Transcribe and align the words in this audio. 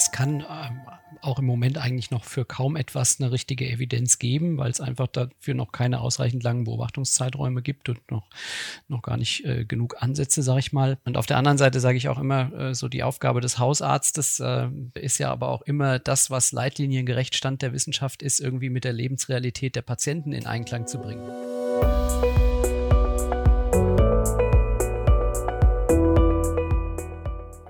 es 0.00 0.10
kann 0.10 0.40
ähm, 0.40 0.80
auch 1.20 1.38
im 1.38 1.44
Moment 1.44 1.76
eigentlich 1.76 2.10
noch 2.10 2.24
für 2.24 2.46
kaum 2.46 2.76
etwas 2.76 3.20
eine 3.20 3.30
richtige 3.30 3.68
Evidenz 3.68 4.18
geben, 4.18 4.56
weil 4.56 4.70
es 4.70 4.80
einfach 4.80 5.08
dafür 5.08 5.52
noch 5.52 5.72
keine 5.72 6.00
ausreichend 6.00 6.42
langen 6.42 6.64
Beobachtungszeiträume 6.64 7.60
gibt 7.60 7.90
und 7.90 8.10
noch, 8.10 8.26
noch 8.88 9.02
gar 9.02 9.18
nicht 9.18 9.44
äh, 9.44 9.66
genug 9.66 9.96
Ansätze, 10.02 10.42
sage 10.42 10.60
ich 10.60 10.72
mal. 10.72 10.96
Und 11.04 11.18
auf 11.18 11.26
der 11.26 11.36
anderen 11.36 11.58
Seite 11.58 11.80
sage 11.80 11.98
ich 11.98 12.08
auch 12.08 12.18
immer, 12.18 12.50
äh, 12.54 12.74
so 12.74 12.88
die 12.88 13.02
Aufgabe 13.02 13.42
des 13.42 13.58
Hausarztes 13.58 14.40
äh, 14.40 14.68
ist 14.94 15.18
ja 15.18 15.30
aber 15.30 15.48
auch 15.48 15.60
immer 15.62 15.98
das, 15.98 16.30
was 16.30 16.52
leitliniengerecht 16.52 17.34
Stand 17.34 17.60
der 17.60 17.74
Wissenschaft 17.74 18.22
ist, 18.22 18.40
irgendwie 18.40 18.70
mit 18.70 18.84
der 18.84 18.94
Lebensrealität 18.94 19.76
der 19.76 19.82
Patienten 19.82 20.32
in 20.32 20.46
Einklang 20.46 20.86
zu 20.86 20.98
bringen. 20.98 21.28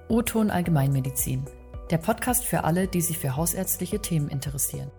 O-Ton 0.09 0.51
Allgemeinmedizin 0.51 1.45
der 1.91 1.99
Podcast 1.99 2.45
für 2.45 2.63
alle, 2.63 2.87
die 2.87 3.01
sich 3.01 3.19
für 3.19 3.37
hausärztliche 3.37 4.01
Themen 4.01 4.29
interessieren. 4.29 4.91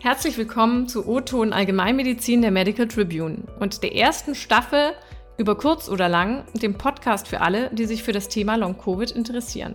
Herzlich 0.00 0.36
willkommen 0.36 0.86
zu 0.88 1.08
O-Ton 1.08 1.54
Allgemeinmedizin 1.54 2.42
der 2.42 2.50
Medical 2.50 2.86
Tribune 2.86 3.44
und 3.58 3.82
der 3.82 3.96
ersten 3.96 4.34
Staffel 4.34 4.92
über 5.38 5.56
kurz 5.56 5.88
oder 5.88 6.10
lang, 6.10 6.44
dem 6.52 6.76
Podcast 6.76 7.26
für 7.26 7.40
alle, 7.40 7.70
die 7.70 7.86
sich 7.86 8.02
für 8.02 8.12
das 8.12 8.28
Thema 8.28 8.56
Long-Covid 8.56 9.10
interessieren. 9.12 9.74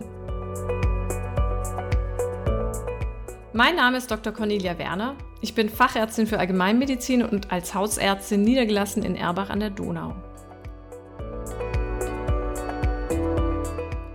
Mein 3.52 3.74
Name 3.74 3.98
ist 3.98 4.08
Dr. 4.08 4.32
Cornelia 4.32 4.78
Werner. 4.78 5.16
Ich 5.40 5.56
bin 5.56 5.68
Fachärztin 5.68 6.28
für 6.28 6.38
Allgemeinmedizin 6.38 7.24
und 7.24 7.50
als 7.50 7.74
Hausärztin 7.74 8.42
niedergelassen 8.42 9.02
in 9.02 9.16
Erbach 9.16 9.50
an 9.50 9.58
der 9.58 9.70
Donau. 9.70 10.14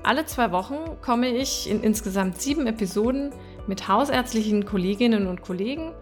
Alle 0.06 0.28
zwei 0.28 0.52
Wochen 0.52 0.75
komme 1.02 1.30
ich 1.30 1.67
in 1.67 1.81
insgesamt 1.81 2.39
sieben 2.39 2.67
Episoden 2.67 3.31
mit 3.66 3.88
hausärztlichen 3.88 4.64
Kolleginnen 4.64 5.25
und 5.25 5.42
Kollegen 5.42 5.94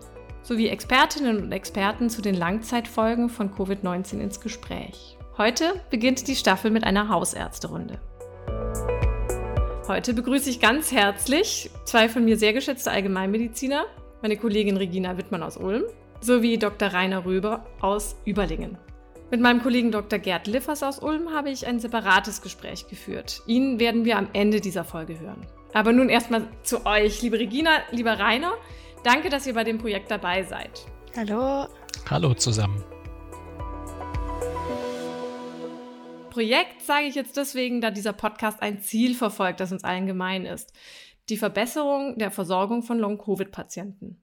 sowie 0.41 0.67
Expertinnen 0.67 1.41
und 1.41 1.53
Experten 1.53 2.09
zu 2.09 2.21
den 2.21 2.35
Langzeitfolgen 2.35 3.29
von 3.29 3.55
Covid-19 3.55 4.19
ins 4.19 4.41
Gespräch. 4.41 5.17
Heute 5.37 5.79
beginnt 5.89 6.27
die 6.27 6.35
Staffel 6.35 6.69
mit 6.69 6.83
einer 6.83 7.07
Hausärzterunde. 7.07 7.97
Heute 9.87 10.13
begrüße 10.13 10.49
ich 10.49 10.59
ganz 10.59 10.91
herzlich 10.91 11.69
zwei 11.85 12.09
von 12.09 12.25
mir 12.25 12.37
sehr 12.37 12.51
geschätzte 12.51 12.91
Allgemeinmediziner, 12.91 13.85
meine 14.21 14.35
Kollegin 14.35 14.75
Regina 14.75 15.17
Wittmann 15.17 15.43
aus 15.43 15.55
Ulm 15.55 15.83
sowie 16.19 16.57
Dr. 16.57 16.89
Rainer 16.89 17.23
Röber 17.23 17.65
aus 17.79 18.17
Überlingen. 18.25 18.77
Mit 19.31 19.41
meinem 19.41 19.63
Kollegen 19.63 19.91
Dr. 19.91 20.19
Gerd 20.19 20.47
Liffers 20.47 20.83
aus 20.83 20.99
Ulm 20.99 21.31
habe 21.31 21.49
ich 21.49 21.65
ein 21.65 21.79
separates 21.79 22.41
Gespräch 22.41 22.87
geführt. 22.87 23.41
Ihn 23.47 23.79
werden 23.79 24.05
wir 24.05 24.17
am 24.17 24.29
Ende 24.33 24.61
dieser 24.61 24.83
Folge 24.83 25.19
hören. 25.19 25.47
Aber 25.73 25.91
nun 25.91 26.09
erstmal 26.09 26.47
zu 26.61 26.85
euch, 26.85 27.21
liebe 27.21 27.39
Regina, 27.39 27.71
lieber 27.91 28.19
Rainer. 28.19 28.53
Danke, 29.03 29.29
dass 29.29 29.47
ihr 29.47 29.55
bei 29.55 29.63
dem 29.63 29.79
Projekt 29.79 30.11
dabei 30.11 30.43
seid. 30.43 30.85
Hallo. 31.17 31.67
Hallo 32.09 32.33
zusammen. 32.35 32.83
Projekt 36.29 36.81
sage 36.81 37.05
ich 37.05 37.15
jetzt 37.15 37.37
deswegen, 37.37 37.81
da 37.81 37.91
dieser 37.91 38.13
Podcast 38.13 38.61
ein 38.61 38.81
Ziel 38.81 39.15
verfolgt, 39.15 39.59
das 39.59 39.71
uns 39.71 39.83
allen 39.83 40.05
gemein 40.05 40.45
ist. 40.45 40.73
Die 41.29 41.37
Verbesserung 41.37 42.17
der 42.17 42.31
Versorgung 42.31 42.83
von 42.83 42.99
Long-Covid-Patienten. 42.99 44.21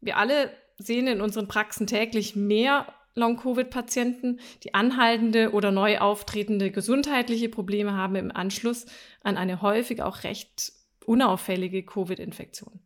Wir 0.00 0.16
alle 0.16 0.50
sehen 0.78 1.06
in 1.06 1.20
unseren 1.20 1.48
Praxen 1.48 1.86
täglich 1.86 2.36
mehr 2.36 2.86
Long-Covid-Patienten, 3.14 4.40
die 4.62 4.74
anhaltende 4.74 5.52
oder 5.52 5.72
neu 5.72 5.98
auftretende 5.98 6.70
gesundheitliche 6.70 7.48
Probleme 7.48 7.92
haben 7.94 8.16
im 8.16 8.30
Anschluss 8.30 8.86
an 9.22 9.36
eine 9.36 9.62
häufig 9.62 10.02
auch 10.02 10.24
recht 10.24 10.72
unauffällige 11.04 11.82
Covid-Infektion. 11.82 12.80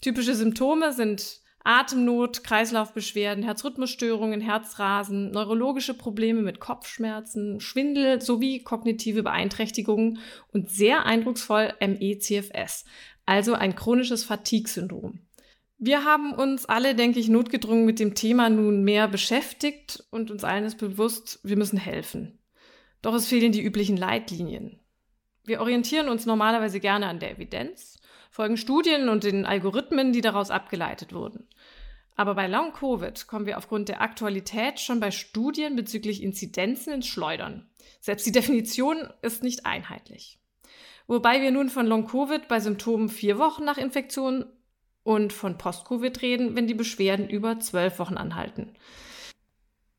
Typische 0.00 0.34
Symptome 0.34 0.92
sind 0.92 1.40
Atemnot, 1.64 2.42
Kreislaufbeschwerden, 2.42 3.44
Herzrhythmusstörungen, 3.44 4.40
Herzrasen, 4.40 5.30
neurologische 5.30 5.94
Probleme 5.94 6.42
mit 6.42 6.60
Kopfschmerzen, 6.60 7.60
Schwindel 7.60 8.20
sowie 8.20 8.62
kognitive 8.62 9.22
Beeinträchtigungen 9.22 10.18
und 10.52 10.70
sehr 10.70 11.06
eindrucksvoll 11.06 11.72
ME-CFS, 11.80 12.84
also 13.26 13.54
ein 13.54 13.76
chronisches 13.76 14.24
Fatigue-Syndrom. 14.24 15.20
Wir 15.84 16.04
haben 16.04 16.32
uns 16.32 16.66
alle, 16.66 16.94
denke 16.94 17.18
ich, 17.18 17.28
notgedrungen 17.28 17.84
mit 17.84 17.98
dem 17.98 18.14
Thema 18.14 18.48
nun 18.48 18.84
mehr 18.84 19.08
beschäftigt 19.08 20.04
und 20.12 20.30
uns 20.30 20.44
allen 20.44 20.62
ist 20.64 20.78
bewusst, 20.78 21.40
wir 21.42 21.56
müssen 21.56 21.76
helfen. 21.76 22.38
Doch 23.02 23.14
es 23.14 23.26
fehlen 23.26 23.50
die 23.50 23.64
üblichen 23.64 23.96
Leitlinien. 23.96 24.78
Wir 25.42 25.60
orientieren 25.60 26.08
uns 26.08 26.24
normalerweise 26.24 26.78
gerne 26.78 27.08
an 27.08 27.18
der 27.18 27.32
Evidenz, 27.32 27.98
folgen 28.30 28.56
Studien 28.56 29.08
und 29.08 29.24
den 29.24 29.44
Algorithmen, 29.44 30.12
die 30.12 30.20
daraus 30.20 30.52
abgeleitet 30.52 31.12
wurden. 31.12 31.48
Aber 32.14 32.36
bei 32.36 32.46
Long 32.46 32.72
Covid 32.72 33.26
kommen 33.26 33.46
wir 33.46 33.58
aufgrund 33.58 33.88
der 33.88 34.02
Aktualität 34.02 34.78
schon 34.78 35.00
bei 35.00 35.10
Studien 35.10 35.74
bezüglich 35.74 36.22
Inzidenzen 36.22 36.92
ins 36.92 37.08
Schleudern. 37.08 37.68
Selbst 37.98 38.24
die 38.24 38.30
Definition 38.30 39.08
ist 39.20 39.42
nicht 39.42 39.66
einheitlich. 39.66 40.38
Wobei 41.08 41.42
wir 41.42 41.50
nun 41.50 41.70
von 41.70 41.88
Long 41.88 42.06
Covid 42.06 42.46
bei 42.46 42.60
Symptomen 42.60 43.08
vier 43.08 43.36
Wochen 43.38 43.64
nach 43.64 43.78
Infektion 43.78 44.44
und 45.04 45.32
von 45.32 45.58
Post-Covid 45.58 46.22
reden, 46.22 46.56
wenn 46.56 46.66
die 46.66 46.74
Beschwerden 46.74 47.28
über 47.28 47.60
zwölf 47.60 47.98
Wochen 47.98 48.16
anhalten. 48.16 48.74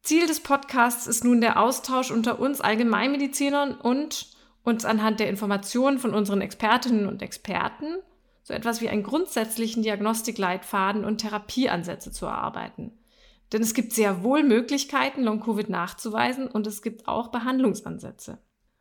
Ziel 0.01 0.27
des 0.27 0.41
Podcasts 0.41 1.07
ist 1.07 1.23
nun 1.23 1.41
der 1.41 1.61
Austausch 1.61 2.11
unter 2.11 2.39
uns 2.39 2.61
Allgemeinmedizinern 2.61 3.75
und 3.75 4.27
uns 4.63 4.85
anhand 4.85 5.19
der 5.19 5.29
Informationen 5.29 5.99
von 5.99 6.13
unseren 6.13 6.41
Expertinnen 6.41 7.07
und 7.07 7.21
Experten 7.21 7.95
so 8.43 8.53
etwas 8.53 8.81
wie 8.81 8.89
einen 8.89 9.03
grundsätzlichen 9.03 9.83
Diagnostikleitfaden 9.83 11.05
und 11.05 11.19
Therapieansätze 11.19 12.11
zu 12.11 12.25
erarbeiten. 12.25 12.91
Denn 13.53 13.61
es 13.61 13.73
gibt 13.73 13.93
sehr 13.93 14.23
wohl 14.23 14.43
Möglichkeiten, 14.43 15.23
Long-Covid 15.23 15.69
nachzuweisen 15.69 16.47
und 16.47 16.67
es 16.67 16.81
gibt 16.81 17.07
auch 17.07 17.29
Behandlungsansätze. 17.29 18.39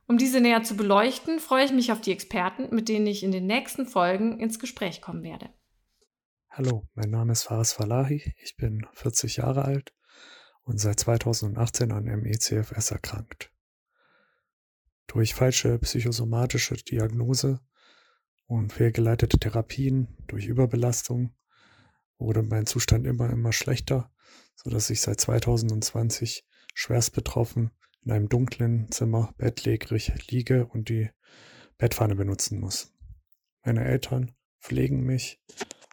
Um 0.09 0.19
diese 0.19 0.41
näher 0.41 0.65
zu 0.65 0.77
beleuchten, 0.77 1.39
freue 1.39 1.65
ich 1.65 1.73
mich 1.73 1.93
auf 1.93 2.01
die 2.01 2.13
Experten, 2.13 2.75
mit 2.75 2.89
denen 2.89 3.07
ich 3.07 3.23
in 3.23 3.33
den 3.33 3.47
nächsten 3.47 3.87
Folgen 3.87 4.41
ins 4.41 4.59
Gespräch 4.59 5.01
kommen 5.01 5.23
werde. 5.23 5.51
Hallo, 6.55 6.87
mein 6.93 7.09
Name 7.09 7.33
ist 7.33 7.45
Faris 7.45 7.73
Falahi, 7.73 8.35
ich 8.37 8.57
bin 8.57 8.87
40 8.93 9.39
Jahre 9.39 9.65
alt 9.65 9.95
und 10.65 10.79
seit 10.79 11.01
2018 11.01 11.91
an 11.93 12.05
MECFS 12.05 12.91
erkrankt. 12.91 13.51
Durch 15.07 15.33
falsche 15.33 15.79
psychosomatische 15.79 16.75
Diagnose 16.75 17.61
und 18.45 18.71
fehlgeleitete 18.71 19.39
Therapien, 19.39 20.15
durch 20.27 20.45
Überbelastung 20.45 21.35
wurde 22.19 22.43
mein 22.43 22.67
Zustand 22.67 23.07
immer, 23.07 23.31
immer 23.31 23.55
schlechter, 23.55 24.13
sodass 24.55 24.91
ich 24.91 25.01
seit 25.01 25.23
2020 25.23 26.47
schwerst 26.75 27.15
betroffen 27.15 27.71
in 28.03 28.13
einem 28.13 28.29
dunklen 28.29 28.91
Zimmer 28.91 29.33
bettlägerig 29.39 30.13
liege 30.31 30.67
und 30.67 30.91
die 30.91 31.09
Bettpfanne 31.79 32.15
benutzen 32.15 32.61
muss. 32.61 32.93
Meine 33.65 33.87
Eltern 33.87 34.33
pflegen 34.61 35.01
mich 35.01 35.41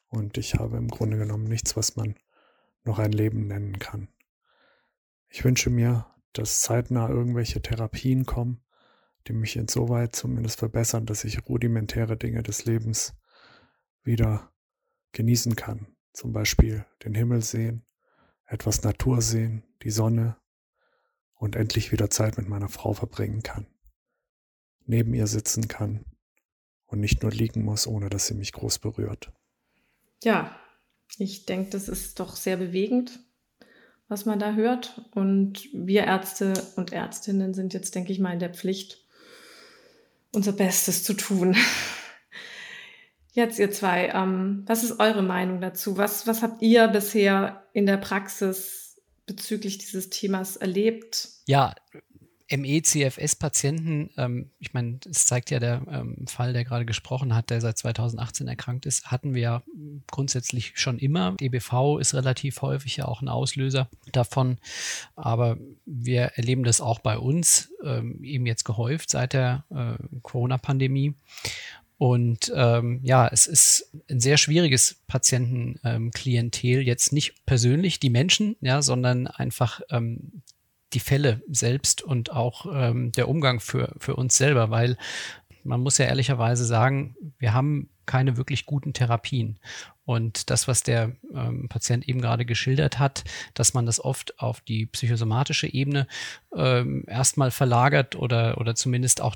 und 0.10 0.38
ich 0.38 0.56
habe 0.56 0.78
im 0.78 0.90
Grunde 0.90 1.18
genommen 1.18 1.46
nichts, 1.46 1.76
was 1.78 1.96
man 1.96 2.16
noch 2.84 3.00
ein 3.00 3.12
Leben 3.12 3.48
nennen 3.48 3.80
kann. 3.80 4.10
Ich 5.28 5.44
wünsche 5.44 5.70
mir, 5.70 6.08
dass 6.34 6.62
zeitnah 6.62 7.10
irgendwelche 7.10 7.62
Therapien 7.62 8.26
kommen, 8.26 8.62
die 9.28 9.34
mich 9.34 9.56
insoweit 9.56 10.16
zumindest 10.16 10.60
verbessern, 10.60 11.06
dass 11.06 11.24
ich 11.24 11.48
rudimentäre 11.48 12.18
Dinge 12.18 12.42
des 12.44 12.66
Lebens 12.66 13.16
wieder 14.04 14.52
genießen 15.12 15.56
kann. 15.56 15.96
Zum 16.14 16.34
Beispiel 16.34 16.86
den 17.04 17.14
Himmel 17.14 17.42
sehen, 17.42 17.86
etwas 18.46 18.84
Natur 18.84 19.22
sehen, 19.22 19.64
die 19.84 19.92
Sonne 19.92 20.38
und 21.36 21.56
endlich 21.56 21.92
wieder 21.92 22.10
Zeit 22.10 22.38
mit 22.38 22.50
meiner 22.50 22.70
Frau 22.70 22.94
verbringen 22.94 23.44
kann. 23.44 23.68
Neben 24.86 25.14
ihr 25.14 25.28
sitzen 25.28 25.68
kann 25.68 26.06
und 26.86 27.00
nicht 27.00 27.22
nur 27.22 27.32
liegen 27.32 27.64
muss, 27.64 27.86
ohne 27.86 28.10
dass 28.10 28.26
sie 28.26 28.34
mich 28.34 28.52
groß 28.52 28.80
berührt. 28.80 29.32
Ja, 30.24 30.56
ich 31.18 31.46
denke, 31.46 31.72
das 31.72 31.90
ist 31.90 32.20
doch 32.20 32.36
sehr 32.36 32.58
bewegend, 32.58 33.20
was 34.08 34.26
man 34.26 34.40
da 34.40 34.54
hört. 34.54 35.02
Und 35.12 35.68
wir 35.74 36.04
Ärzte 36.04 36.54
und 36.76 36.94
Ärztinnen 36.94 37.54
sind 37.54 37.74
jetzt, 37.74 37.96
denke 37.96 38.12
ich 38.12 38.20
mal, 38.20 38.34
in 38.34 38.40
der 38.40 38.54
Pflicht, 38.54 39.06
unser 40.32 40.52
Bestes 40.52 41.04
zu 41.04 41.14
tun. 41.14 41.56
Jetzt 43.32 43.60
ihr 43.60 43.72
zwei, 43.72 44.10
ähm, 44.10 44.64
was 44.66 44.84
ist 44.84 45.00
eure 45.00 45.22
Meinung 45.22 45.62
dazu? 45.62 45.98
Was, 45.98 46.26
was 46.28 46.42
habt 46.42 46.62
ihr 46.62 46.88
bisher 46.88 47.64
in 47.74 47.86
der 47.86 47.98
Praxis 47.98 49.02
bezüglich 49.28 49.78
dieses 49.78 50.10
Themas 50.10 50.58
erlebt? 50.58 51.30
Ja, 51.46 51.74
ME-CFS-Patienten, 52.52 54.10
ähm, 54.18 54.50
ich 54.60 54.74
meine, 54.74 55.00
es 55.10 55.26
zeigt 55.26 55.52
ja 55.52 55.60
der 55.60 55.82
ähm, 55.90 56.26
Fall, 56.28 56.54
der 56.54 56.66
gerade 56.66 56.86
gesprochen 56.86 57.36
hat, 57.36 57.50
der 57.50 57.62
seit 57.62 57.78
2018 57.78 58.48
erkrankt 58.48 58.86
ist, 58.86 59.12
hatten 59.12 59.34
wir 59.34 59.42
ja 59.42 59.64
grundsätzlich 60.08 60.74
schon 60.76 61.00
immer. 61.00 61.36
DBV 61.40 62.00
ist 62.00 62.14
relativ 62.14 62.62
häufig 62.62 62.98
ja 62.98 63.06
auch 63.06 63.22
ein 63.22 63.30
Auslöser 63.30 63.90
davon, 64.12 64.58
aber 65.16 65.58
wir 65.86 66.32
erleben 66.36 66.64
das 66.64 66.82
auch 66.82 67.00
bei 67.00 67.18
uns 67.18 67.72
ähm, 67.84 68.24
eben 68.24 68.46
jetzt 68.46 68.64
gehäuft 68.64 69.10
seit 69.10 69.34
der 69.34 69.66
äh, 69.70 70.20
Corona-Pandemie. 70.22 71.16
Und 72.00 72.52
ähm, 72.56 73.02
ja, 73.04 73.28
es 73.28 73.46
ist 73.46 73.92
ein 74.10 74.22
sehr 74.22 74.38
schwieriges 74.38 75.02
Patientenklientel, 75.08 76.80
ähm, 76.80 76.88
jetzt 76.88 77.12
nicht 77.12 77.46
persönlich 77.46 78.00
die 78.00 78.10
Menschen, 78.10 78.56
ja, 78.62 78.82
sondern 78.82 79.28
einfach 79.28 79.82
ähm, 79.90 80.42
die 80.94 81.00
Fälle 81.00 81.42
selbst 81.50 82.02
und 82.02 82.32
auch 82.32 82.66
ähm, 82.72 83.12
der 83.12 83.30
Umgang 83.30 83.60
für, 83.60 83.94
für 84.00 84.16
uns 84.16 84.38
selber, 84.38 84.70
weil 84.70 84.98
man 85.64 85.82
muss 85.82 85.98
ja 85.98 86.06
ehrlicherweise 86.06 86.66
sagen, 86.66 87.16
wir 87.38 87.54
haben 87.54 87.90
keine 88.06 88.38
wirklich 88.38 88.66
guten 88.66 88.94
Therapien. 88.94 89.60
Und 90.04 90.50
das, 90.50 90.68
was 90.68 90.82
der 90.82 91.16
ähm, 91.32 91.70
Patient 91.70 92.10
eben 92.10 92.22
gerade 92.22 92.44
geschildert 92.44 92.98
hat, 92.98 93.24
dass 93.54 93.76
man 93.76 93.86
das 93.86 94.04
oft 94.04 94.40
auf 94.40 94.62
die 94.62 94.88
psychosomatische 94.88 95.72
Ebene 95.72 96.08
ähm, 96.56 97.04
erstmal 97.08 97.52
verlagert 97.52 98.16
oder, 98.16 98.58
oder 98.58 98.74
zumindest 98.74 99.22
auch 99.22 99.36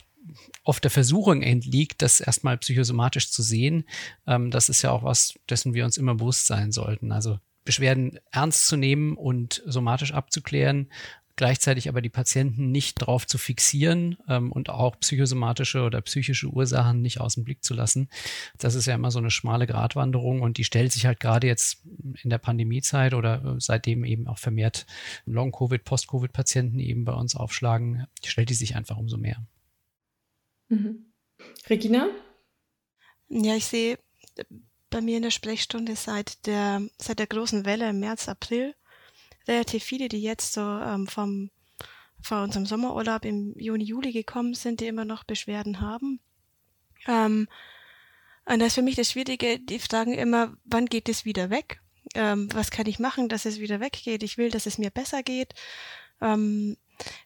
oft 0.64 0.84
der 0.84 0.90
Versuchung 0.90 1.44
entliegt, 1.44 2.02
das 2.02 2.20
erstmal 2.20 2.58
psychosomatisch 2.58 3.30
zu 3.30 3.44
sehen, 3.44 3.86
ähm, 4.26 4.50
das 4.50 4.70
ist 4.70 4.82
ja 4.82 4.90
auch 4.90 5.04
was, 5.04 5.38
dessen 5.50 5.76
wir 5.76 5.86
uns 5.86 5.98
immer 5.98 6.16
bewusst 6.16 6.48
sein 6.48 6.72
sollten. 6.72 7.12
Also 7.12 7.38
Beschwerden 7.66 8.20
ernst 8.32 8.68
zu 8.68 8.76
nehmen 8.76 9.16
und 9.16 9.62
somatisch 9.66 10.14
abzuklären, 10.14 10.90
gleichzeitig 11.36 11.90
aber 11.90 12.02
die 12.02 12.10
Patienten 12.10 12.72
nicht 12.72 13.02
darauf 13.02 13.26
zu 13.26 13.38
fixieren 13.38 14.18
ähm, 14.28 14.52
und 14.52 14.70
auch 14.70 15.00
psychosomatische 15.00 15.82
oder 15.82 16.02
psychische 16.02 16.48
Ursachen 16.48 17.02
nicht 17.02 17.20
aus 17.20 17.36
dem 17.36 17.44
Blick 17.44 17.64
zu 17.64 17.74
lassen. 17.74 18.10
Das 18.58 18.76
ist 18.76 18.86
ja 18.86 18.96
immer 18.96 19.12
so 19.12 19.20
eine 19.20 19.32
schmale 19.32 19.68
Gratwanderung 19.68 20.42
und 20.42 20.58
die 20.58 20.64
stellt 20.64 20.92
sich 20.92 21.06
halt 21.06 21.20
gerade 21.20 21.48
jetzt 21.48 21.84
in 22.22 22.30
der 22.30 22.38
Pandemiezeit 22.38 23.14
oder 23.14 23.44
äh, 23.44 23.56
seitdem 23.60 24.04
eben 24.06 24.28
auch 24.28 24.38
vermehrt 24.38 24.86
Long-Covid, 25.26 25.84
Post-Covid-Patienten 25.84 26.80
eben 26.80 27.06
bei 27.06 27.14
uns 27.14 27.36
aufschlagen, 27.36 28.06
stellt 28.24 28.50
die 28.50 28.56
sich 28.56 28.76
einfach 28.76 28.98
umso 28.98 29.18
mehr. 29.18 29.46
Mhm. 30.70 31.14
Regina? 31.70 32.10
Ja, 33.30 33.56
ich 33.56 33.66
sehe 33.66 33.98
bei 34.90 35.02
mir 35.02 35.18
in 35.18 35.24
der 35.24 35.32
Sprechstunde 35.32 35.96
seit 35.96 36.46
der, 36.46 36.82
seit 37.00 37.20
der 37.20 37.28
großen 37.28 37.66
Welle 37.66 37.90
im 37.90 38.00
März, 38.00 38.30
April 38.30 38.76
relativ 39.48 39.84
viele, 39.84 40.10
die 40.10 40.22
jetzt 40.22 40.54
so 40.54 40.62
ähm, 40.62 41.08
vom, 41.08 41.50
vor 42.22 42.44
unserem 42.44 42.66
Sommerurlaub 42.66 43.26
im 43.26 43.54
Juni, 43.58 43.84
Juli 43.84 44.12
gekommen 44.12 44.54
sind, 44.54 44.80
die 44.80 44.88
immer 44.88 45.06
noch 45.06 45.24
Beschwerden 45.24 45.82
haben. 45.82 46.20
Ähm, 47.08 47.48
und 48.46 48.60
das 48.60 48.70
ist 48.70 48.76
für 48.76 48.82
mich 48.82 48.96
das 48.96 49.12
Schwierige, 49.12 49.60
die 49.60 49.80
fragen 49.80 50.14
immer, 50.14 50.54
wann 50.66 50.88
geht 50.88 51.10
es 51.10 51.26
wieder 51.26 51.50
weg? 51.50 51.82
Ähm, 52.16 52.50
was 52.54 52.72
kann 52.72 52.88
ich 52.88 53.00
machen, 53.00 53.30
dass 53.30 53.46
es 53.46 53.60
wieder 53.60 53.80
weggeht? 53.80 54.24
Ich 54.24 54.38
will, 54.38 54.52
dass 54.52 54.66
es 54.66 54.78
mir 54.78 54.90
besser 54.90 55.24
geht. 55.24 55.54
Ähm, 56.22 56.78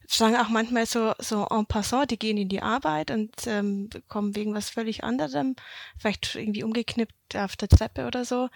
sagen 0.08 0.36
auch 0.36 0.50
manchmal 0.50 0.86
so, 0.86 1.14
so 1.20 1.46
en 1.50 1.66
passant, 1.66 2.12
die 2.12 2.20
gehen 2.20 2.38
in 2.38 2.50
die 2.50 2.62
Arbeit 2.62 3.12
und 3.12 3.36
ähm, 3.48 3.90
kommen 4.08 4.36
wegen 4.36 4.54
was 4.54 4.70
völlig 4.70 5.04
anderem, 5.04 5.56
vielleicht 5.98 6.36
irgendwie 6.36 6.64
umgeknippt 6.64 7.36
auf 7.36 7.56
der 7.56 7.68
Treppe 7.68 8.08
oder 8.08 8.24
so. 8.24 8.50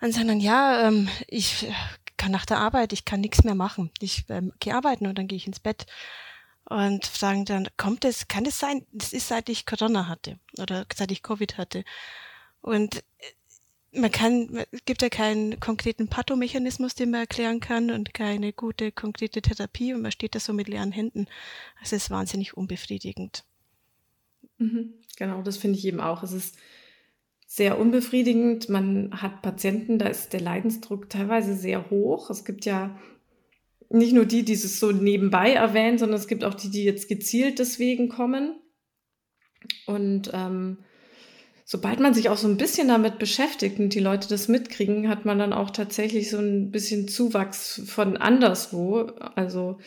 Und 0.00 0.14
sagen 0.14 0.28
dann, 0.28 0.40
ja, 0.40 0.88
ähm, 0.88 1.08
ich 1.26 1.66
kann 2.20 2.32
nach 2.32 2.44
der 2.44 2.58
Arbeit, 2.58 2.92
ich 2.92 3.06
kann 3.06 3.22
nichts 3.22 3.44
mehr 3.44 3.54
machen. 3.54 3.90
Ich 3.98 4.26
ähm, 4.28 4.52
gehe 4.60 4.74
arbeiten 4.74 5.06
und 5.06 5.16
dann 5.16 5.26
gehe 5.26 5.38
ich 5.38 5.46
ins 5.46 5.58
Bett. 5.58 5.86
Und 6.64 7.06
sagen 7.06 7.46
dann, 7.46 7.66
kommt 7.78 8.04
es, 8.04 8.28
kann 8.28 8.44
es 8.44 8.58
sein, 8.58 8.86
das 8.92 9.14
ist 9.14 9.28
seit 9.28 9.48
ich 9.48 9.64
Corona 9.64 10.06
hatte 10.06 10.38
oder 10.58 10.84
seit 10.94 11.10
ich 11.10 11.22
Covid 11.22 11.56
hatte. 11.56 11.82
Und 12.60 12.96
äh, 12.96 14.00
man 14.00 14.10
kann, 14.10 14.66
es 14.70 14.84
gibt 14.84 15.00
ja 15.00 15.08
keinen 15.08 15.58
konkreten 15.60 16.08
Pathomechanismus, 16.08 16.94
den 16.94 17.10
man 17.10 17.20
erklären 17.20 17.58
kann 17.58 17.90
und 17.90 18.12
keine 18.12 18.52
gute, 18.52 18.92
konkrete 18.92 19.40
Therapie 19.40 19.94
und 19.94 20.02
man 20.02 20.12
steht 20.12 20.34
da 20.34 20.40
so 20.40 20.52
mit 20.52 20.68
leeren 20.68 20.92
Händen. 20.92 21.26
Das 21.80 21.92
ist 21.92 22.10
wahnsinnig 22.10 22.54
unbefriedigend. 22.54 23.44
Mhm, 24.58 24.92
genau, 25.16 25.40
das 25.40 25.56
finde 25.56 25.78
ich 25.78 25.86
eben 25.86 26.00
auch. 26.00 26.22
Es 26.22 26.32
ist 26.32 26.58
sehr 27.52 27.80
unbefriedigend. 27.80 28.68
Man 28.68 29.10
hat 29.10 29.42
Patienten, 29.42 29.98
da 29.98 30.06
ist 30.06 30.32
der 30.32 30.40
Leidensdruck 30.40 31.10
teilweise 31.10 31.56
sehr 31.56 31.90
hoch. 31.90 32.30
Es 32.30 32.44
gibt 32.44 32.64
ja 32.64 32.96
nicht 33.88 34.12
nur 34.12 34.24
die, 34.24 34.44
die 34.44 34.52
es 34.52 34.78
so 34.78 34.92
nebenbei 34.92 35.52
erwähnen, 35.54 35.98
sondern 35.98 36.20
es 36.20 36.28
gibt 36.28 36.44
auch 36.44 36.54
die, 36.54 36.70
die 36.70 36.84
jetzt 36.84 37.08
gezielt 37.08 37.58
deswegen 37.58 38.08
kommen. 38.08 38.54
Und 39.86 40.30
ähm, 40.32 40.78
sobald 41.64 41.98
man 41.98 42.14
sich 42.14 42.28
auch 42.28 42.36
so 42.36 42.46
ein 42.46 42.56
bisschen 42.56 42.86
damit 42.86 43.18
beschäftigt 43.18 43.80
und 43.80 43.94
die 43.94 44.00
Leute 44.00 44.28
das 44.28 44.46
mitkriegen, 44.46 45.08
hat 45.08 45.24
man 45.24 45.40
dann 45.40 45.52
auch 45.52 45.70
tatsächlich 45.70 46.30
so 46.30 46.38
ein 46.38 46.70
bisschen 46.70 47.08
Zuwachs 47.08 47.82
von 47.84 48.16
anderswo. 48.16 49.10
Also 49.34 49.78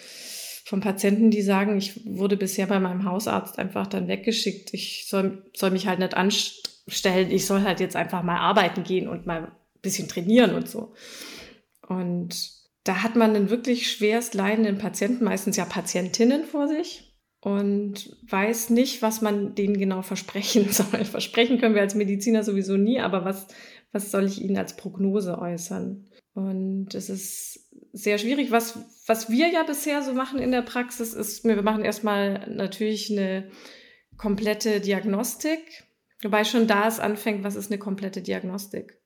von 0.65 0.81
Patienten, 0.81 1.31
die 1.31 1.41
sagen, 1.41 1.77
ich 1.77 2.05
wurde 2.05 2.35
bisher 2.35 2.67
bei 2.67 2.81
meinem 2.81 3.05
Hausarzt 3.05 3.57
einfach 3.57 3.87
dann 3.87 4.09
weggeschickt. 4.09 4.73
Ich 4.73 5.05
soll, 5.07 5.45
soll 5.55 5.71
mich 5.71 5.87
halt 5.87 5.99
nicht 5.99 6.13
anstrengen 6.13 6.62
stellen, 6.87 7.31
ich 7.31 7.45
soll 7.45 7.61
halt 7.61 7.79
jetzt 7.79 7.95
einfach 7.95 8.23
mal 8.23 8.37
arbeiten 8.37 8.83
gehen 8.83 9.07
und 9.07 9.25
mal 9.25 9.43
ein 9.43 9.51
bisschen 9.81 10.07
trainieren 10.07 10.53
und 10.53 10.67
so. 10.67 10.93
Und 11.87 12.51
da 12.83 13.03
hat 13.03 13.15
man 13.15 13.35
einen 13.35 13.49
wirklich 13.49 13.91
schwerst 13.91 14.33
leidenden 14.33 14.77
Patienten, 14.77 15.23
meistens 15.23 15.55
ja 15.55 15.65
Patientinnen 15.65 16.43
vor 16.43 16.67
sich 16.67 17.13
und 17.39 18.17
weiß 18.29 18.69
nicht, 18.69 19.01
was 19.01 19.21
man 19.21 19.55
denen 19.55 19.77
genau 19.77 20.01
versprechen 20.01 20.67
soll. 20.71 21.05
Versprechen 21.05 21.59
können 21.59 21.75
wir 21.75 21.81
als 21.81 21.95
Mediziner 21.95 22.43
sowieso 22.43 22.77
nie, 22.77 22.99
aber 22.99 23.25
was, 23.25 23.47
was 23.91 24.11
soll 24.11 24.25
ich 24.25 24.41
ihnen 24.41 24.57
als 24.57 24.75
Prognose 24.75 25.37
äußern? 25.37 26.07
Und 26.33 26.95
es 26.95 27.09
ist 27.09 27.69
sehr 27.91 28.17
schwierig. 28.17 28.51
Was, 28.51 28.79
was 29.05 29.29
wir 29.29 29.49
ja 29.49 29.63
bisher 29.63 30.01
so 30.01 30.13
machen 30.13 30.39
in 30.39 30.51
der 30.51 30.63
Praxis 30.63 31.13
ist, 31.13 31.43
wir 31.43 31.61
machen 31.61 31.85
erstmal 31.85 32.49
natürlich 32.49 33.11
eine 33.11 33.49
komplette 34.17 34.79
Diagnostik 34.81 35.83
Wobei 36.23 36.43
schon 36.43 36.67
da 36.67 36.87
es 36.87 36.99
anfängt, 36.99 37.43
was 37.43 37.55
ist 37.55 37.71
eine 37.71 37.79
komplette 37.79 38.21
Diagnostik? 38.21 38.97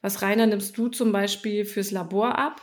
Was 0.00 0.22
Rainer 0.22 0.46
nimmst 0.46 0.76
du 0.78 0.88
zum 0.88 1.12
Beispiel 1.12 1.64
fürs 1.64 1.90
Labor 1.90 2.38
ab? 2.38 2.60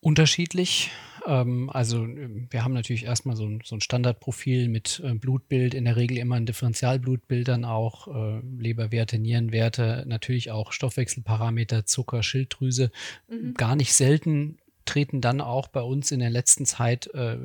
Unterschiedlich. 0.00 0.90
Ähm, 1.26 1.70
also 1.70 2.06
wir 2.06 2.64
haben 2.64 2.74
natürlich 2.74 3.04
erstmal 3.04 3.36
so 3.36 3.46
ein, 3.46 3.60
so 3.64 3.76
ein 3.76 3.80
Standardprofil 3.80 4.68
mit 4.68 5.00
äh, 5.04 5.14
Blutbild, 5.14 5.74
in 5.74 5.84
der 5.84 5.96
Regel 5.96 6.18
immer 6.18 6.36
ein 6.36 6.46
Differentialblutbild, 6.46 7.48
dann 7.48 7.64
auch 7.64 8.08
äh, 8.08 8.40
Leberwerte, 8.58 9.18
Nierenwerte, 9.18 10.04
natürlich 10.06 10.50
auch 10.50 10.72
Stoffwechselparameter, 10.72 11.86
Zucker, 11.86 12.22
Schilddrüse. 12.22 12.90
Mhm. 13.28 13.54
Gar 13.54 13.76
nicht 13.76 13.94
selten 13.94 14.58
treten 14.84 15.20
dann 15.20 15.40
auch 15.40 15.68
bei 15.68 15.80
uns 15.80 16.10
in 16.10 16.20
der 16.20 16.30
letzten 16.30 16.66
Zeit 16.66 17.06
äh, 17.14 17.38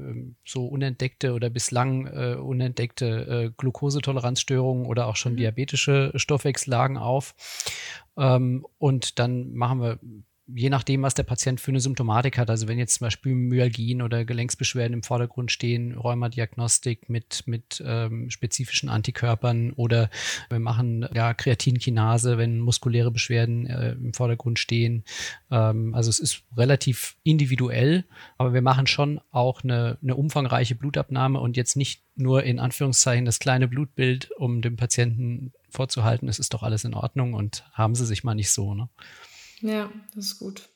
so 0.46 0.67
unentdeckte 0.67 1.34
oder 1.34 1.50
bislang 1.50 2.08
äh, 2.08 2.36
unentdeckte 2.36 3.06
äh, 3.46 3.51
Glukosetoleranzstörungen 3.58 4.86
oder 4.86 5.08
auch 5.08 5.15
schon 5.15 5.34
mhm. 5.34 5.38
diabetische 5.38 6.12
Stoffwechsellagen 6.15 6.98
auf. 6.98 7.36
Ähm, 8.17 8.65
und 8.77 9.20
dann 9.20 9.53
machen 9.53 9.82
wir 9.82 10.00
je 10.48 10.70
nachdem, 10.70 11.01
was 11.01 11.13
der 11.13 11.24
Patient 11.24 11.60
für 11.60 11.72
eine 11.72 11.82
Symptomatik 11.82 12.38
hat. 12.38 12.50
Also 12.50 12.68
wenn 12.68 12.77
jetzt 12.77 12.96
zum 12.96 13.06
Beispiel 13.06 13.36
Myalgien 13.36 14.01
oder 14.01 14.24
Gelenksbeschwerden 14.24 14.94
im 14.94 15.04
Vordergrund 15.04 15.51
stehen, 15.51 15.96
Rheumadiagnostik 15.96 17.10
mit, 17.10 17.44
mit 17.46 17.84
ähm, 17.86 18.30
spezifischen 18.30 18.89
Antikörpern 18.89 19.74
oder 19.74 20.10
wir 20.50 20.60
machen 20.60 21.08
ja 21.13 21.34
Kreatinkinase, 21.34 22.38
wenn 22.38 22.60
muskuläre 22.60 23.12
Beschwerden 23.12 23.68
äh, 23.68 23.92
im 23.92 24.13
Vordergrund 24.13 24.58
stehen. 24.58 25.04
Ähm, 25.51 25.94
also 25.94 26.10
es 26.10 26.20
ist 26.20 26.44
relativ 26.56 27.18
individuell, 27.24 28.06
aber 28.38 28.54
wir 28.54 28.62
machen 28.62 28.88
schon 28.88 29.20
auch 29.32 29.63
eine, 29.63 29.98
eine 30.01 30.16
umfangreiche 30.16 30.75
Blutabnahme 30.75 31.39
und 31.39 31.58
jetzt 31.58 31.75
nicht 31.75 32.04
nur 32.16 32.44
in 32.44 32.60
Anführungszeichen 32.60 33.25
das 33.25 33.39
kleine 33.39 33.68
Blutbild, 33.68 34.32
um 34.38 34.62
dem 34.62 34.75
Patienten 34.75 35.51
vorzuhalten, 35.70 36.30
es 36.30 36.39
ist 36.39 36.54
doch 36.54 36.63
alles 36.63 36.86
in 36.86 36.94
Ordnung 36.94 37.34
und 37.34 37.66
haben 37.74 37.96
sie 37.96 38.06
sich 38.06 38.24
mal 38.24 38.34
nicht 38.34 38.51
so. 38.51 38.74
Ne? 38.74 38.89
Ja, 39.61 39.89
das 40.15 40.25
ist 40.25 40.39
gut. 40.39 40.69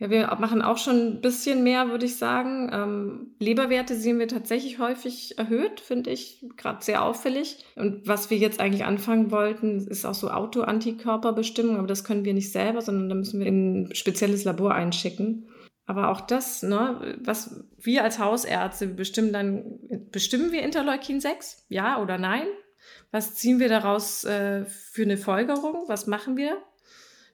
Ja, 0.00 0.10
wir 0.10 0.26
machen 0.38 0.62
auch 0.62 0.78
schon 0.78 1.14
ein 1.14 1.20
bisschen 1.20 1.64
mehr, 1.64 1.88
würde 1.90 2.06
ich 2.06 2.16
sagen. 2.16 2.70
Ähm, 2.72 3.34
Leberwerte 3.40 3.96
sehen 3.96 4.20
wir 4.20 4.28
tatsächlich 4.28 4.78
häufig 4.78 5.36
erhöht, 5.38 5.80
finde 5.80 6.10
ich 6.10 6.46
gerade 6.56 6.84
sehr 6.84 7.02
auffällig. 7.02 7.64
Und 7.74 8.06
was 8.06 8.30
wir 8.30 8.38
jetzt 8.38 8.60
eigentlich 8.60 8.84
anfangen 8.84 9.32
wollten, 9.32 9.88
ist 9.88 10.04
auch 10.04 10.14
so 10.14 10.30
Autoantikörperbestimmung, 10.30 11.78
aber 11.78 11.88
das 11.88 12.04
können 12.04 12.24
wir 12.24 12.32
nicht 12.32 12.52
selber, 12.52 12.80
sondern 12.80 13.08
da 13.08 13.14
müssen 13.16 13.40
wir 13.40 13.46
in 13.46 13.82
ein 13.82 13.94
spezielles 13.94 14.44
Labor 14.44 14.72
einschicken. 14.72 15.48
Aber 15.84 16.10
auch 16.10 16.20
das, 16.20 16.62
ne, 16.62 17.16
was 17.20 17.64
wir 17.78 18.04
als 18.04 18.20
Hausärzte 18.20 18.86
bestimmen 18.86 19.32
dann, 19.32 19.80
bestimmen 20.12 20.52
wir 20.52 20.62
Interleukin 20.62 21.20
6? 21.20 21.66
Ja 21.70 22.00
oder 22.00 22.18
nein? 22.18 22.46
Was 23.10 23.34
ziehen 23.34 23.58
wir 23.58 23.68
daraus 23.68 24.22
äh, 24.24 24.64
für 24.66 25.02
eine 25.02 25.16
Folgerung? 25.16 25.84
Was 25.88 26.06
machen 26.06 26.36
wir? 26.36 26.62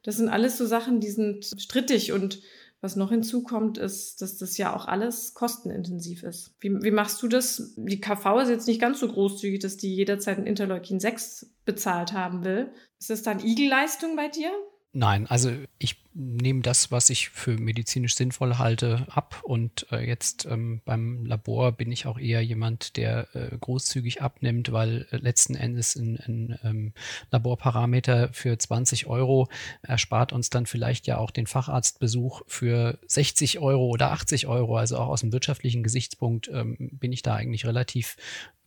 Das 0.04 0.16
sind 0.16 0.28
alles 0.28 0.56
so 0.56 0.66
Sachen, 0.66 1.00
die 1.00 1.11
sind 1.11 1.50
strittig 1.58 2.12
und 2.12 2.40
Was 2.84 2.96
noch 2.96 3.08
hinzukommt, 3.08 3.78
ist, 3.78 4.20
dass 4.20 4.37
das 4.37 4.58
ja 4.58 4.76
auch 4.76 4.84
alles 4.84 5.32
kostenintensiv 5.32 6.23
ist. 6.23 6.54
Wie, 6.61 6.70
wie 6.82 6.90
machst 6.90 7.23
du 7.23 7.28
das? 7.28 7.73
Die 7.76 7.99
KV 7.99 8.40
ist 8.42 8.50
jetzt 8.50 8.68
nicht 8.68 8.78
ganz 8.78 9.00
so 9.00 9.08
großzügig, 9.08 9.61
dass 9.61 9.78
die 9.78 9.94
jederzeit 9.94 10.37
ein 10.37 10.46
Interleukin 10.46 11.00
6 11.00 11.46
bezahlt 11.64 12.12
haben 12.12 12.44
will. 12.44 12.70
Ist 13.00 13.08
das 13.08 13.23
dann 13.23 13.40
Igelleistung 13.40 14.16
bei 14.16 14.28
dir? 14.28 14.50
Nein, 14.97 15.27
also 15.27 15.51
ich 15.79 15.97
nehme 16.15 16.61
das, 16.61 16.93
was 16.93 17.11
ich 17.11 17.29
für 17.31 17.59
medizinisch 17.59 18.15
sinnvoll 18.15 18.59
halte, 18.59 19.09
ab. 19.11 19.41
Und 19.43 19.89
äh, 19.91 20.07
jetzt 20.07 20.47
ähm, 20.49 20.83
beim 20.85 21.27
Labor 21.27 21.73
bin 21.73 21.91
ich 21.91 22.07
auch 22.07 22.17
eher 22.17 22.43
jemand, 22.43 22.97
der 22.97 23.27
äh, 23.35 23.59
großzügig 23.59 24.23
abnimmt, 24.23 24.71
weil 24.71 25.09
äh, 25.11 25.17
letzten 25.17 25.57
Endes 25.57 25.97
ein, 25.97 26.17
ein 26.19 26.59
ähm, 26.63 26.93
Laborparameter 27.33 28.33
für 28.33 28.57
20 28.57 29.09
Euro 29.09 29.49
erspart 29.83 30.33
uns 30.33 30.49
dann 30.49 30.67
vielleicht 30.67 31.09
ja 31.09 31.19
auch 31.19 31.33
den 31.33 31.49
Facharztbesuch 31.49 32.43
für 32.47 33.01
60 33.09 33.59
Euro 33.59 33.89
oder 33.89 34.13
80 34.13 34.47
Euro. 34.47 34.77
Also 34.77 34.99
auch 34.99 35.09
aus 35.09 35.23
dem 35.23 35.33
wirtschaftlichen 35.33 35.83
Gesichtspunkt 35.83 36.49
ähm, 36.53 36.77
bin 36.79 37.13
ich 37.13 37.23
da 37.23 37.35
eigentlich 37.35 37.67
relativ 37.67 38.17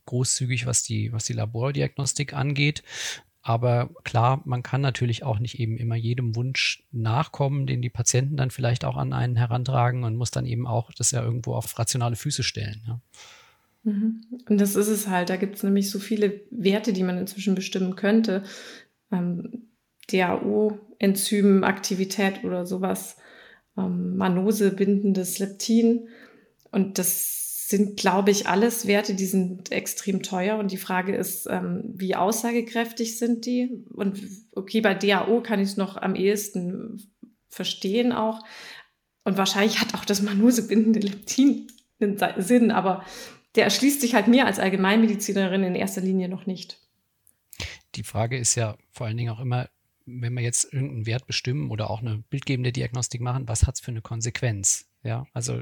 großzügig, 0.04 0.66
was 0.66 0.82
die, 0.82 1.12
was 1.12 1.24
die 1.24 1.34
Labordiagnostik 1.34 2.34
angeht. 2.34 2.82
Aber 3.48 3.90
klar, 4.04 4.42
man 4.44 4.62
kann 4.62 4.82
natürlich 4.82 5.22
auch 5.22 5.38
nicht 5.38 5.58
eben 5.58 5.78
immer 5.78 5.96
jedem 5.96 6.36
Wunsch 6.36 6.84
nachkommen, 6.92 7.66
den 7.66 7.80
die 7.80 7.88
Patienten 7.88 8.36
dann 8.36 8.50
vielleicht 8.50 8.84
auch 8.84 8.98
an 8.98 9.14
einen 9.14 9.36
herantragen 9.36 10.04
und 10.04 10.16
muss 10.16 10.30
dann 10.30 10.44
eben 10.44 10.66
auch 10.66 10.92
das 10.92 11.12
ja 11.12 11.22
irgendwo 11.22 11.54
auf 11.54 11.78
rationale 11.78 12.16
Füße 12.16 12.42
stellen. 12.42 12.82
Ja. 12.86 13.00
Mhm. 13.84 14.20
Und 14.50 14.60
das 14.60 14.76
ist 14.76 14.88
es 14.88 15.08
halt. 15.08 15.30
Da 15.30 15.36
gibt 15.36 15.56
es 15.56 15.62
nämlich 15.62 15.88
so 15.88 15.98
viele 15.98 16.42
Werte, 16.50 16.92
die 16.92 17.02
man 17.02 17.16
inzwischen 17.16 17.54
bestimmen 17.54 17.96
könnte. 17.96 18.42
Ähm, 19.10 19.62
DAO-Enzymaktivität 20.12 22.44
oder 22.44 22.66
sowas, 22.66 23.16
ähm, 23.78 24.18
Manose 24.18 24.72
bindendes 24.72 25.38
Leptin. 25.38 26.08
Und 26.70 26.98
das 26.98 27.47
sind, 27.68 28.00
glaube 28.00 28.30
ich, 28.30 28.48
alles 28.48 28.86
Werte, 28.86 29.14
die 29.14 29.26
sind 29.26 29.72
extrem 29.72 30.22
teuer. 30.22 30.56
Und 30.56 30.72
die 30.72 30.78
Frage 30.78 31.14
ist, 31.14 31.46
ähm, 31.50 31.82
wie 31.84 32.16
aussagekräftig 32.16 33.18
sind 33.18 33.44
die? 33.44 33.84
Und 33.90 34.22
okay, 34.52 34.80
bei 34.80 34.94
DAO 34.94 35.42
kann 35.42 35.60
ich 35.60 35.68
es 35.68 35.76
noch 35.76 35.98
am 35.98 36.14
ehesten 36.14 37.12
verstehen 37.50 38.12
auch. 38.12 38.40
Und 39.22 39.36
wahrscheinlich 39.36 39.80
hat 39.80 39.94
auch 39.94 40.06
das 40.06 40.22
manusebindende 40.22 41.00
Leptin 41.00 41.66
einen 42.00 42.16
Sinn, 42.38 42.70
aber 42.70 43.04
der 43.54 43.64
erschließt 43.64 44.00
sich 44.00 44.14
halt 44.14 44.28
mir 44.28 44.46
als 44.46 44.58
Allgemeinmedizinerin 44.58 45.62
in 45.62 45.74
erster 45.74 46.00
Linie 46.00 46.30
noch 46.30 46.46
nicht. 46.46 46.80
Die 47.96 48.02
Frage 48.02 48.38
ist 48.38 48.54
ja 48.54 48.78
vor 48.92 49.06
allen 49.06 49.18
Dingen 49.18 49.30
auch 49.30 49.40
immer, 49.40 49.68
wenn 50.06 50.32
wir 50.32 50.42
jetzt 50.42 50.72
irgendeinen 50.72 51.04
Wert 51.04 51.26
bestimmen 51.26 51.70
oder 51.70 51.90
auch 51.90 52.00
eine 52.00 52.24
bildgebende 52.30 52.72
Diagnostik 52.72 53.20
machen, 53.20 53.46
was 53.46 53.66
hat 53.66 53.74
es 53.74 53.82
für 53.82 53.90
eine 53.90 54.00
Konsequenz? 54.00 54.86
Ja, 55.02 55.26
also 55.34 55.60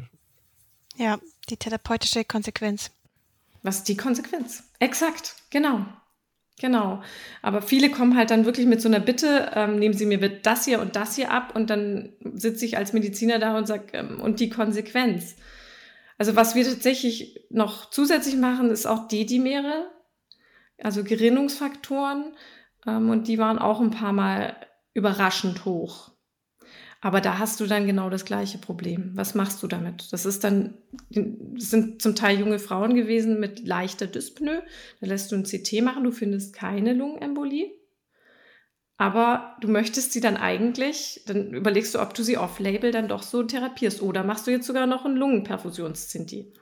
ja, 0.96 1.18
die 1.48 1.56
therapeutische 1.56 2.24
Konsequenz. 2.24 2.90
Was 3.62 3.84
die 3.84 3.96
Konsequenz? 3.96 4.64
Exakt, 4.78 5.36
genau. 5.50 5.86
Genau. 6.58 7.02
Aber 7.42 7.60
viele 7.60 7.90
kommen 7.90 8.16
halt 8.16 8.30
dann 8.30 8.46
wirklich 8.46 8.66
mit 8.66 8.80
so 8.80 8.88
einer 8.88 9.00
Bitte, 9.00 9.50
ähm, 9.54 9.78
nehmen 9.78 9.94
Sie 9.94 10.06
mir 10.06 10.18
das 10.18 10.64
hier 10.64 10.80
und 10.80 10.96
das 10.96 11.14
hier 11.16 11.30
ab 11.30 11.54
und 11.54 11.68
dann 11.68 12.14
sitze 12.34 12.64
ich 12.64 12.78
als 12.78 12.94
Mediziner 12.94 13.38
da 13.38 13.58
und 13.58 13.66
sage, 13.66 13.88
ähm, 13.92 14.20
und 14.20 14.40
die 14.40 14.48
Konsequenz. 14.48 15.36
Also 16.16 16.34
was 16.34 16.54
wir 16.54 16.64
tatsächlich 16.64 17.44
noch 17.50 17.90
zusätzlich 17.90 18.36
machen, 18.36 18.70
ist 18.70 18.86
auch 18.86 19.06
Dedimere, 19.08 19.90
also 20.82 21.04
Gerinnungsfaktoren. 21.04 22.34
Ähm, 22.86 23.10
und 23.10 23.28
die 23.28 23.38
waren 23.38 23.58
auch 23.58 23.80
ein 23.80 23.90
paar 23.90 24.12
Mal 24.12 24.56
überraschend 24.94 25.66
hoch. 25.66 26.10
Aber 27.06 27.20
da 27.20 27.38
hast 27.38 27.60
du 27.60 27.66
dann 27.66 27.86
genau 27.86 28.10
das 28.10 28.24
gleiche 28.24 28.58
Problem. 28.58 29.12
Was 29.14 29.36
machst 29.36 29.62
du 29.62 29.68
damit? 29.68 30.12
Das 30.12 30.26
ist 30.26 30.42
dann, 30.42 30.74
das 31.08 31.70
sind 31.70 32.02
zum 32.02 32.16
Teil 32.16 32.40
junge 32.40 32.58
Frauen 32.58 32.96
gewesen 32.96 33.38
mit 33.38 33.64
leichter 33.64 34.08
Dyspnoe. 34.08 34.64
Da 35.00 35.06
lässt 35.06 35.30
du 35.30 35.36
ein 35.36 35.44
CT 35.44 35.82
machen, 35.82 36.02
du 36.02 36.10
findest 36.10 36.52
keine 36.52 36.94
Lungenembolie. 36.94 37.70
Aber 38.96 39.56
du 39.60 39.68
möchtest 39.68 40.14
sie 40.14 40.20
dann 40.20 40.36
eigentlich, 40.36 41.22
dann 41.28 41.54
überlegst 41.54 41.94
du, 41.94 42.00
ob 42.00 42.12
du 42.12 42.24
sie 42.24 42.38
off-label 42.38 42.90
dann 42.90 43.06
doch 43.06 43.22
so 43.22 43.44
therapierst. 43.44 44.02
Oder 44.02 44.24
machst 44.24 44.48
du 44.48 44.50
jetzt 44.50 44.66
sogar 44.66 44.88
noch 44.88 45.04
einen 45.04 45.16
Lungenperfusions-CT. 45.16 46.58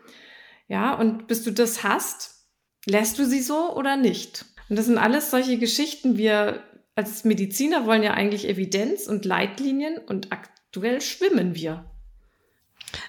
Ja, 0.69 0.93
und 0.93 1.27
bis 1.27 1.43
du 1.43 1.53
das 1.53 1.85
hast, 1.85 2.51
lässt 2.85 3.19
du 3.19 3.25
sie 3.25 3.41
so 3.41 3.75
oder 3.75 3.97
nicht? 3.97 4.45
Und 4.69 4.77
das 4.77 4.85
sind 4.85 4.99
alles 4.99 5.31
solche 5.31 5.57
Geschichten. 5.57 6.19
Wir 6.19 6.63
als 6.95 7.25
Mediziner 7.25 7.87
wollen 7.87 8.03
ja 8.03 8.15
eigentlich 8.15 8.49
Evidenz 8.49 9.07
und 9.07 9.25
Leitlinien 9.25 9.99
und 9.99 10.33
aktuell 10.33 11.01
schwimmen 11.01 11.55
wir. 11.55 11.85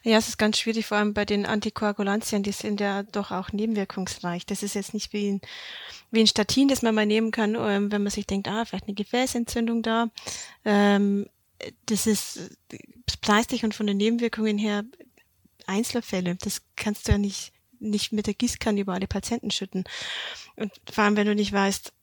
Ja, 0.04 0.18
es 0.18 0.30
ist 0.30 0.38
ganz 0.38 0.58
schwierig, 0.58 0.86
vor 0.86 0.98
allem 0.98 1.14
bei 1.14 1.26
den 1.26 1.46
Antikoagulantien, 1.46 2.44
die 2.44 2.52
sind 2.52 2.80
ja 2.80 3.04
doch 3.04 3.32
auch 3.32 3.52
nebenwirkungsreich. 3.52 4.46
Das 4.46 4.64
ist 4.64 4.74
jetzt 4.74 4.94
nicht 4.94 5.14
wie 5.14 5.34
ein, 5.34 5.42
wie 6.12 6.22
ein 6.22 6.28
Statin, 6.28 6.68
das 6.68 6.82
man 6.82 6.96
mal 6.96 7.06
nehmen 7.06 7.32
kann, 7.32 7.56
ähm, 7.56 7.92
wenn 7.92 8.04
man 8.04 8.12
sich 8.12 8.26
denkt, 8.26 8.48
ah, 8.48 8.66
vielleicht 8.66 8.88
eine 8.88 8.96
Gefäßentzündung 8.96 9.84
da. 9.84 10.10
Ähm, 10.64 11.28
das 11.86 12.08
ist 12.08 12.58
preislich 13.22 13.64
und 13.64 13.74
von 13.74 13.88
den 13.88 13.98
Nebenwirkungen 13.98 14.58
her 14.58 14.84
Einzelfälle. 15.68 16.36
Das 16.42 16.62
kannst 16.76 17.08
du 17.08 17.14
ja 17.14 17.18
nicht, 17.18 17.54
nicht 17.80 18.12
mit 18.12 18.28
der 18.28 18.34
Gießkanne 18.34 18.82
über 18.82 18.94
alle 18.94 19.08
Patienten 19.08 19.52
schütten. 19.52 19.84
Und 20.56 20.72
vor 20.92 21.04
allem, 21.04 21.16
wenn 21.16 21.28
du 21.28 21.36
nicht 21.36 21.54
weißt, 21.54 21.94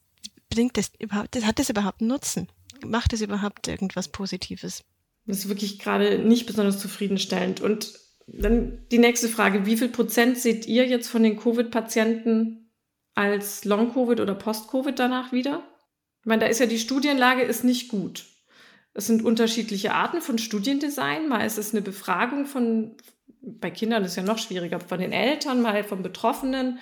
bringt 0.53 0.77
das 0.77 0.91
überhaupt, 0.99 1.35
hat 1.43 1.59
das 1.59 1.69
überhaupt 1.69 2.01
einen 2.01 2.09
Nutzen? 2.09 2.47
Macht 2.85 3.13
es 3.13 3.21
überhaupt 3.21 3.67
irgendwas 3.67 4.07
Positives? 4.07 4.83
Das 5.25 5.39
ist 5.39 5.49
wirklich 5.49 5.79
gerade 5.79 6.19
nicht 6.19 6.45
besonders 6.45 6.79
zufriedenstellend. 6.79 7.61
Und 7.61 7.93
dann 8.27 8.85
die 8.91 8.97
nächste 8.97 9.29
Frage, 9.29 9.65
wie 9.65 9.77
viel 9.77 9.89
Prozent 9.89 10.37
seht 10.37 10.67
ihr 10.67 10.85
jetzt 10.85 11.09
von 11.09 11.23
den 11.23 11.37
Covid-Patienten 11.37 12.71
als 13.15 13.65
Long-Covid 13.65 14.19
oder 14.19 14.35
Post-Covid 14.35 14.97
danach 14.97 15.31
wieder? 15.31 15.63
Ich 16.21 16.25
meine, 16.25 16.41
da 16.41 16.47
ist 16.47 16.59
ja 16.59 16.65
die 16.65 16.79
Studienlage 16.79 17.43
ist 17.43 17.63
nicht 17.63 17.89
gut. 17.89 18.25
Es 18.93 19.07
sind 19.07 19.23
unterschiedliche 19.23 19.93
Arten 19.93 20.21
von 20.21 20.37
Studiendesign. 20.37 21.27
Mal 21.27 21.45
ist 21.45 21.57
es 21.57 21.71
eine 21.71 21.81
Befragung 21.81 22.45
von, 22.45 22.95
bei 23.41 23.71
Kindern 23.71 24.03
ist 24.03 24.11
es 24.11 24.17
ja 24.17 24.23
noch 24.23 24.37
schwieriger, 24.37 24.79
von 24.79 24.99
den 24.99 25.11
Eltern, 25.11 25.61
mal 25.61 25.83
von 25.83 26.03
Betroffenen. 26.03 26.79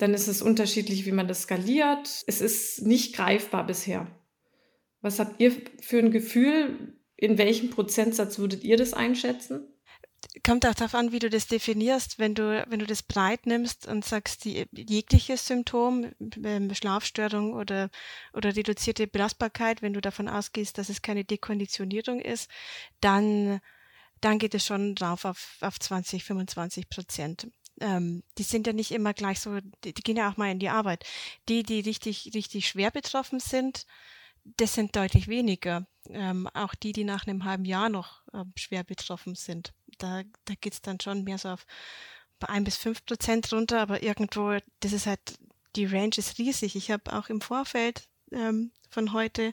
Dann 0.00 0.14
ist 0.14 0.28
es 0.28 0.40
unterschiedlich, 0.40 1.04
wie 1.04 1.12
man 1.12 1.28
das 1.28 1.42
skaliert. 1.42 2.24
Es 2.26 2.40
ist 2.40 2.80
nicht 2.80 3.14
greifbar 3.14 3.66
bisher. 3.66 4.06
Was 5.02 5.18
habt 5.18 5.38
ihr 5.42 5.52
für 5.82 5.98
ein 5.98 6.10
Gefühl? 6.10 6.96
In 7.16 7.36
welchem 7.36 7.68
Prozentsatz 7.68 8.38
würdet 8.38 8.64
ihr 8.64 8.78
das 8.78 8.94
einschätzen? 8.94 9.68
Kommt 10.42 10.64
auch 10.64 10.72
darauf 10.72 10.94
an, 10.94 11.12
wie 11.12 11.18
du 11.18 11.28
das 11.28 11.48
definierst. 11.48 12.18
Wenn 12.18 12.34
du, 12.34 12.64
wenn 12.66 12.78
du 12.78 12.86
das 12.86 13.02
breit 13.02 13.44
nimmst 13.44 13.86
und 13.86 14.02
sagst, 14.02 14.46
die, 14.46 14.64
jegliches 14.72 15.46
Symptom, 15.46 16.12
ähm, 16.44 16.74
Schlafstörung 16.74 17.52
oder, 17.52 17.90
oder 18.32 18.56
reduzierte 18.56 19.06
Belastbarkeit, 19.06 19.82
wenn 19.82 19.92
du 19.92 20.00
davon 20.00 20.28
ausgehst, 20.28 20.78
dass 20.78 20.88
es 20.88 21.02
keine 21.02 21.26
Dekonditionierung 21.26 22.20
ist, 22.20 22.50
dann, 23.02 23.60
dann 24.22 24.38
geht 24.38 24.54
es 24.54 24.64
schon 24.64 24.94
drauf 24.94 25.26
auf, 25.26 25.58
auf 25.60 25.78
20, 25.78 26.24
25 26.24 26.88
Prozent 26.88 27.48
ähm, 27.80 28.22
die 28.38 28.42
sind 28.42 28.66
ja 28.66 28.72
nicht 28.72 28.92
immer 28.92 29.14
gleich 29.14 29.40
so, 29.40 29.58
die, 29.84 29.94
die, 29.94 30.02
gehen 30.02 30.16
ja 30.16 30.30
auch 30.30 30.36
mal 30.36 30.50
in 30.50 30.58
die 30.58 30.68
Arbeit. 30.68 31.04
Die, 31.48 31.62
die 31.62 31.80
richtig, 31.80 32.30
richtig 32.34 32.68
schwer 32.68 32.90
betroffen 32.90 33.40
sind, 33.40 33.86
das 34.44 34.74
sind 34.74 34.96
deutlich 34.96 35.28
weniger. 35.28 35.86
Ähm, 36.08 36.46
auch 36.54 36.74
die, 36.74 36.92
die 36.92 37.04
nach 37.04 37.26
einem 37.26 37.44
halben 37.44 37.64
Jahr 37.64 37.88
noch 37.88 38.22
äh, 38.32 38.44
schwer 38.56 38.84
betroffen 38.84 39.34
sind. 39.34 39.72
Da, 39.98 40.22
da 40.44 40.54
es 40.68 40.82
dann 40.82 41.00
schon 41.00 41.24
mehr 41.24 41.38
so 41.38 41.50
auf 41.50 41.66
ein 42.40 42.64
bis 42.64 42.76
fünf 42.76 43.04
Prozent 43.04 43.52
runter, 43.52 43.80
aber 43.80 44.02
irgendwo, 44.02 44.56
das 44.80 44.92
ist 44.92 45.06
halt, 45.06 45.38
die 45.76 45.86
Range 45.86 46.14
ist 46.16 46.38
riesig. 46.38 46.74
Ich 46.74 46.90
habe 46.90 47.12
auch 47.12 47.28
im 47.28 47.40
Vorfeld 47.40 48.08
ähm, 48.32 48.72
von 48.88 49.12
heute 49.12 49.52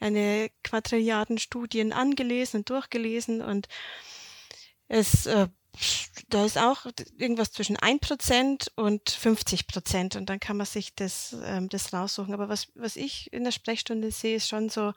eine 0.00 0.50
Quadrilliarden 0.62 1.38
Studien 1.38 1.92
angelesen 1.92 2.60
und 2.60 2.70
durchgelesen 2.70 3.42
und 3.42 3.68
es 4.88 5.26
äh, 5.26 5.48
da 6.28 6.44
ist 6.44 6.58
auch 6.58 6.86
irgendwas 7.18 7.52
zwischen 7.52 7.76
1% 7.76 8.68
und 8.76 9.10
50% 9.10 10.16
und 10.16 10.30
dann 10.30 10.40
kann 10.40 10.56
man 10.56 10.66
sich 10.66 10.94
das, 10.94 11.36
ähm, 11.44 11.68
das 11.68 11.92
raussuchen. 11.92 12.34
Aber 12.34 12.48
was, 12.48 12.68
was 12.74 12.96
ich 12.96 13.32
in 13.32 13.44
der 13.44 13.50
Sprechstunde 13.50 14.10
sehe, 14.10 14.36
ist 14.36 14.48
schon 14.48 14.68
so 14.68 14.92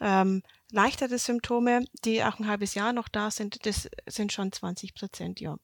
ähm, 0.00 0.42
leichtere 0.70 1.18
Symptome, 1.18 1.84
die 2.04 2.22
auch 2.24 2.38
ein 2.38 2.46
halbes 2.46 2.74
Jahr 2.74 2.92
noch 2.92 3.08
da 3.08 3.30
sind, 3.30 3.66
das 3.66 3.88
sind 4.06 4.32
schon 4.32 4.50
20%, 4.50 5.40
ja. 5.40 5.56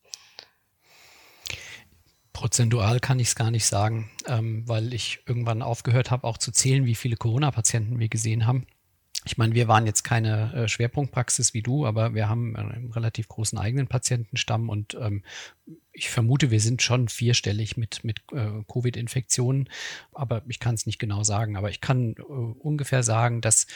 Prozentual 2.32 3.00
kann 3.00 3.18
ich 3.18 3.28
es 3.28 3.34
gar 3.34 3.50
nicht 3.50 3.64
sagen, 3.64 4.10
ähm, 4.26 4.68
weil 4.68 4.92
ich 4.92 5.20
irgendwann 5.26 5.62
aufgehört 5.62 6.10
habe, 6.10 6.26
auch 6.26 6.36
zu 6.36 6.52
zählen, 6.52 6.84
wie 6.84 6.94
viele 6.94 7.16
Corona-Patienten 7.16 7.98
wir 7.98 8.08
gesehen 8.08 8.46
haben. 8.46 8.66
Ich 9.26 9.36
meine, 9.38 9.54
wir 9.54 9.66
waren 9.66 9.86
jetzt 9.86 10.04
keine 10.04 10.52
äh, 10.54 10.68
Schwerpunktpraxis 10.68 11.52
wie 11.52 11.62
du, 11.62 11.84
aber 11.84 12.14
wir 12.14 12.28
haben 12.28 12.54
einen 12.54 12.92
relativ 12.92 13.26
großen 13.26 13.58
eigenen 13.58 13.88
Patientenstamm 13.88 14.68
und 14.68 14.96
ähm, 15.00 15.24
ich 15.90 16.10
vermute, 16.10 16.52
wir 16.52 16.60
sind 16.60 16.80
schon 16.80 17.08
vierstellig 17.08 17.76
mit, 17.76 18.04
mit 18.04 18.22
äh, 18.32 18.62
Covid-Infektionen, 18.72 19.68
aber 20.12 20.42
ich 20.46 20.60
kann 20.60 20.76
es 20.76 20.86
nicht 20.86 21.00
genau 21.00 21.24
sagen. 21.24 21.56
Aber 21.56 21.70
ich 21.70 21.80
kann 21.80 22.14
äh, 22.18 22.22
ungefähr 22.22 23.02
sagen, 23.02 23.40
dass 23.40 23.66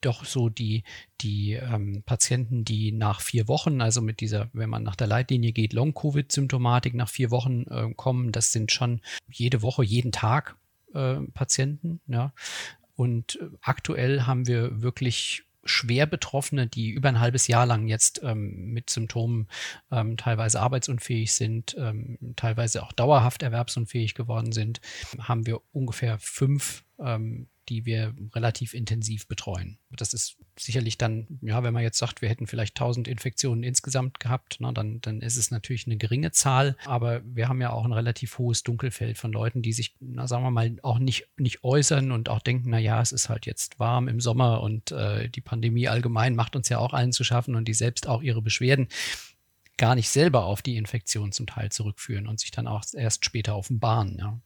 doch 0.00 0.24
so 0.24 0.48
die, 0.48 0.84
die 1.20 1.54
ähm, 1.54 2.04
Patienten, 2.06 2.64
die 2.64 2.92
nach 2.92 3.20
vier 3.20 3.48
Wochen, 3.48 3.80
also 3.80 4.00
mit 4.00 4.20
dieser, 4.20 4.48
wenn 4.52 4.70
man 4.70 4.84
nach 4.84 4.94
der 4.94 5.08
Leitlinie 5.08 5.50
geht, 5.50 5.72
Long-Covid-Symptomatik 5.72 6.94
nach 6.94 7.08
vier 7.08 7.32
Wochen 7.32 7.64
äh, 7.64 7.92
kommen, 7.96 8.30
das 8.30 8.52
sind 8.52 8.70
schon 8.70 9.00
jede 9.28 9.62
Woche, 9.62 9.82
jeden 9.82 10.12
Tag 10.12 10.56
äh, 10.94 11.16
Patienten. 11.34 12.00
Ja. 12.06 12.32
Und 12.98 13.36
äh, 13.40 13.46
aktuell 13.62 14.22
haben 14.22 14.48
wir 14.48 14.82
wirklich 14.82 15.44
schwer 15.62 16.06
Betroffene, 16.06 16.66
die 16.66 16.90
über 16.90 17.08
ein 17.08 17.20
halbes 17.20 17.46
Jahr 17.46 17.64
lang 17.64 17.86
jetzt 17.86 18.20
ähm, 18.24 18.72
mit 18.72 18.90
Symptomen 18.90 19.46
ähm, 19.92 20.16
teilweise 20.16 20.60
arbeitsunfähig 20.60 21.32
sind, 21.32 21.76
ähm, 21.78 22.18
teilweise 22.34 22.82
auch 22.82 22.90
dauerhaft 22.92 23.44
erwerbsunfähig 23.44 24.14
geworden 24.14 24.50
sind, 24.50 24.80
haben 25.20 25.46
wir 25.46 25.60
ungefähr 25.70 26.18
fünf 26.18 26.84
ähm, 26.98 27.46
die 27.68 27.84
wir 27.86 28.14
relativ 28.34 28.74
intensiv 28.74 29.28
betreuen. 29.28 29.78
Das 29.90 30.14
ist 30.14 30.36
sicherlich 30.58 30.98
dann, 30.98 31.26
ja, 31.42 31.62
wenn 31.62 31.74
man 31.74 31.82
jetzt 31.82 31.98
sagt, 31.98 32.22
wir 32.22 32.28
hätten 32.28 32.46
vielleicht 32.46 32.76
1000 32.76 33.08
Infektionen 33.08 33.62
insgesamt 33.62 34.20
gehabt, 34.20 34.56
na, 34.60 34.72
dann, 34.72 35.00
dann 35.00 35.20
ist 35.20 35.36
es 35.36 35.50
natürlich 35.50 35.86
eine 35.86 35.96
geringe 35.96 36.32
Zahl, 36.32 36.76
aber 36.84 37.22
wir 37.24 37.48
haben 37.48 37.60
ja 37.60 37.70
auch 37.70 37.84
ein 37.84 37.92
relativ 37.92 38.38
hohes 38.38 38.62
Dunkelfeld 38.62 39.18
von 39.18 39.32
Leuten, 39.32 39.62
die 39.62 39.72
sich, 39.72 39.94
na, 40.00 40.26
sagen 40.26 40.44
wir 40.44 40.50
mal, 40.50 40.76
auch 40.82 40.98
nicht, 40.98 41.28
nicht 41.36 41.62
äußern 41.64 42.12
und 42.12 42.28
auch 42.28 42.40
denken, 42.40 42.70
na 42.70 42.78
ja, 42.78 43.00
es 43.00 43.12
ist 43.12 43.28
halt 43.28 43.46
jetzt 43.46 43.78
warm 43.78 44.08
im 44.08 44.20
Sommer 44.20 44.62
und 44.62 44.92
äh, 44.92 45.28
die 45.28 45.40
Pandemie 45.40 45.88
allgemein 45.88 46.34
macht 46.34 46.56
uns 46.56 46.68
ja 46.68 46.78
auch 46.78 46.92
allen 46.92 47.12
zu 47.12 47.24
schaffen 47.24 47.54
und 47.54 47.66
die 47.66 47.74
selbst 47.74 48.06
auch 48.08 48.22
ihre 48.22 48.42
Beschwerden 48.42 48.88
gar 49.78 49.94
nicht 49.94 50.10
selber 50.10 50.44
auf 50.44 50.60
die 50.60 50.76
Infektion 50.76 51.32
zum 51.32 51.46
Teil 51.46 51.70
zurückführen 51.70 52.26
und 52.26 52.40
sich 52.40 52.50
dann 52.50 52.66
auch 52.66 52.84
erst 52.92 53.24
später 53.24 53.56
offenbaren. 53.56 54.16
Ja. 54.18 54.40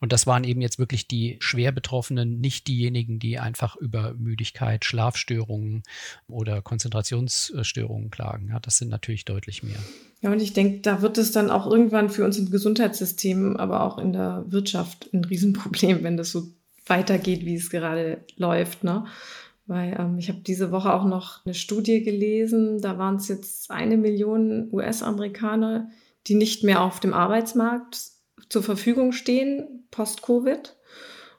Und 0.00 0.12
das 0.12 0.26
waren 0.26 0.44
eben 0.44 0.62
jetzt 0.62 0.78
wirklich 0.78 1.06
die 1.06 1.36
schwer 1.40 1.72
Betroffenen, 1.72 2.40
nicht 2.40 2.66
diejenigen, 2.68 3.18
die 3.18 3.38
einfach 3.38 3.76
über 3.76 4.14
Müdigkeit, 4.14 4.86
Schlafstörungen 4.86 5.82
oder 6.26 6.62
Konzentrationsstörungen 6.62 8.10
klagen. 8.10 8.48
Ja, 8.48 8.60
das 8.60 8.78
sind 8.78 8.88
natürlich 8.88 9.26
deutlich 9.26 9.62
mehr. 9.62 9.78
Ja, 10.22 10.32
und 10.32 10.40
ich 10.40 10.54
denke, 10.54 10.80
da 10.80 11.02
wird 11.02 11.18
es 11.18 11.32
dann 11.32 11.50
auch 11.50 11.70
irgendwann 11.70 12.08
für 12.08 12.24
uns 12.24 12.38
im 12.38 12.50
Gesundheitssystem, 12.50 13.58
aber 13.58 13.82
auch 13.82 13.98
in 13.98 14.14
der 14.14 14.44
Wirtschaft 14.48 15.10
ein 15.12 15.24
Riesenproblem, 15.24 16.02
wenn 16.02 16.16
das 16.16 16.30
so 16.30 16.48
weitergeht, 16.86 17.44
wie 17.44 17.54
es 17.54 17.68
gerade 17.68 18.24
läuft. 18.36 18.84
Ne? 18.84 19.04
Weil 19.66 19.96
ähm, 19.98 20.18
ich 20.18 20.28
habe 20.28 20.40
diese 20.40 20.72
Woche 20.72 20.94
auch 20.94 21.04
noch 21.04 21.44
eine 21.44 21.54
Studie 21.54 22.02
gelesen, 22.02 22.80
da 22.80 22.96
waren 22.96 23.16
es 23.16 23.28
jetzt 23.28 23.70
eine 23.70 23.98
Million 23.98 24.68
US-Amerikaner, 24.72 25.90
die 26.26 26.34
nicht 26.34 26.64
mehr 26.64 26.82
auf 26.82 27.00
dem 27.00 27.12
Arbeitsmarkt 27.12 28.19
zur 28.50 28.62
Verfügung 28.62 29.12
stehen, 29.12 29.86
post-Covid. 29.90 30.76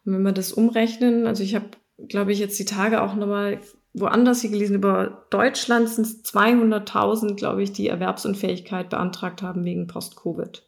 Und 0.06 0.14
wenn 0.14 0.24
wir 0.24 0.32
das 0.32 0.54
umrechnen, 0.54 1.28
also 1.28 1.44
ich 1.44 1.54
habe, 1.54 1.68
glaube 2.08 2.32
ich, 2.32 2.40
jetzt 2.40 2.58
die 2.58 2.66
Tage 2.66 3.04
auch 3.04 3.14
nochmal 3.14 3.60
woanders 3.94 4.42
hier 4.42 4.50
gelesen, 4.50 4.76
über 4.76 5.26
Deutschland 5.30 5.90
sind 5.90 6.08
es 6.08 6.24
200.000, 6.24 7.36
glaube 7.36 7.62
ich, 7.62 7.74
die 7.74 7.90
Erwerbsunfähigkeit 7.90 8.90
beantragt 8.90 9.42
haben 9.42 9.66
wegen 9.66 9.88
Post-Covid. 9.88 10.64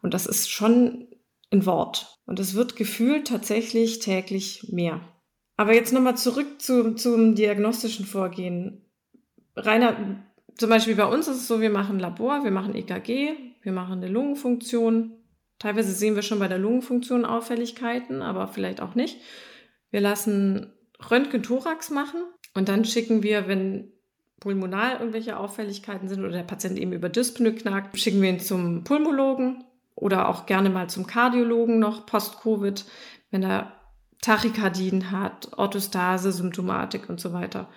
Und 0.00 0.14
das 0.14 0.26
ist 0.26 0.48
schon 0.48 1.08
ein 1.52 1.66
Wort. 1.66 2.18
Und 2.26 2.38
es 2.38 2.54
wird 2.54 2.76
gefühlt 2.76 3.26
tatsächlich 3.26 3.98
täglich 3.98 4.68
mehr. 4.70 5.00
Aber 5.56 5.74
jetzt 5.74 5.92
nochmal 5.92 6.16
zurück 6.16 6.60
zu, 6.62 6.94
zum 6.94 7.34
diagnostischen 7.34 8.06
Vorgehen. 8.06 8.82
Rainer, 9.56 10.22
zum 10.56 10.70
Beispiel 10.70 10.94
bei 10.94 11.06
uns 11.06 11.26
ist 11.26 11.38
es 11.38 11.48
so, 11.48 11.60
wir 11.60 11.70
machen 11.70 11.98
Labor, 11.98 12.44
wir 12.44 12.52
machen 12.52 12.76
EKG, 12.76 13.30
wir 13.62 13.72
machen 13.72 13.94
eine 13.94 14.08
Lungenfunktion, 14.08 15.17
Teilweise 15.58 15.92
sehen 15.92 16.14
wir 16.14 16.22
schon 16.22 16.38
bei 16.38 16.48
der 16.48 16.58
Lungenfunktion 16.58 17.24
Auffälligkeiten, 17.24 18.22
aber 18.22 18.48
vielleicht 18.48 18.80
auch 18.80 18.94
nicht. 18.94 19.20
Wir 19.90 20.00
lassen 20.00 20.72
Röntgen-Thorax 21.10 21.90
machen 21.90 22.22
und 22.54 22.68
dann 22.68 22.84
schicken 22.84 23.22
wir, 23.22 23.48
wenn 23.48 23.92
pulmonal 24.40 24.98
irgendwelche 24.98 25.36
Auffälligkeiten 25.36 26.08
sind 26.08 26.20
oder 26.20 26.30
der 26.30 26.42
Patient 26.42 26.78
eben 26.78 26.92
über 26.92 27.08
Dyspnoe 27.08 27.54
knackt, 27.54 27.98
schicken 27.98 28.22
wir 28.22 28.30
ihn 28.30 28.40
zum 28.40 28.84
Pulmologen 28.84 29.64
oder 29.94 30.28
auch 30.28 30.46
gerne 30.46 30.70
mal 30.70 30.88
zum 30.88 31.06
Kardiologen 31.06 31.78
noch 31.78 32.06
post-Covid, 32.06 32.84
wenn 33.30 33.42
er 33.42 33.72
Tachykardien 34.22 35.10
hat, 35.10 35.50
Orthostase, 35.56 36.32
Symptomatik 36.32 37.08
und 37.08 37.20
so 37.20 37.32
weiter. 37.32 37.68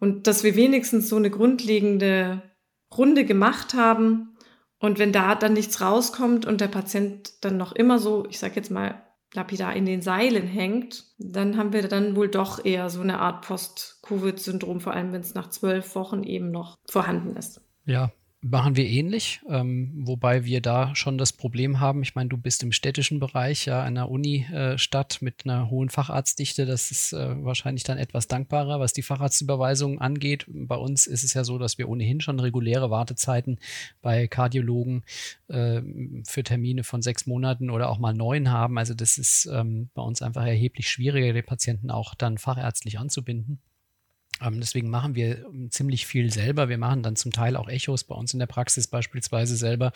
Und 0.00 0.26
dass 0.26 0.44
wir 0.44 0.56
wenigstens 0.56 1.08
so 1.08 1.16
eine 1.16 1.30
grundlegende 1.30 2.42
Runde 2.96 3.24
gemacht 3.24 3.74
haben, 3.74 4.31
und 4.82 4.98
wenn 4.98 5.12
da 5.12 5.36
dann 5.36 5.52
nichts 5.52 5.80
rauskommt 5.80 6.44
und 6.44 6.60
der 6.60 6.66
Patient 6.66 7.44
dann 7.44 7.56
noch 7.56 7.70
immer 7.70 8.00
so, 8.00 8.26
ich 8.28 8.40
sage 8.40 8.56
jetzt 8.56 8.70
mal, 8.70 9.00
lapidar 9.32 9.74
in 9.74 9.86
den 9.86 10.02
Seilen 10.02 10.46
hängt, 10.46 11.04
dann 11.18 11.56
haben 11.56 11.72
wir 11.72 11.86
dann 11.86 12.16
wohl 12.16 12.28
doch 12.28 12.64
eher 12.64 12.90
so 12.90 13.00
eine 13.00 13.20
Art 13.20 13.46
Post-Covid-Syndrom, 13.46 14.80
vor 14.80 14.92
allem 14.92 15.12
wenn 15.12 15.20
es 15.20 15.34
nach 15.34 15.48
zwölf 15.50 15.94
Wochen 15.94 16.24
eben 16.24 16.50
noch 16.50 16.78
vorhanden 16.90 17.36
ist. 17.36 17.60
Ja, 17.84 18.10
machen 18.44 18.74
wir 18.74 18.86
ähnlich, 18.86 19.40
ähm, 19.48 19.92
wobei 20.04 20.44
wir 20.44 20.60
da 20.60 20.94
schon 20.96 21.16
das 21.16 21.32
Problem 21.32 21.78
haben. 21.78 22.02
Ich 22.02 22.16
meine, 22.16 22.28
du 22.28 22.36
bist 22.36 22.64
im 22.64 22.72
städtischen 22.72 23.20
Bereich, 23.20 23.66
ja, 23.66 23.82
einer 23.82 24.10
Uni-Stadt 24.10 25.18
äh, 25.20 25.24
mit 25.24 25.42
einer 25.44 25.70
hohen 25.70 25.90
Facharztdichte. 25.90 26.66
Das 26.66 26.90
ist 26.90 27.12
äh, 27.12 27.44
wahrscheinlich 27.44 27.84
dann 27.84 27.98
etwas 27.98 28.26
dankbarer, 28.26 28.80
was 28.80 28.92
die 28.92 29.02
Facharztüberweisung 29.02 30.00
angeht. 30.00 30.44
Bei 30.48 30.74
uns 30.74 31.06
ist 31.06 31.22
es 31.22 31.34
ja 31.34 31.44
so, 31.44 31.56
dass 31.56 31.78
wir 31.78 31.88
ohnehin 31.88 32.20
schon 32.20 32.40
reguläre 32.40 32.90
Wartezeiten 32.90 33.60
bei 34.02 34.26
Kardiologen 34.26 35.04
äh, 35.46 35.80
für 36.26 36.42
Termine 36.42 36.82
von 36.82 37.00
sechs 37.00 37.26
Monaten 37.26 37.70
oder 37.70 37.88
auch 37.88 37.98
mal 37.98 38.12
neun 38.12 38.50
haben. 38.50 38.76
Also 38.76 38.94
das 38.94 39.18
ist 39.18 39.48
ähm, 39.52 39.88
bei 39.94 40.02
uns 40.02 40.20
einfach 40.20 40.44
erheblich 40.44 40.88
schwieriger, 40.88 41.32
die 41.32 41.42
Patienten 41.42 41.92
auch 41.92 42.16
dann 42.16 42.38
fachärztlich 42.38 42.98
anzubinden. 42.98 43.60
Ähm, 44.40 44.60
deswegen 44.60 44.90
machen 44.90 45.14
wir 45.14 45.44
ähm, 45.46 45.70
ziemlich 45.70 46.06
viel 46.06 46.32
selber. 46.32 46.68
Wir 46.68 46.78
machen 46.78 47.02
dann 47.02 47.16
zum 47.16 47.32
Teil 47.32 47.56
auch 47.56 47.68
Echos 47.68 48.04
bei 48.04 48.14
uns 48.14 48.32
in 48.32 48.38
der 48.38 48.46
Praxis 48.46 48.88
beispielsweise 48.88 49.56
selber, 49.56 49.92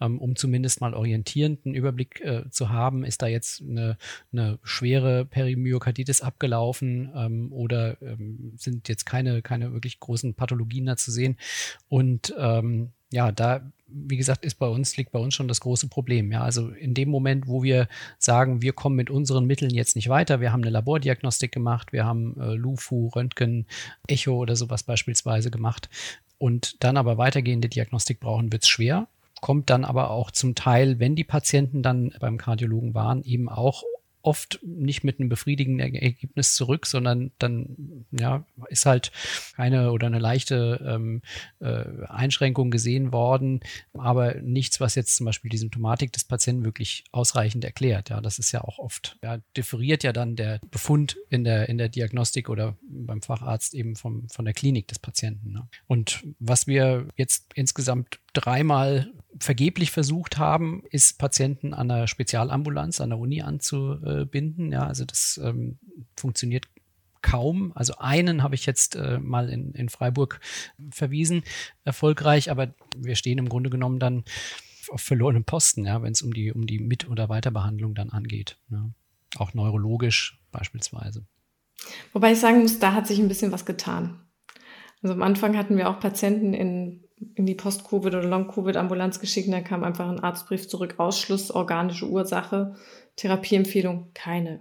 ähm, 0.00 0.18
um 0.18 0.36
zumindest 0.36 0.80
mal 0.80 0.94
orientierenden 0.94 1.74
Überblick 1.74 2.20
äh, 2.20 2.50
zu 2.50 2.70
haben. 2.70 3.04
Ist 3.04 3.22
da 3.22 3.26
jetzt 3.26 3.62
eine, 3.62 3.96
eine 4.32 4.58
schwere 4.62 5.24
Perimyokarditis 5.24 6.20
abgelaufen 6.20 7.50
oder 7.50 7.96
sind 8.56 8.88
jetzt 8.88 9.06
keine, 9.06 9.42
keine 9.42 9.72
wirklich 9.72 10.00
großen 10.00 10.34
Pathologien 10.34 10.86
da 10.86 10.96
zu 10.96 11.10
sehen? 11.10 11.36
Und 11.88 12.34
ja, 13.10 13.32
da 13.32 13.72
wie 13.88 14.16
gesagt, 14.16 14.44
ist 14.44 14.56
bei 14.56 14.66
uns, 14.66 14.96
liegt 14.96 15.12
bei 15.12 15.18
uns 15.18 15.34
schon 15.34 15.48
das 15.48 15.60
große 15.60 15.88
Problem. 15.88 16.32
Ja, 16.32 16.42
also 16.42 16.70
in 16.70 16.94
dem 16.94 17.08
Moment, 17.08 17.46
wo 17.46 17.62
wir 17.62 17.88
sagen, 18.18 18.62
wir 18.62 18.72
kommen 18.72 18.96
mit 18.96 19.10
unseren 19.10 19.46
Mitteln 19.46 19.70
jetzt 19.70 19.96
nicht 19.96 20.08
weiter, 20.08 20.40
wir 20.40 20.52
haben 20.52 20.62
eine 20.62 20.70
Labordiagnostik 20.70 21.52
gemacht, 21.52 21.92
wir 21.92 22.04
haben 22.04 22.36
äh, 22.40 22.54
LUFU, 22.54 23.08
Röntgen, 23.08 23.66
Echo 24.08 24.36
oder 24.36 24.56
sowas 24.56 24.82
beispielsweise 24.82 25.50
gemacht 25.50 25.88
und 26.38 26.82
dann 26.82 26.96
aber 26.96 27.18
weitergehende 27.18 27.68
Diagnostik 27.68 28.20
brauchen, 28.20 28.52
wird 28.52 28.64
es 28.64 28.68
schwer. 28.68 29.08
Kommt 29.40 29.70
dann 29.70 29.84
aber 29.84 30.10
auch 30.10 30.30
zum 30.30 30.54
Teil, 30.54 30.98
wenn 30.98 31.14
die 31.14 31.24
Patienten 31.24 31.82
dann 31.82 32.12
beim 32.20 32.38
Kardiologen 32.38 32.94
waren, 32.94 33.22
eben 33.22 33.48
auch 33.48 33.82
oft 34.26 34.58
nicht 34.62 35.04
mit 35.04 35.20
einem 35.20 35.28
befriedigenden 35.28 35.94
Ergebnis 35.94 36.54
zurück, 36.54 36.86
sondern 36.86 37.30
dann 37.38 38.04
ja, 38.10 38.44
ist 38.68 38.84
halt 38.84 39.12
keine 39.54 39.92
oder 39.92 40.08
eine 40.08 40.18
leichte 40.18 40.84
ähm, 40.84 41.22
äh, 41.60 41.84
Einschränkung 42.08 42.70
gesehen 42.70 43.12
worden, 43.12 43.60
aber 43.94 44.34
nichts, 44.34 44.80
was 44.80 44.96
jetzt 44.96 45.16
zum 45.16 45.26
Beispiel 45.26 45.48
die 45.48 45.58
Symptomatik 45.58 46.12
des 46.12 46.24
Patienten 46.24 46.64
wirklich 46.64 47.04
ausreichend 47.12 47.64
erklärt. 47.64 48.10
Ja, 48.10 48.20
das 48.20 48.38
ist 48.38 48.50
ja 48.50 48.62
auch 48.62 48.78
oft, 48.78 49.16
ja, 49.22 49.38
differiert 49.56 50.02
ja 50.02 50.12
dann 50.12 50.34
der 50.34 50.60
Befund 50.70 51.16
in 51.30 51.44
der, 51.44 51.68
in 51.68 51.78
der 51.78 51.88
Diagnostik 51.88 52.48
oder 52.48 52.76
beim 52.82 53.22
Facharzt 53.22 53.74
eben 53.74 53.94
vom, 53.94 54.28
von 54.28 54.44
der 54.44 54.54
Klinik 54.54 54.88
des 54.88 54.98
Patienten. 54.98 55.52
Ne? 55.52 55.68
Und 55.86 56.24
was 56.40 56.66
wir 56.66 57.06
jetzt 57.16 57.52
insgesamt 57.54 58.18
dreimal 58.32 59.12
vergeblich 59.40 59.90
versucht 59.90 60.38
haben, 60.38 60.82
ist 60.90 61.18
Patienten 61.18 61.74
an 61.74 61.90
einer 61.90 62.06
Spezialambulanz 62.06 63.00
an 63.00 63.10
der 63.10 63.18
Uni 63.18 63.42
anzubinden. 63.42 64.72
Ja, 64.72 64.86
also 64.86 65.04
das 65.04 65.40
ähm, 65.42 65.78
funktioniert 66.16 66.66
kaum. 67.22 67.72
Also 67.74 67.94
einen 67.98 68.42
habe 68.42 68.54
ich 68.54 68.66
jetzt 68.66 68.96
äh, 68.96 69.18
mal 69.18 69.48
in, 69.48 69.72
in 69.72 69.88
Freiburg 69.88 70.40
verwiesen, 70.90 71.42
erfolgreich, 71.84 72.50
aber 72.50 72.74
wir 72.96 73.16
stehen 73.16 73.38
im 73.38 73.48
Grunde 73.48 73.70
genommen 73.70 73.98
dann 73.98 74.24
auf 74.90 75.00
verlorenem 75.00 75.44
Posten, 75.44 75.84
ja, 75.84 76.02
wenn 76.02 76.12
es 76.12 76.22
um 76.22 76.32
die, 76.32 76.52
um 76.52 76.66
die 76.66 76.78
Mit- 76.78 77.08
oder 77.08 77.28
Weiterbehandlung 77.28 77.94
dann 77.94 78.10
angeht. 78.10 78.58
Ja. 78.70 78.88
Auch 79.36 79.54
neurologisch 79.54 80.40
beispielsweise. 80.52 81.26
Wobei 82.12 82.32
ich 82.32 82.38
sagen 82.38 82.60
muss, 82.60 82.78
da 82.78 82.92
hat 82.92 83.06
sich 83.06 83.18
ein 83.18 83.28
bisschen 83.28 83.52
was 83.52 83.66
getan. 83.66 84.20
Also 85.02 85.14
am 85.14 85.22
Anfang 85.22 85.56
hatten 85.56 85.76
wir 85.76 85.90
auch 85.90 86.00
Patienten 86.00 86.54
in 86.54 87.05
in 87.34 87.46
die 87.46 87.54
Post-Covid- 87.54 88.14
oder 88.14 88.24
Long-Covid-Ambulanz 88.24 89.20
geschickt. 89.20 89.52
Da 89.52 89.60
kam 89.60 89.84
einfach 89.84 90.08
ein 90.08 90.20
Arztbrief 90.20 90.68
zurück, 90.68 90.94
Ausschluss, 90.98 91.50
organische 91.50 92.06
Ursache, 92.06 92.76
Therapieempfehlung, 93.16 94.08
keine. 94.14 94.60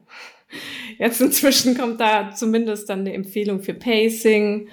Jetzt 0.97 1.21
inzwischen 1.21 1.77
kommt 1.77 1.99
da 1.99 2.31
zumindest 2.31 2.89
dann 2.89 3.01
eine 3.01 3.13
Empfehlung 3.13 3.61
für 3.61 3.73
Pacing, 3.73 4.69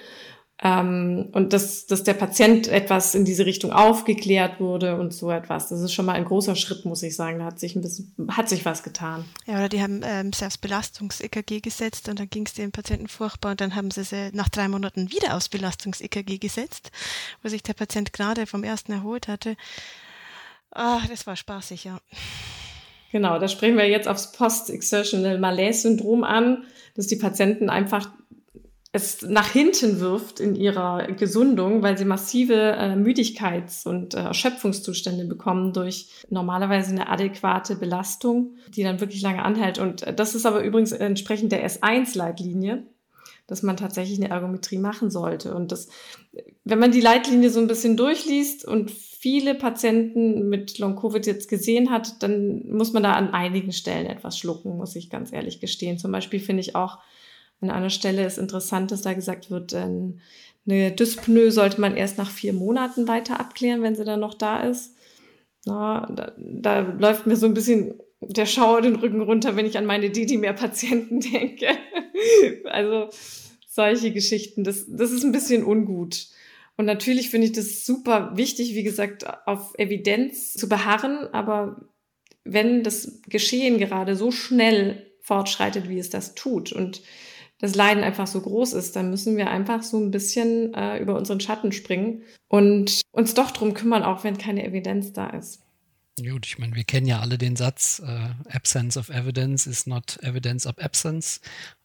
Ähm, 0.65 1.29
und 1.33 1.53
dass, 1.53 1.87
dass 1.87 2.05
der 2.05 2.15
Patient 2.15 2.69
etwas 2.69 3.17
in 3.17 3.25
diese 3.25 3.45
Richtung 3.47 3.73
aufgeklärt 3.73 4.61
wurde 4.61 4.97
und 4.97 5.13
so 5.13 5.29
etwas. 5.31 5.69
Das 5.69 5.81
ist 5.81 5.93
schon 5.93 6.07
mal 6.07 6.13
ein 6.13 6.25
großer 6.25 6.55
Schritt, 6.55 6.85
muss 6.85 7.03
ich 7.03 7.17
sagen. 7.17 7.41
Da 7.41 7.47
hat 7.47 7.59
sich 7.59 7.75
ein 7.75 7.83
bisschen, 7.83 8.15
hat 8.31 8.49
sich 8.49 8.65
was 8.65 8.85
getan. 8.85 9.25
Ja, 9.47 9.57
oder 9.57 9.69
die 9.69 9.83
haben 9.83 10.03
ähm, 10.05 10.33
sie 10.33 10.47
aufs 10.47 10.59
Belastungs-EKG 10.59 11.61
gesetzt 11.61 12.09
und 12.09 12.21
dann 12.21 12.31
ging 12.31 12.47
es 12.47 12.55
dem 12.55 12.71
Patienten 12.71 13.09
furchtbar 13.09 13.53
und 13.53 13.61
dann 13.61 13.75
haben 13.75 13.91
sie 13.91 14.05
sie 14.05 14.31
nach 14.33 14.49
drei 14.49 14.69
Monaten 14.69 15.11
wieder 15.11 15.37
aufs 15.37 15.49
Belastungs-EKG 15.49 16.39
gesetzt, 16.39 16.93
wo 17.43 17.49
sich 17.49 17.65
der 17.65 17.75
Patient 17.75 18.13
gerade 18.13 18.47
vom 18.47 18.63
ersten 18.63 18.93
erholt 18.93 19.27
hatte. 19.27 19.57
Ah, 20.71 21.01
das 21.09 21.27
war 21.27 21.35
spaßig, 21.35 21.85
ja. 21.85 21.99
Genau, 23.11 23.39
da 23.39 23.49
sprechen 23.49 23.77
wir 23.77 23.89
jetzt 23.89 24.07
aufs 24.07 24.31
Post-Exertional 24.31 25.39
Malaise-Syndrom 25.39 26.23
an, 26.23 26.65
dass 26.95 27.09
die 27.09 27.17
Patienten 27.17 27.69
einfach 27.69 28.09
es 28.95 29.23
nach 29.23 29.51
hinten 29.51 30.01
wirft 30.01 30.39
in 30.39 30.55
ihrer 30.55 31.07
Gesundung, 31.13 31.83
weil 31.83 31.97
sie 31.97 32.05
massive 32.05 32.55
äh, 32.55 32.95
Müdigkeits- 32.95 33.87
und 33.87 34.13
äh, 34.13 34.19
Erschöpfungszustände 34.19 35.25
bekommen 35.25 35.73
durch 35.73 36.09
normalerweise 36.29 36.91
eine 36.91 37.09
adäquate 37.09 37.77
Belastung, 37.77 38.57
die 38.69 38.83
dann 38.83 39.01
wirklich 39.01 39.23
lange 39.23 39.43
anhält. 39.43 39.79
Und 39.79 40.03
äh, 40.03 40.15
das 40.15 40.35
ist 40.35 40.45
aber 40.45 40.63
übrigens 40.63 40.93
entsprechend 40.93 41.53
der 41.53 41.67
S1-Leitlinie, 41.67 42.83
dass 43.47 43.63
man 43.63 43.79
tatsächlich 43.79 44.19
eine 44.19 44.29
Ergometrie 44.29 44.79
machen 44.79 45.11
sollte. 45.11 45.55
Und 45.55 45.73
das, 45.73 45.89
wenn 46.65 46.79
man 46.79 46.93
die 46.93 47.01
Leitlinie 47.01 47.49
so 47.49 47.61
ein 47.61 47.69
bisschen 47.69 47.97
durchliest 47.97 48.67
und 48.67 48.91
viele 48.91 49.55
Patienten 49.55 50.51
mit 50.51 50.79
Long-Covid 50.79 51.27
jetzt 51.27 51.49
gesehen 51.49 51.91
hat, 51.91 52.23
dann 52.23 52.69
muss 52.69 52.93
man 52.93 53.03
da 53.03 53.13
an 53.13 53.33
einigen 53.33 53.73
Stellen 53.73 54.07
etwas 54.07 54.37
schlucken, 54.37 54.77
muss 54.77 54.97
ich 54.97 55.09
ganz 55.09 55.33
ehrlich 55.33 55.61
gestehen. 55.61 55.97
Zum 55.97 56.13
Beispiel 56.13 56.41
finde 56.41 56.61
ich 56.61 56.77
auch, 56.77 56.99
an 57.63 57.71
einer 57.71 57.91
Stelle 57.91 58.27
ist 58.27 58.39
interessant, 58.39 58.91
dass 58.91 59.03
da 59.03 59.15
gesagt 59.15 59.51
wird, 59.51 59.75
eine 59.75 60.93
Dyspnoe 60.93 61.51
sollte 61.51 61.81
man 61.81 61.97
erst 61.97 62.19
nach 62.19 62.31
vier 62.31 62.53
Monaten 62.53 63.09
weiter 63.09 63.39
abklären, 63.41 63.83
wenn 63.83 63.95
sie 63.95 64.05
dann 64.05 64.21
noch 64.21 64.35
da 64.35 64.63
ist. 64.63 64.97
Na, 65.65 66.09
da, 66.13 66.33
da 66.37 66.81
läuft 66.81 67.27
mir 67.27 67.37
so 67.37 67.47
ein 67.47 67.55
bisschen 67.55 67.95
der 68.21 68.47
Schauer 68.47 68.83
den 68.83 68.97
Rücken 68.97 69.21
runter, 69.21 69.57
wenn 69.57 69.67
ich 69.67 69.79
an 69.79 69.87
meine 69.87 70.11
Didimer-Patienten 70.11 71.21
denke. 71.33 71.69
also 72.65 73.09
solche 73.69 74.13
Geschichten, 74.13 74.65
das, 74.65 74.87
das 74.89 75.13
ist 75.13 75.25
ein 75.25 75.33
bisschen 75.33 75.65
ungut. 75.65 76.29
Und 76.77 76.87
natürlich 76.87 77.31
finde 77.31 77.47
ich 77.47 77.53
das 77.53 77.87
super 77.87 78.33
wichtig, 78.35 78.75
wie 78.75 78.83
gesagt, 78.83 79.27
auf 79.47 79.75
Evidenz 79.79 80.55
zu 80.55 80.69
beharren, 80.69 81.29
aber 81.33 81.89
wenn 82.45 82.83
das 82.83 83.21
Geschehen 83.29 83.79
gerade 83.79 84.17
so 84.17 84.31
schnell 84.31 85.07
fortschreitet, 85.21 85.89
wie 85.89 85.99
es 85.99 86.11
das 86.11 86.35
tut 86.35 86.73
und 86.73 87.03
das 87.63 87.77
Leiden 87.77 88.03
einfach 88.03 88.27
so 88.27 88.41
groß 88.41 88.73
ist, 88.73 88.97
dann 88.97 89.09
müssen 89.09 89.37
wir 89.37 89.49
einfach 89.49 89.85
so 89.85 89.97
ein 89.97 90.11
bisschen 90.11 90.75
äh, 90.75 90.99
über 90.99 91.17
unseren 91.17 91.39
Schatten 91.39 91.71
springen 91.71 92.23
und 92.49 93.03
uns 93.13 93.35
doch 93.35 93.53
drum 93.53 93.73
kümmern, 93.73 94.03
auch 94.03 94.25
wenn 94.25 94.37
keine 94.37 94.67
Evidenz 94.67 95.13
da 95.13 95.29
ist. 95.29 95.63
Gut, 96.21 96.45
ich 96.45 96.59
meine, 96.59 96.75
wir 96.75 96.83
kennen 96.83 97.07
ja 97.07 97.21
alle 97.21 97.39
den 97.39 97.55
Satz, 97.55 98.03
äh, 98.05 98.55
Absence 98.55 98.97
of 98.97 99.11
Evidence 99.11 99.69
is 99.69 99.87
not 99.87 100.19
evidence 100.23 100.67
of 100.67 100.77
absence 100.79 101.41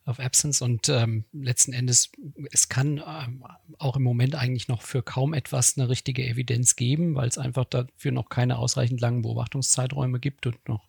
of 0.08 0.20
Absence 0.20 0.62
und 0.62 0.90
ähm, 0.90 1.26
letzten 1.34 1.74
Endes, 1.74 2.12
es 2.52 2.70
kann 2.70 3.04
ähm, 3.06 3.44
auch 3.78 3.98
im 3.98 4.04
Moment 4.04 4.36
eigentlich 4.36 4.68
noch 4.68 4.82
für 4.82 5.04
kaum 5.04 5.34
etwas 5.34 5.78
eine 5.78 5.90
richtige 5.90 6.26
Evidenz 6.26 6.76
geben, 6.76 7.16
weil 7.16 7.28
es 7.28 7.38
einfach 7.38 7.66
dafür 7.66 8.12
noch 8.12 8.30
keine 8.30 8.58
ausreichend 8.58 9.02
langen 9.02 9.22
Beobachtungszeiträume 9.22 10.20
gibt 10.20 10.48
und 10.48 10.68
noch, 10.70 10.88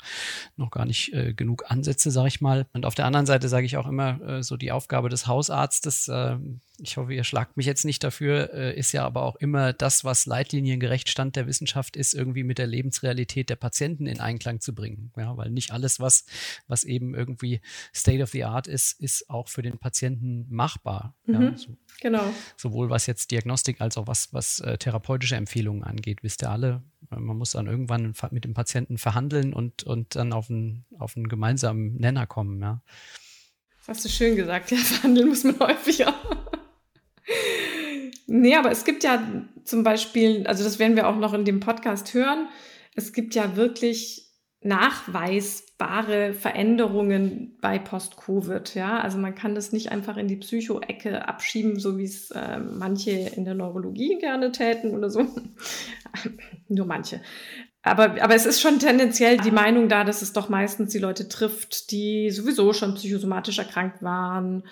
noch 0.57 0.71
gar 0.71 0.85
nicht 0.85 1.13
äh, 1.13 1.35
genug 1.35 1.65
Ansätze, 1.69 2.11
sage 2.11 2.29
ich 2.29 2.41
mal. 2.41 2.67
Und 2.73 2.87
auf 2.87 2.95
der 2.95 3.07
anderen 3.07 3.27
Seite 3.27 3.49
sage 3.49 3.67
ich 3.67 3.77
auch 3.77 3.89
immer, 3.89 4.21
äh, 4.23 4.43
so 4.43 4.57
die 4.57 4.73
Aufgabe 4.73 5.09
des 5.09 5.27
Hausarztes, 5.27 6.09
äh, 6.09 6.37
ich 6.81 6.97
hoffe, 6.97 7.13
ihr 7.13 7.25
schlagt 7.25 7.57
mich 7.57 7.67
jetzt 7.67 7.85
nicht 7.85 8.05
dafür, 8.05 8.53
äh, 8.55 8.79
ist 8.79 8.93
ja 8.93 9.05
aber 9.05 9.23
auch 9.23 9.37
immer 9.37 9.73
das, 9.73 10.05
was 10.05 10.27
leitliniengerecht 10.27 11.09
Stand 11.09 11.37
der 11.37 11.47
Wissenschaft 11.47 11.97
ist, 11.97 12.15
irgendwie 12.15 12.45
mit 12.45 12.59
der 12.59 12.67
Lebensrealität 12.67 13.51
der 13.51 13.57
Patienten 13.57 14.07
in 14.07 14.21
Einklang 14.21 14.61
zu 14.61 14.75
bringen. 14.75 15.13
Ja, 15.17 15.37
weil 15.37 15.51
nicht 15.51 15.73
alles, 15.73 16.01
was, 16.01 16.25
was 16.67 16.85
eben 16.85 17.15
irgendwie 17.15 17.61
State 17.95 18.23
of 18.23 18.31
the 18.31 18.45
Art 18.45 18.67
ist, 18.67 19.01
ist 19.01 19.29
auch 19.29 19.49
für 19.49 19.63
den 19.63 19.79
Patienten 19.79 20.47
machbar. 20.49 21.17
Mhm, 21.27 21.43
ja, 21.43 21.57
so, 21.57 21.77
genau. 22.01 22.33
Sowohl 22.57 22.91
was 22.91 23.07
jetzt 23.07 23.31
Diagnostik 23.31 23.81
als 23.81 23.97
auch 23.97 24.07
was, 24.07 24.33
was 24.33 24.61
äh, 24.61 24.79
therapeutische 24.79 25.37
Empfehlungen 25.37 25.83
angeht. 25.83 26.23
Wisst 26.23 26.43
ihr 26.43 26.51
alle, 26.51 26.83
man 27.11 27.37
muss 27.37 27.53
dann 27.53 27.67
irgendwann 27.67 28.15
mit 28.31 28.45
dem 28.45 28.55
Patienten 28.55 28.99
verhandeln 28.99 29.53
und, 29.53 29.83
und 29.83 30.15
dann 30.15 30.33
auf 30.33 30.49
einen, 30.49 30.85
auf 30.99 31.17
einen 31.17 31.29
gemeinsamen 31.29 31.97
Nenner 31.97 32.27
kommen. 32.27 32.61
Ja. 32.61 32.83
Das 33.79 33.97
hast 33.97 34.05
du 34.05 34.09
schön 34.11 34.37
gesagt, 34.37 34.71
ja, 34.71 34.77
verhandeln 34.77 35.29
muss 35.29 35.45
man 35.45 35.59
häufiger. 35.59 36.15
Nee, 38.29 38.55
aber 38.55 38.71
es 38.71 38.85
gibt 38.85 39.03
ja 39.03 39.21
zum 39.65 39.83
Beispiel, 39.83 40.47
also 40.47 40.63
das 40.63 40.79
werden 40.79 40.97
wir 40.97 41.09
auch 41.09 41.17
noch 41.17 41.35
in 41.35 41.45
dem 41.45 41.61
Podcast 41.61 42.15
hören, 42.15 42.49
es 42.95 43.13
gibt 43.13 43.35
ja 43.35 43.57
wirklich 43.57 44.29
nachweisbare 44.61 46.33
Veränderungen 46.33 47.57
bei 47.61 47.79
Post-Covid. 47.79 48.75
Ja, 48.75 48.99
also 48.99 49.17
man 49.19 49.35
kann 49.35 49.55
das 49.55 49.73
nicht 49.73 49.93
einfach 49.93 50.17
in 50.17 50.27
die 50.27 50.37
Psycho-Ecke 50.37 51.29
abschieben, 51.29 51.79
so 51.79 51.97
wie 51.97 52.05
es 52.05 52.31
äh, 52.33 52.59
manche 52.59 53.13
in 53.13 53.45
der 53.45 53.55
Neurologie 53.55 54.19
gerne 54.19 54.51
täten 54.51 54.97
oder 54.97 55.11
so. 55.11 55.27
Nur 56.69 56.87
manche. 56.87 57.21
Aber, 57.83 58.21
aber 58.21 58.35
es 58.35 58.47
ist 58.47 58.61
schon 58.61 58.81
tendenziell 58.81 59.37
die 59.39 59.53
Meinung 59.53 59.89
da, 59.89 60.03
dass 60.03 60.23
es 60.23 60.33
doch 60.33 60.49
meistens 60.49 60.91
die 60.91 60.99
Leute 60.99 61.29
trifft, 61.29 61.93
die 61.93 62.31
sowieso 62.31 62.73
schon 62.73 62.95
psychosomatisch 62.95 63.59
erkrankt 63.59 64.03
waren 64.03 64.65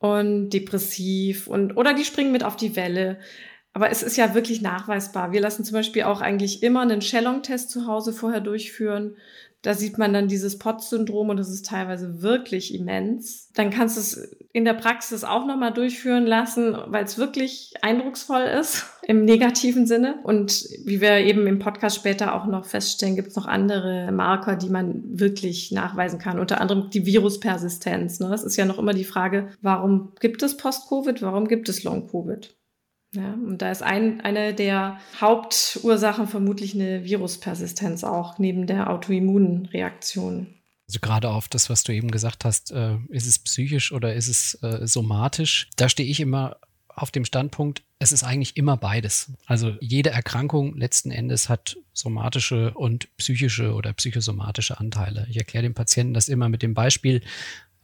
und 0.00 0.50
depressiv 0.50 1.46
und 1.46 1.76
oder 1.76 1.94
die 1.94 2.04
springen 2.04 2.32
mit 2.32 2.42
auf 2.42 2.56
die 2.56 2.74
Welle. 2.74 3.18
Aber 3.72 3.90
es 3.90 4.02
ist 4.02 4.16
ja 4.16 4.34
wirklich 4.34 4.62
nachweisbar. 4.62 5.30
Wir 5.30 5.40
lassen 5.40 5.64
zum 5.64 5.74
Beispiel 5.74 6.02
auch 6.02 6.20
eigentlich 6.20 6.62
immer 6.62 6.80
einen 6.80 7.02
Shellong-Test 7.02 7.70
zu 7.70 7.86
Hause 7.86 8.12
vorher 8.12 8.40
durchführen. 8.40 9.16
Da 9.62 9.74
sieht 9.74 9.98
man 9.98 10.12
dann 10.12 10.28
dieses 10.28 10.58
POTS-Syndrom 10.58 11.28
und 11.28 11.36
das 11.36 11.50
ist 11.50 11.66
teilweise 11.66 12.22
wirklich 12.22 12.74
immens. 12.74 13.50
Dann 13.54 13.70
kannst 13.70 13.96
du 13.96 14.00
es 14.00 14.36
in 14.52 14.64
der 14.64 14.74
Praxis 14.74 15.22
auch 15.22 15.46
nochmal 15.46 15.72
durchführen 15.72 16.26
lassen, 16.26 16.76
weil 16.86 17.04
es 17.04 17.18
wirklich 17.18 17.74
eindrucksvoll 17.82 18.42
ist 18.42 18.86
im 19.02 19.24
negativen 19.24 19.86
Sinne. 19.86 20.20
Und 20.24 20.66
wie 20.84 21.00
wir 21.00 21.18
eben 21.18 21.46
im 21.46 21.58
Podcast 21.58 21.96
später 21.96 22.34
auch 22.34 22.46
noch 22.46 22.64
feststellen, 22.64 23.16
gibt 23.16 23.28
es 23.28 23.36
noch 23.36 23.46
andere 23.46 24.10
Marker, 24.12 24.56
die 24.56 24.70
man 24.70 25.02
wirklich 25.06 25.70
nachweisen 25.72 26.18
kann. 26.18 26.38
Unter 26.38 26.60
anderem 26.60 26.88
die 26.90 27.04
Viruspersistenz. 27.04 28.18
Ne? 28.20 28.32
Es 28.32 28.42
ist 28.42 28.56
ja 28.56 28.64
noch 28.64 28.78
immer 28.78 28.94
die 28.94 29.04
Frage, 29.04 29.48
warum 29.60 30.12
gibt 30.20 30.42
es 30.42 30.56
Post-Covid, 30.56 31.20
warum 31.22 31.48
gibt 31.48 31.68
es 31.68 31.84
Long-Covid? 31.84 32.54
Ja, 33.12 33.34
und 33.34 33.58
da 33.58 33.70
ist 33.70 33.82
ein, 33.82 34.20
eine 34.20 34.54
der 34.54 35.00
Hauptursachen 35.20 36.28
vermutlich 36.28 36.74
eine 36.74 37.04
Viruspersistenz 37.04 38.04
auch, 38.04 38.38
neben 38.38 38.66
der 38.66 38.90
Autoimmunreaktion. 38.90 40.54
Also 40.88 41.00
gerade 41.00 41.30
auf 41.30 41.48
das, 41.48 41.70
was 41.70 41.82
du 41.82 41.92
eben 41.92 42.10
gesagt 42.10 42.44
hast, 42.44 42.70
äh, 42.72 42.96
ist 43.08 43.26
es 43.26 43.38
psychisch 43.38 43.92
oder 43.92 44.14
ist 44.14 44.28
es 44.28 44.54
äh, 44.62 44.86
somatisch? 44.86 45.68
Da 45.76 45.88
stehe 45.88 46.08
ich 46.08 46.20
immer 46.20 46.56
auf 46.88 47.10
dem 47.10 47.24
Standpunkt, 47.24 47.82
es 47.98 48.12
ist 48.12 48.24
eigentlich 48.24 48.56
immer 48.56 48.76
beides. 48.76 49.32
Also 49.46 49.76
jede 49.80 50.10
Erkrankung 50.10 50.76
letzten 50.76 51.10
Endes 51.10 51.48
hat 51.48 51.76
somatische 51.92 52.72
und 52.74 53.14
psychische 53.16 53.74
oder 53.74 53.92
psychosomatische 53.92 54.78
Anteile. 54.78 55.26
Ich 55.30 55.36
erkläre 55.36 55.62
dem 55.62 55.74
Patienten 55.74 56.14
das 56.14 56.28
immer 56.28 56.48
mit 56.48 56.62
dem 56.62 56.74
Beispiel, 56.74 57.22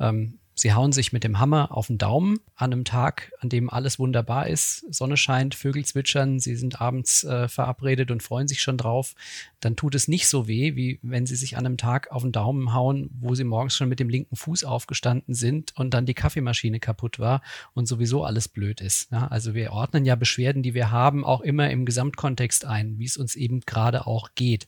ähm, 0.00 0.38
Sie 0.58 0.72
hauen 0.72 0.90
sich 0.90 1.12
mit 1.12 1.22
dem 1.22 1.38
Hammer 1.38 1.68
auf 1.70 1.88
den 1.88 1.98
Daumen 1.98 2.38
an 2.54 2.72
einem 2.72 2.84
Tag, 2.84 3.30
an 3.40 3.50
dem 3.50 3.68
alles 3.68 3.98
wunderbar 3.98 4.46
ist, 4.46 4.86
Sonne 4.92 5.18
scheint, 5.18 5.54
Vögel 5.54 5.84
zwitschern, 5.84 6.40
Sie 6.40 6.56
sind 6.56 6.80
abends 6.80 7.24
äh, 7.24 7.46
verabredet 7.46 8.10
und 8.10 8.22
freuen 8.22 8.48
sich 8.48 8.62
schon 8.62 8.78
drauf. 8.78 9.14
Dann 9.60 9.76
tut 9.76 9.94
es 9.94 10.08
nicht 10.08 10.28
so 10.28 10.48
weh, 10.48 10.74
wie 10.74 10.98
wenn 11.02 11.26
Sie 11.26 11.36
sich 11.36 11.58
an 11.58 11.66
einem 11.66 11.76
Tag 11.76 12.10
auf 12.10 12.22
den 12.22 12.32
Daumen 12.32 12.72
hauen, 12.72 13.10
wo 13.20 13.34
Sie 13.34 13.44
morgens 13.44 13.76
schon 13.76 13.90
mit 13.90 14.00
dem 14.00 14.08
linken 14.08 14.34
Fuß 14.34 14.64
aufgestanden 14.64 15.34
sind 15.34 15.76
und 15.76 15.92
dann 15.92 16.06
die 16.06 16.14
Kaffeemaschine 16.14 16.80
kaputt 16.80 17.18
war 17.18 17.42
und 17.74 17.86
sowieso 17.86 18.24
alles 18.24 18.48
blöd 18.48 18.80
ist. 18.80 19.12
Ja, 19.12 19.28
also 19.28 19.52
wir 19.52 19.72
ordnen 19.72 20.06
ja 20.06 20.14
Beschwerden, 20.14 20.62
die 20.62 20.72
wir 20.72 20.90
haben, 20.90 21.22
auch 21.22 21.42
immer 21.42 21.68
im 21.68 21.84
Gesamtkontext 21.84 22.64
ein, 22.64 22.98
wie 22.98 23.04
es 23.04 23.18
uns 23.18 23.34
eben 23.34 23.60
gerade 23.60 24.06
auch 24.06 24.30
geht. 24.34 24.66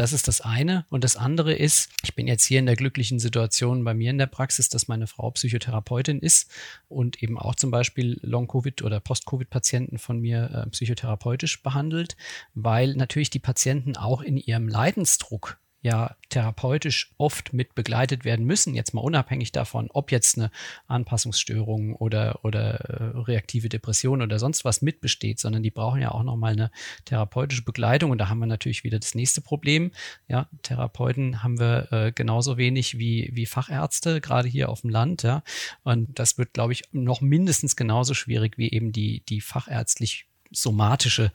Das 0.00 0.14
ist 0.14 0.28
das 0.28 0.40
eine. 0.40 0.86
Und 0.88 1.04
das 1.04 1.16
andere 1.16 1.52
ist, 1.52 1.90
ich 2.02 2.14
bin 2.14 2.26
jetzt 2.26 2.44
hier 2.44 2.58
in 2.58 2.64
der 2.64 2.74
glücklichen 2.74 3.18
Situation 3.18 3.84
bei 3.84 3.92
mir 3.92 4.10
in 4.10 4.16
der 4.18 4.26
Praxis, 4.26 4.70
dass 4.70 4.88
meine 4.88 5.06
Frau 5.20 5.30
Psychotherapeutin 5.32 6.18
ist 6.20 6.50
und 6.88 7.22
eben 7.22 7.38
auch 7.38 7.54
zum 7.54 7.70
Beispiel 7.70 8.18
Long-Covid 8.22 8.82
oder 8.82 9.00
Post-Covid-Patienten 9.00 9.98
von 9.98 10.18
mir 10.18 10.50
äh, 10.50 10.70
psychotherapeutisch 10.70 11.62
behandelt, 11.62 12.16
weil 12.54 12.94
natürlich 12.94 13.28
die 13.28 13.38
Patienten 13.38 13.96
auch 13.96 14.22
in 14.22 14.38
ihrem 14.38 14.66
Leidensdruck 14.66 15.58
ja 15.82 16.14
therapeutisch 16.28 17.12
oft 17.16 17.52
mit 17.52 17.74
begleitet 17.74 18.24
werden 18.24 18.44
müssen, 18.44 18.74
jetzt 18.74 18.92
mal 18.92 19.00
unabhängig 19.00 19.50
davon, 19.50 19.88
ob 19.92 20.12
jetzt 20.12 20.36
eine 20.36 20.50
Anpassungsstörung 20.86 21.94
oder, 21.96 22.44
oder 22.44 22.74
äh, 22.80 23.18
reaktive 23.18 23.68
Depression 23.68 24.20
oder 24.20 24.38
sonst 24.38 24.64
was 24.64 24.82
mitbesteht, 24.82 25.38
sondern 25.38 25.62
die 25.62 25.70
brauchen 25.70 26.02
ja 26.02 26.10
auch 26.10 26.22
nochmal 26.22 26.52
eine 26.52 26.70
therapeutische 27.06 27.64
Begleitung. 27.64 28.10
Und 28.10 28.18
da 28.18 28.28
haben 28.28 28.40
wir 28.40 28.46
natürlich 28.46 28.84
wieder 28.84 28.98
das 28.98 29.14
nächste 29.14 29.40
Problem. 29.40 29.92
Ja, 30.28 30.48
Therapeuten 30.62 31.42
haben 31.42 31.58
wir 31.58 31.90
äh, 31.92 32.12
genauso 32.12 32.58
wenig 32.58 32.98
wie, 32.98 33.30
wie 33.32 33.46
Fachärzte, 33.46 34.20
gerade 34.20 34.48
hier 34.48 34.68
auf 34.68 34.82
dem 34.82 34.90
Land. 34.90 35.22
Ja. 35.22 35.42
Und 35.82 36.18
das 36.18 36.36
wird, 36.36 36.52
glaube 36.52 36.74
ich, 36.74 36.82
noch 36.92 37.22
mindestens 37.22 37.74
genauso 37.74 38.12
schwierig 38.12 38.58
wie 38.58 38.70
eben 38.70 38.92
die, 38.92 39.22
die 39.28 39.40
fachärztlich 39.40 40.26
somatische 40.50 41.32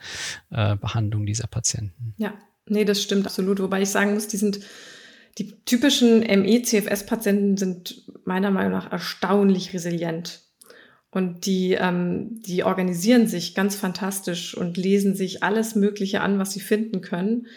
äh, 0.51 0.75
Behandlung 0.75 1.25
dieser 1.25 1.47
Patienten. 1.47 2.13
Ja, 2.17 2.33
nee, 2.67 2.85
das 2.85 3.01
stimmt 3.01 3.25
absolut. 3.25 3.59
Wobei 3.59 3.81
ich 3.81 3.89
sagen 3.89 4.13
muss, 4.13 4.27
die 4.27 4.37
sind 4.37 4.59
die 5.37 5.51
typischen 5.65 6.19
ME-CFS-Patienten 6.21 7.57
sind 7.57 8.03
meiner 8.23 8.51
Meinung 8.51 8.71
nach 8.71 8.91
erstaunlich 8.91 9.73
resilient. 9.73 10.41
Und 11.11 11.45
die, 11.45 11.73
ähm, 11.73 12.41
die 12.41 12.63
organisieren 12.63 13.27
sich 13.27 13.55
ganz 13.55 13.75
fantastisch 13.75 14.55
und 14.55 14.77
lesen 14.77 15.15
sich 15.15 15.43
alles 15.43 15.75
Mögliche 15.75 16.21
an, 16.21 16.39
was 16.39 16.51
sie 16.51 16.59
finden 16.59 17.01
können. 17.01 17.47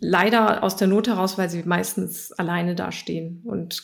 Leider 0.00 0.62
aus 0.62 0.76
der 0.76 0.88
Not 0.88 1.08
heraus, 1.08 1.38
weil 1.38 1.48
sie 1.48 1.62
meistens 1.62 2.32
alleine 2.32 2.74
dastehen 2.74 3.42
und 3.44 3.82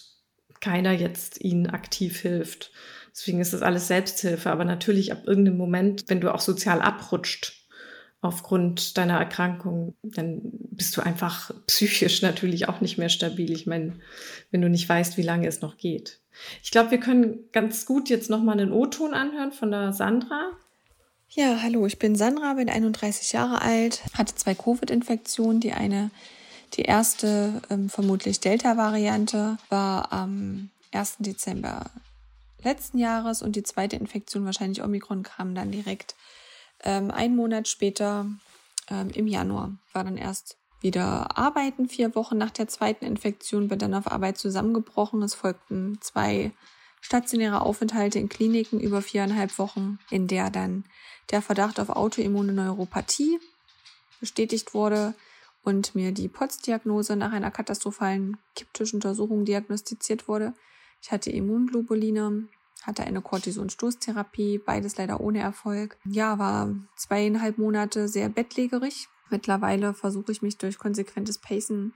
keiner 0.61 0.93
jetzt 0.93 1.43
ihnen 1.43 1.69
aktiv 1.69 2.19
hilft. 2.21 2.71
Deswegen 3.13 3.41
ist 3.41 3.53
das 3.53 3.63
alles 3.63 3.89
Selbsthilfe. 3.89 4.51
Aber 4.51 4.65
natürlich 4.65 5.13
ab 5.13 5.23
irgendeinem 5.27 5.59
Moment, 5.59 6.05
wenn 6.09 6.21
du 6.21 6.33
auch 6.33 6.41
sozial 6.41 6.81
abrutscht 6.81 7.62
aufgrund 8.23 8.97
deiner 8.97 9.19
Erkrankung, 9.19 9.95
dann 10.03 10.41
bist 10.43 10.97
du 10.97 11.03
einfach 11.03 11.51
psychisch 11.67 12.23
natürlich 12.23 12.69
auch 12.69 12.81
nicht 12.81 12.97
mehr 12.97 13.11
stabil. 13.11 13.51
Ich 13.51 13.67
meine, 13.67 13.93
wenn 14.51 14.63
du 14.63 14.71
nicht 14.71 14.89
weißt, 14.89 15.19
wie 15.19 15.23
lange 15.23 15.47
es 15.49 15.61
noch 15.61 15.77
geht. 15.77 16.21
Ich 16.63 16.71
glaube, 16.71 16.93
wir 16.93 17.01
können 17.01 17.51
ganz 17.53 17.85
gut 17.85 18.09
jetzt 18.09 18.31
nochmal 18.31 18.59
einen 18.59 18.73
O-Ton 18.73 19.13
anhören 19.13 19.53
von 19.53 19.71
der 19.71 19.93
Sandra. 19.93 20.53
Ja, 21.29 21.59
hallo, 21.63 21.87
ich 21.87 21.99
bin 21.99 22.15
Sandra, 22.15 22.55
bin 22.55 22.71
31 22.71 23.33
Jahre 23.33 23.61
alt, 23.61 24.03
hatte 24.15 24.35
zwei 24.35 24.55
Covid-Infektionen. 24.55 25.61
Die 25.61 25.73
eine, 25.73 26.11
die 26.75 26.83
erste, 26.83 27.61
ähm, 27.71 27.89
vermutlich 27.89 28.41
Delta-Variante, 28.41 29.59
war 29.69 30.13
am 30.13 30.71
1. 30.93 31.17
Dezember 31.19 31.91
letzten 32.63 32.99
Jahres 32.99 33.43
und 33.43 33.57
die 33.57 33.63
zweite 33.65 33.97
Infektion, 33.97 34.45
wahrscheinlich 34.45 34.83
Omikron, 34.83 35.25
kam 35.25 35.55
dann 35.55 35.73
direkt 35.73 36.15
ähm, 36.85 37.11
einen 37.11 37.37
Monat 37.37 37.69
später 37.69 38.27
ähm, 38.91 39.11
im 39.11 39.27
Januar. 39.27 39.77
War 39.93 40.05
dann 40.05 40.17
erst 40.17 40.57
wieder 40.81 41.39
arbeiten, 41.39 41.89
vier 41.89 42.15
Wochen 42.15 42.37
nach 42.37 42.51
der 42.51 42.69
zweiten 42.69 43.05
Infektion, 43.05 43.69
bin 43.69 43.79
dann 43.79 43.95
auf 43.95 44.11
Arbeit 44.11 44.39
zusammengebrochen. 44.39 45.23
Es 45.23 45.35
folgten 45.35 45.99
zwei 46.01 46.53
stationäre 47.01 47.63
Aufenthalte 47.63 48.19
in 48.19 48.29
Kliniken 48.29 48.81
über 48.81 49.03
viereinhalb 49.03 49.59
Wochen, 49.59 49.99
in 50.11 50.27
der 50.27 50.51
dann 50.51 50.85
der 51.31 51.43
Verdacht 51.43 51.81
auf 51.81 51.91
Autoimmune 51.91 52.53
Neuropathie 52.53 53.39
bestätigt 54.21 54.75
wurde 54.75 55.15
und 55.63 55.95
mir 55.95 56.13
die 56.13 56.29
POTS-Diagnose 56.29 57.17
nach 57.17 57.33
einer 57.33 57.51
katastrophalen 57.51 58.39
Kipptischuntersuchung 58.55 59.45
diagnostiziert 59.45 60.29
wurde. 60.29 60.55
Ich 61.01 61.11
hatte 61.11 61.31
Immunglobuline, 61.31 62.49
hatte 62.87 63.05
eine 63.05 63.23
Cortisonstoßtherapie, 63.23 64.59
beides 64.59 64.97
leider 64.97 65.21
ohne 65.21 65.41
Erfolg. 65.41 65.99
Ja, 66.05 66.39
war 66.39 66.75
zweieinhalb 66.97 67.59
Monate 67.59 68.09
sehr 68.09 68.29
bettlägerig. 68.29 69.09
Mittlerweile 69.31 69.95
versuche 69.95 70.33
ich 70.33 70.43
mich 70.43 70.59
durch 70.59 70.79
konsequentes 70.79 71.39
Pacen 71.39 71.95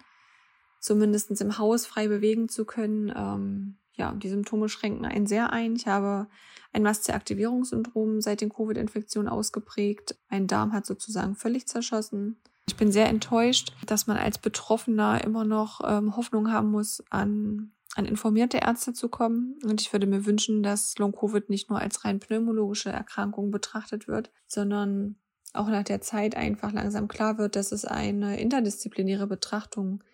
zumindest 0.80 1.40
im 1.40 1.58
Haus 1.58 1.86
frei 1.86 2.08
bewegen 2.08 2.48
zu 2.48 2.64
können. 2.64 3.12
Ähm, 3.14 3.76
ja, 3.94 4.12
die 4.12 4.28
Symptome 4.28 4.68
schränken 4.68 5.04
einen 5.04 5.26
sehr 5.26 5.52
ein. 5.52 5.74
Ich 5.76 5.86
habe 5.86 6.28
ein 6.72 6.82
Mastzellaktivierungssyndrom 6.82 8.20
seit 8.20 8.40
den 8.40 8.50
Covid-Infektionen 8.50 9.28
ausgeprägt. 9.28 10.16
Mein 10.30 10.46
Darm 10.46 10.72
hat 10.72 10.86
sozusagen 10.86 11.34
völlig 11.34 11.66
zerschossen. 11.66 12.40
Ich 12.68 12.76
bin 12.76 12.90
sehr 12.92 13.08
enttäuscht, 13.08 13.72
dass 13.86 14.06
man 14.06 14.16
als 14.16 14.38
Betroffener 14.38 15.22
immer 15.24 15.44
noch 15.44 15.80
ähm, 15.84 16.16
Hoffnung 16.16 16.50
haben 16.50 16.70
muss 16.70 17.02
an 17.10 17.72
an 17.96 18.04
informierte 18.04 18.58
Ärzte 18.58 18.92
zu 18.92 19.08
kommen. 19.08 19.58
Und 19.64 19.80
ich 19.80 19.92
würde 19.92 20.06
mir 20.06 20.26
wünschen, 20.26 20.62
dass 20.62 20.96
Long-Covid 20.98 21.48
nicht 21.48 21.70
nur 21.70 21.80
als 21.80 22.04
rein 22.04 22.20
pneumologische 22.20 22.90
Erkrankung 22.90 23.50
betrachtet 23.50 24.06
wird, 24.06 24.30
sondern 24.46 25.16
auch 25.54 25.68
nach 25.68 25.84
der 25.84 26.02
Zeit 26.02 26.36
einfach 26.36 26.72
langsam 26.72 27.08
klar 27.08 27.38
wird, 27.38 27.56
dass 27.56 27.72
es 27.72 27.86
eine 27.86 28.38
interdisziplinäre 28.38 29.26
Betrachtung 29.26 30.04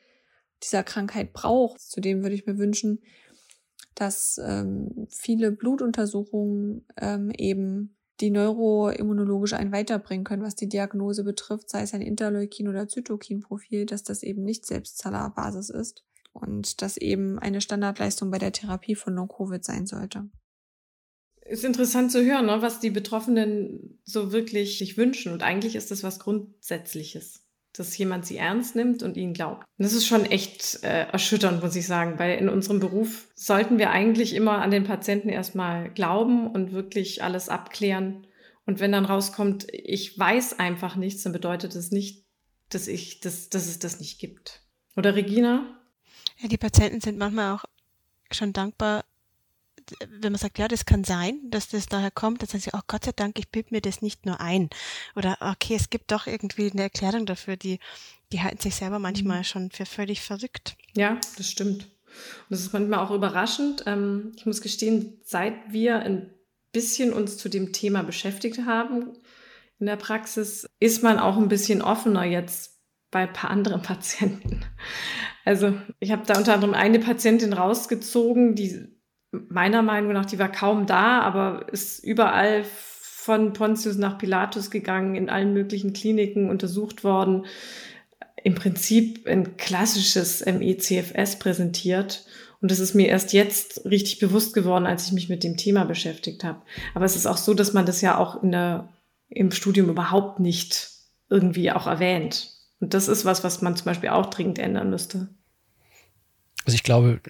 dieser 0.62 0.84
Krankheit 0.84 1.32
braucht. 1.32 1.80
Zudem 1.80 2.22
würde 2.22 2.36
ich 2.36 2.46
mir 2.46 2.56
wünschen, 2.56 3.00
dass 3.96 4.40
ähm, 4.42 5.08
viele 5.10 5.50
Blutuntersuchungen 5.50 6.86
ähm, 6.96 7.32
eben 7.36 7.96
die 8.20 8.30
neuroimmunologisch 8.30 9.54
einen 9.54 9.72
weiterbringen 9.72 10.22
können, 10.22 10.44
was 10.44 10.54
die 10.54 10.68
Diagnose 10.68 11.24
betrifft, 11.24 11.68
sei 11.68 11.82
es 11.82 11.94
ein 11.94 12.02
Interleukin- 12.02 12.68
oder 12.68 12.86
Zytokinprofil, 12.86 13.86
dass 13.86 14.04
das 14.04 14.22
eben 14.22 14.44
nicht 14.44 14.66
Selbstzahlerbasis 14.66 15.70
ist 15.70 16.04
und 16.32 16.82
das 16.82 16.96
eben 16.96 17.38
eine 17.38 17.60
Standardleistung 17.60 18.30
bei 18.30 18.38
der 18.38 18.52
Therapie 18.52 18.94
von 18.94 19.14
Long-Covid 19.14 19.64
sein 19.64 19.86
sollte. 19.86 20.28
Ist 21.44 21.64
interessant 21.64 22.12
zu 22.12 22.24
hören, 22.24 22.46
ne, 22.46 22.62
was 22.62 22.80
die 22.80 22.90
Betroffenen 22.90 24.00
so 24.04 24.32
wirklich 24.32 24.78
sich 24.78 24.96
wünschen. 24.96 25.32
Und 25.32 25.42
eigentlich 25.42 25.74
ist 25.74 25.90
das 25.90 26.02
was 26.02 26.20
Grundsätzliches, 26.20 27.44
dass 27.72 27.96
jemand 27.98 28.24
sie 28.24 28.36
ernst 28.36 28.76
nimmt 28.76 29.02
und 29.02 29.16
ihnen 29.16 29.34
glaubt. 29.34 29.64
Und 29.76 29.82
das 29.82 29.92
ist 29.92 30.06
schon 30.06 30.24
echt 30.24 30.82
äh, 30.84 31.08
erschütternd, 31.08 31.62
muss 31.62 31.76
ich 31.76 31.86
sagen, 31.86 32.18
weil 32.18 32.38
in 32.38 32.48
unserem 32.48 32.80
Beruf 32.80 33.28
sollten 33.34 33.78
wir 33.78 33.90
eigentlich 33.90 34.34
immer 34.34 34.62
an 34.62 34.70
den 34.70 34.84
Patienten 34.84 35.28
erstmal 35.28 35.90
glauben 35.90 36.46
und 36.48 36.72
wirklich 36.72 37.24
alles 37.24 37.48
abklären. 37.48 38.26
Und 38.64 38.78
wenn 38.78 38.92
dann 38.92 39.04
rauskommt, 39.04 39.66
ich 39.72 40.16
weiß 40.16 40.60
einfach 40.60 40.94
nichts, 40.94 41.24
dann 41.24 41.32
bedeutet 41.32 41.74
das 41.74 41.90
nicht, 41.90 42.24
dass 42.68 42.86
ich, 42.86 43.18
dass, 43.20 43.48
dass 43.48 43.66
es 43.66 43.80
das 43.80 43.98
nicht 43.98 44.20
gibt. 44.20 44.62
Oder 44.96 45.16
Regina? 45.16 45.81
Ja, 46.42 46.48
die 46.48 46.58
Patienten 46.58 47.00
sind 47.00 47.18
manchmal 47.18 47.54
auch 47.54 47.64
schon 48.32 48.52
dankbar, 48.52 49.04
wenn 50.08 50.32
man 50.32 50.38
sagt, 50.38 50.58
ja, 50.58 50.68
das 50.68 50.86
kann 50.86 51.04
sein, 51.04 51.38
dass 51.50 51.68
das 51.68 51.86
daher 51.86 52.10
kommt, 52.10 52.42
dann 52.42 52.48
sagen 52.48 52.62
sie, 52.62 52.70
oh 52.72 52.80
Gott 52.86 53.04
sei 53.04 53.12
Dank, 53.12 53.38
ich 53.38 53.48
bild 53.48 53.70
mir 53.70 53.80
das 53.80 54.02
nicht 54.02 54.26
nur 54.26 54.40
ein. 54.40 54.70
Oder 55.14 55.36
okay, 55.40 55.74
es 55.74 55.90
gibt 55.90 56.10
doch 56.10 56.26
irgendwie 56.26 56.70
eine 56.70 56.82
Erklärung 56.82 57.26
dafür, 57.26 57.56
die, 57.56 57.78
die 58.32 58.40
halten 58.40 58.60
sich 58.60 58.74
selber 58.74 58.98
manchmal 58.98 59.38
mhm. 59.38 59.44
schon 59.44 59.70
für 59.70 59.86
völlig 59.86 60.20
verrückt. 60.20 60.76
Ja, 60.94 61.18
das 61.36 61.48
stimmt. 61.48 61.84
Und 61.84 62.50
das 62.50 62.60
ist 62.60 62.72
manchmal 62.72 63.00
auch 63.00 63.10
überraschend. 63.10 63.84
Ähm, 63.86 64.32
ich 64.36 64.46
muss 64.46 64.60
gestehen, 64.60 65.20
seit 65.24 65.54
wir 65.72 66.00
ein 66.00 66.30
bisschen 66.72 67.12
uns 67.12 67.36
zu 67.36 67.48
dem 67.48 67.72
Thema 67.72 68.02
beschäftigt 68.02 68.60
haben 68.66 69.12
in 69.78 69.86
der 69.86 69.96
Praxis, 69.96 70.68
ist 70.80 71.02
man 71.02 71.18
auch 71.18 71.36
ein 71.36 71.48
bisschen 71.48 71.82
offener 71.82 72.24
jetzt 72.24 72.71
bei 73.12 73.20
ein 73.20 73.32
paar 73.32 73.50
anderen 73.50 73.82
Patienten. 73.82 74.64
Also 75.44 75.74
ich 76.00 76.10
habe 76.10 76.22
da 76.26 76.36
unter 76.36 76.54
anderem 76.54 76.74
eine 76.74 76.98
Patientin 76.98 77.52
rausgezogen, 77.52 78.56
die 78.56 78.88
meiner 79.30 79.82
Meinung 79.82 80.12
nach, 80.12 80.26
die 80.26 80.38
war 80.38 80.50
kaum 80.50 80.86
da, 80.86 81.20
aber 81.20 81.72
ist 81.72 82.04
überall 82.04 82.64
von 82.64 83.52
Pontius 83.52 83.96
nach 83.96 84.18
Pilatus 84.18 84.70
gegangen, 84.70 85.14
in 85.14 85.30
allen 85.30 85.54
möglichen 85.54 85.92
Kliniken 85.92 86.50
untersucht 86.50 87.04
worden, 87.04 87.46
im 88.42 88.54
Prinzip 88.54 89.26
ein 89.26 89.56
klassisches 89.56 90.44
ME-CFS 90.44 91.38
präsentiert. 91.38 92.26
Und 92.60 92.70
das 92.70 92.80
ist 92.80 92.94
mir 92.94 93.08
erst 93.08 93.32
jetzt 93.32 93.84
richtig 93.84 94.18
bewusst 94.18 94.54
geworden, 94.54 94.86
als 94.86 95.06
ich 95.06 95.12
mich 95.12 95.28
mit 95.28 95.44
dem 95.44 95.56
Thema 95.56 95.84
beschäftigt 95.84 96.44
habe. 96.44 96.62
Aber 96.94 97.04
es 97.04 97.16
ist 97.16 97.26
auch 97.26 97.36
so, 97.36 97.54
dass 97.54 97.72
man 97.72 97.86
das 97.86 98.00
ja 98.00 98.18
auch 98.18 98.42
in 98.42 98.52
der, 98.52 98.88
im 99.28 99.50
Studium 99.50 99.88
überhaupt 99.88 100.40
nicht 100.40 100.90
irgendwie 101.30 101.72
auch 101.72 101.86
erwähnt. 101.86 102.50
Und 102.82 102.94
das 102.94 103.06
ist 103.06 103.24
was, 103.24 103.44
was 103.44 103.62
man 103.62 103.76
zum 103.76 103.84
Beispiel 103.84 104.08
auch 104.08 104.26
dringend 104.26 104.58
ändern 104.58 104.90
müsste. 104.90 105.28
Also 106.64 106.74
ich 106.74 106.82
glaube, 106.82 107.20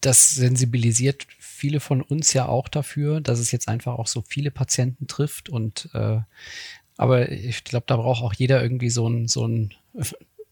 das 0.00 0.34
sensibilisiert 0.34 1.28
viele 1.38 1.78
von 1.78 2.02
uns 2.02 2.32
ja 2.32 2.46
auch 2.46 2.66
dafür, 2.66 3.20
dass 3.20 3.38
es 3.38 3.52
jetzt 3.52 3.68
einfach 3.68 3.94
auch 3.94 4.08
so 4.08 4.24
viele 4.26 4.50
Patienten 4.50 5.06
trifft. 5.06 5.50
Und 5.50 5.88
äh, 5.94 6.18
aber 6.96 7.30
ich 7.30 7.62
glaube, 7.62 7.84
da 7.86 7.96
braucht 7.96 8.24
auch 8.24 8.34
jeder 8.34 8.60
irgendwie 8.60 8.90
so 8.90 9.08
ein, 9.08 9.28
so 9.28 9.46
ein 9.46 9.72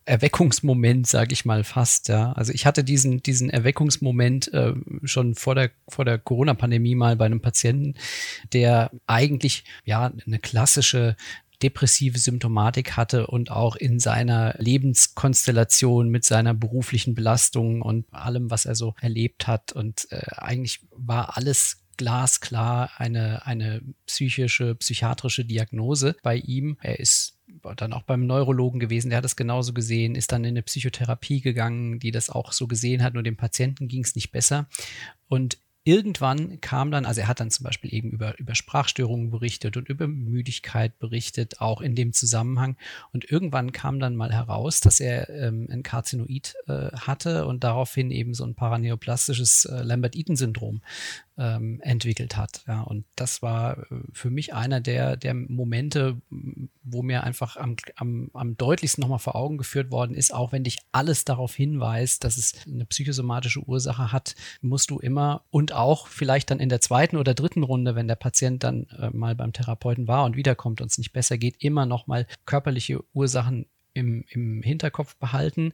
Erweckungsmoment, 0.04 1.08
sage 1.08 1.32
ich 1.32 1.44
mal 1.44 1.64
fast. 1.64 2.06
Ja, 2.06 2.32
also 2.34 2.52
ich 2.52 2.66
hatte 2.66 2.84
diesen 2.84 3.20
diesen 3.24 3.50
Erweckungsmoment 3.50 4.54
äh, 4.54 4.74
schon 5.02 5.34
vor 5.34 5.56
der 5.56 5.72
vor 5.88 6.04
der 6.04 6.18
Corona-Pandemie 6.18 6.94
mal 6.94 7.16
bei 7.16 7.26
einem 7.26 7.40
Patienten, 7.40 7.94
der 8.52 8.92
eigentlich 9.08 9.64
ja 9.84 10.12
eine 10.24 10.38
klassische 10.38 11.16
depressive 11.62 12.18
Symptomatik 12.18 12.96
hatte 12.96 13.26
und 13.26 13.50
auch 13.50 13.76
in 13.76 14.00
seiner 14.00 14.54
Lebenskonstellation 14.58 16.08
mit 16.08 16.24
seiner 16.24 16.54
beruflichen 16.54 17.14
Belastung 17.14 17.82
und 17.82 18.12
allem, 18.12 18.50
was 18.50 18.66
er 18.66 18.74
so 18.74 18.94
erlebt 19.00 19.46
hat. 19.46 19.72
Und 19.72 20.08
äh, 20.10 20.22
eigentlich 20.36 20.80
war 20.90 21.36
alles 21.36 21.82
glasklar 21.96 22.90
eine, 22.96 23.46
eine 23.46 23.82
psychische, 24.06 24.74
psychiatrische 24.74 25.44
Diagnose 25.44 26.16
bei 26.22 26.36
ihm. 26.36 26.76
Er 26.80 26.98
ist 26.98 27.38
dann 27.76 27.92
auch 27.92 28.02
beim 28.02 28.26
Neurologen 28.26 28.80
gewesen, 28.80 29.10
der 29.10 29.18
hat 29.18 29.24
es 29.24 29.36
genauso 29.36 29.72
gesehen, 29.72 30.14
ist 30.14 30.32
dann 30.32 30.44
in 30.44 30.50
eine 30.50 30.62
Psychotherapie 30.62 31.40
gegangen, 31.40 32.00
die 32.00 32.10
das 32.10 32.30
auch 32.30 32.52
so 32.52 32.66
gesehen 32.66 33.02
hat, 33.02 33.14
nur 33.14 33.22
dem 33.22 33.36
Patienten 33.36 33.88
ging 33.88 34.02
es 34.02 34.16
nicht 34.16 34.32
besser. 34.32 34.68
Und 35.28 35.58
irgendwann 35.84 36.60
kam 36.60 36.90
dann, 36.90 37.04
also 37.04 37.20
er 37.22 37.28
hat 37.28 37.40
dann 37.40 37.50
zum 37.50 37.64
Beispiel 37.64 37.92
eben 37.92 38.10
über, 38.10 38.38
über 38.38 38.54
Sprachstörungen 38.54 39.30
berichtet 39.30 39.76
und 39.76 39.88
über 39.88 40.06
Müdigkeit 40.06 40.98
berichtet, 40.98 41.60
auch 41.60 41.80
in 41.80 41.94
dem 41.94 42.12
Zusammenhang. 42.12 42.76
Und 43.12 43.30
irgendwann 43.30 43.72
kam 43.72 43.98
dann 43.98 44.14
mal 44.14 44.32
heraus, 44.32 44.80
dass 44.80 45.00
er 45.00 45.28
ähm, 45.30 45.66
ein 45.70 45.82
Karzinoid 45.82 46.54
äh, 46.66 46.92
hatte 46.96 47.46
und 47.46 47.64
daraufhin 47.64 48.10
eben 48.10 48.34
so 48.34 48.44
ein 48.44 48.54
paraneoplastisches 48.54 49.64
äh, 49.64 49.82
Lambert-Eaton-Syndrom 49.82 50.82
ähm, 51.38 51.80
entwickelt 51.82 52.36
hat. 52.36 52.62
Ja, 52.66 52.82
und 52.82 53.04
das 53.16 53.40
war 53.40 53.78
äh, 53.78 54.02
für 54.12 54.30
mich 54.30 54.54
einer 54.54 54.80
der, 54.80 55.16
der 55.16 55.34
Momente, 55.34 56.20
wo 56.82 57.02
mir 57.02 57.24
einfach 57.24 57.56
am, 57.56 57.76
am, 57.96 58.30
am 58.34 58.56
deutlichsten 58.56 59.00
nochmal 59.00 59.18
vor 59.18 59.34
Augen 59.34 59.56
geführt 59.56 59.90
worden 59.90 60.14
ist, 60.14 60.34
auch 60.34 60.52
wenn 60.52 60.64
dich 60.64 60.78
alles 60.92 61.24
darauf 61.24 61.54
hinweist, 61.54 62.24
dass 62.24 62.36
es 62.36 62.66
eine 62.66 62.84
psychosomatische 62.84 63.60
Ursache 63.60 64.12
hat, 64.12 64.34
musst 64.60 64.90
du 64.90 64.98
immer 64.98 65.44
und 65.50 65.72
auch 65.72 66.06
vielleicht 66.06 66.50
dann 66.50 66.60
in 66.60 66.68
der 66.68 66.80
zweiten 66.80 67.16
oder 67.16 67.34
dritten 67.34 67.62
Runde, 67.62 67.94
wenn 67.94 68.08
der 68.08 68.16
Patient 68.16 68.62
dann 68.62 68.86
äh, 68.98 69.10
mal 69.10 69.34
beim 69.34 69.52
Therapeuten 69.52 70.08
war 70.08 70.24
und 70.24 70.36
wiederkommt 70.36 70.80
und 70.80 70.90
es 70.90 70.98
nicht 70.98 71.12
besser 71.12 71.38
geht, 71.38 71.56
immer 71.60 71.86
nochmal 71.86 72.26
körperliche 72.44 73.02
Ursachen 73.14 73.66
im, 73.94 74.24
im 74.28 74.62
Hinterkopf 74.62 75.16
behalten, 75.16 75.72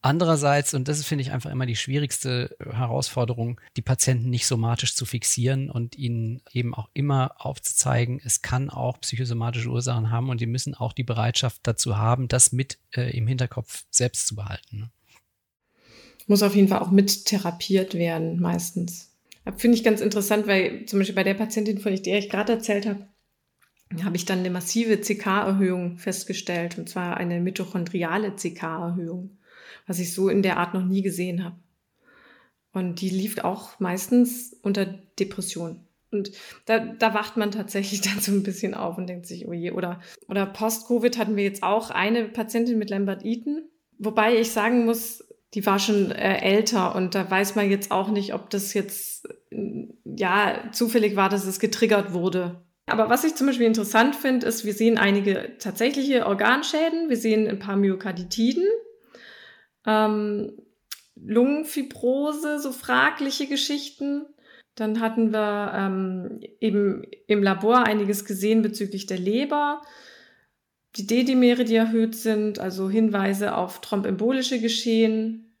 Andererseits, 0.00 0.74
und 0.74 0.86
das 0.86 1.04
finde 1.04 1.22
ich 1.22 1.32
einfach 1.32 1.50
immer 1.50 1.66
die 1.66 1.74
schwierigste 1.74 2.56
Herausforderung, 2.60 3.60
die 3.76 3.82
Patienten 3.82 4.30
nicht 4.30 4.46
somatisch 4.46 4.94
zu 4.94 5.04
fixieren 5.04 5.70
und 5.70 5.96
ihnen 5.96 6.40
eben 6.52 6.72
auch 6.72 6.88
immer 6.94 7.34
aufzuzeigen, 7.38 8.20
es 8.24 8.40
kann 8.40 8.70
auch 8.70 9.00
psychosomatische 9.00 9.68
Ursachen 9.68 10.12
haben 10.12 10.30
und 10.30 10.40
die 10.40 10.46
müssen 10.46 10.74
auch 10.74 10.92
die 10.92 11.02
Bereitschaft 11.02 11.60
dazu 11.64 11.96
haben, 11.96 12.28
das 12.28 12.52
mit 12.52 12.78
äh, 12.94 13.16
im 13.16 13.26
Hinterkopf 13.26 13.86
selbst 13.90 14.28
zu 14.28 14.36
behalten. 14.36 14.78
Ne? 14.78 14.90
Muss 16.28 16.44
auf 16.44 16.54
jeden 16.54 16.68
Fall 16.68 16.80
auch 16.80 16.92
mit 16.92 17.24
therapiert 17.24 17.94
werden, 17.94 18.38
meistens. 18.38 19.16
Finde 19.56 19.78
ich 19.78 19.82
ganz 19.82 20.00
interessant, 20.00 20.46
weil 20.46 20.84
zum 20.84 21.00
Beispiel 21.00 21.16
bei 21.16 21.24
der 21.24 21.34
Patientin, 21.34 21.78
von 21.78 21.94
der 21.94 22.18
ich 22.18 22.28
gerade 22.28 22.52
erzählt 22.52 22.86
habe, 22.86 23.08
habe 24.04 24.16
ich 24.16 24.26
dann 24.26 24.40
eine 24.40 24.50
massive 24.50 25.00
CK-Erhöhung 25.00 25.96
festgestellt, 25.96 26.78
und 26.78 26.88
zwar 26.88 27.16
eine 27.16 27.40
mitochondriale 27.40 28.36
CK-Erhöhung 28.36 29.37
was 29.88 29.98
ich 29.98 30.14
so 30.14 30.28
in 30.28 30.42
der 30.42 30.58
Art 30.58 30.74
noch 30.74 30.84
nie 30.84 31.02
gesehen 31.02 31.42
habe. 31.42 31.56
Und 32.72 33.00
die 33.00 33.10
lief 33.10 33.38
auch 33.38 33.80
meistens 33.80 34.56
unter 34.62 34.86
Depression. 35.18 35.80
Und 36.10 36.30
da, 36.66 36.78
da 36.78 37.12
wacht 37.14 37.36
man 37.36 37.50
tatsächlich 37.50 38.00
dann 38.02 38.20
so 38.20 38.30
ein 38.30 38.44
bisschen 38.44 38.74
auf 38.74 38.96
und 38.98 39.08
denkt 39.08 39.26
sich, 39.26 39.48
oh 39.48 39.52
je, 39.52 39.72
oder, 39.72 40.00
oder 40.28 40.46
Post-Covid 40.46 41.18
hatten 41.18 41.36
wir 41.36 41.44
jetzt 41.44 41.62
auch 41.62 41.90
eine 41.90 42.26
Patientin 42.26 42.78
mit 42.78 42.90
Lambert-Eaton. 42.90 43.62
Wobei 43.98 44.36
ich 44.38 44.52
sagen 44.52 44.84
muss, 44.84 45.24
die 45.54 45.64
war 45.66 45.78
schon 45.78 46.12
äh, 46.12 46.38
älter 46.40 46.94
und 46.94 47.14
da 47.14 47.28
weiß 47.28 47.56
man 47.56 47.70
jetzt 47.70 47.90
auch 47.90 48.10
nicht, 48.10 48.34
ob 48.34 48.50
das 48.50 48.74
jetzt, 48.74 49.28
ja, 50.04 50.70
zufällig 50.72 51.16
war, 51.16 51.30
dass 51.30 51.46
es 51.46 51.58
getriggert 51.58 52.12
wurde. 52.12 52.62
Aber 52.86 53.10
was 53.10 53.24
ich 53.24 53.34
zum 53.34 53.46
Beispiel 53.46 53.66
interessant 53.66 54.14
finde, 54.14 54.46
ist, 54.46 54.64
wir 54.64 54.72
sehen 54.72 54.98
einige 54.98 55.56
tatsächliche 55.58 56.26
Organschäden, 56.26 57.08
wir 57.08 57.16
sehen 57.16 57.46
ein 57.46 57.58
paar 57.58 57.76
Myokarditiden, 57.76 58.64
ähm, 59.88 60.52
Lungenfibrose, 61.16 62.60
so 62.60 62.72
fragliche 62.72 63.46
Geschichten. 63.46 64.26
Dann 64.74 65.00
hatten 65.00 65.32
wir 65.32 65.72
ähm, 65.74 66.40
eben 66.60 67.02
im 67.26 67.42
Labor 67.42 67.84
einiges 67.84 68.24
gesehen 68.24 68.62
bezüglich 68.62 69.06
der 69.06 69.18
Leber. 69.18 69.82
Die 70.96 71.06
D-Dimere, 71.06 71.64
die 71.64 71.74
erhöht 71.74 72.14
sind, 72.14 72.60
also 72.60 72.88
Hinweise 72.88 73.56
auf 73.56 73.80
thrombembolische 73.80 74.60
Geschehen. 74.60 75.56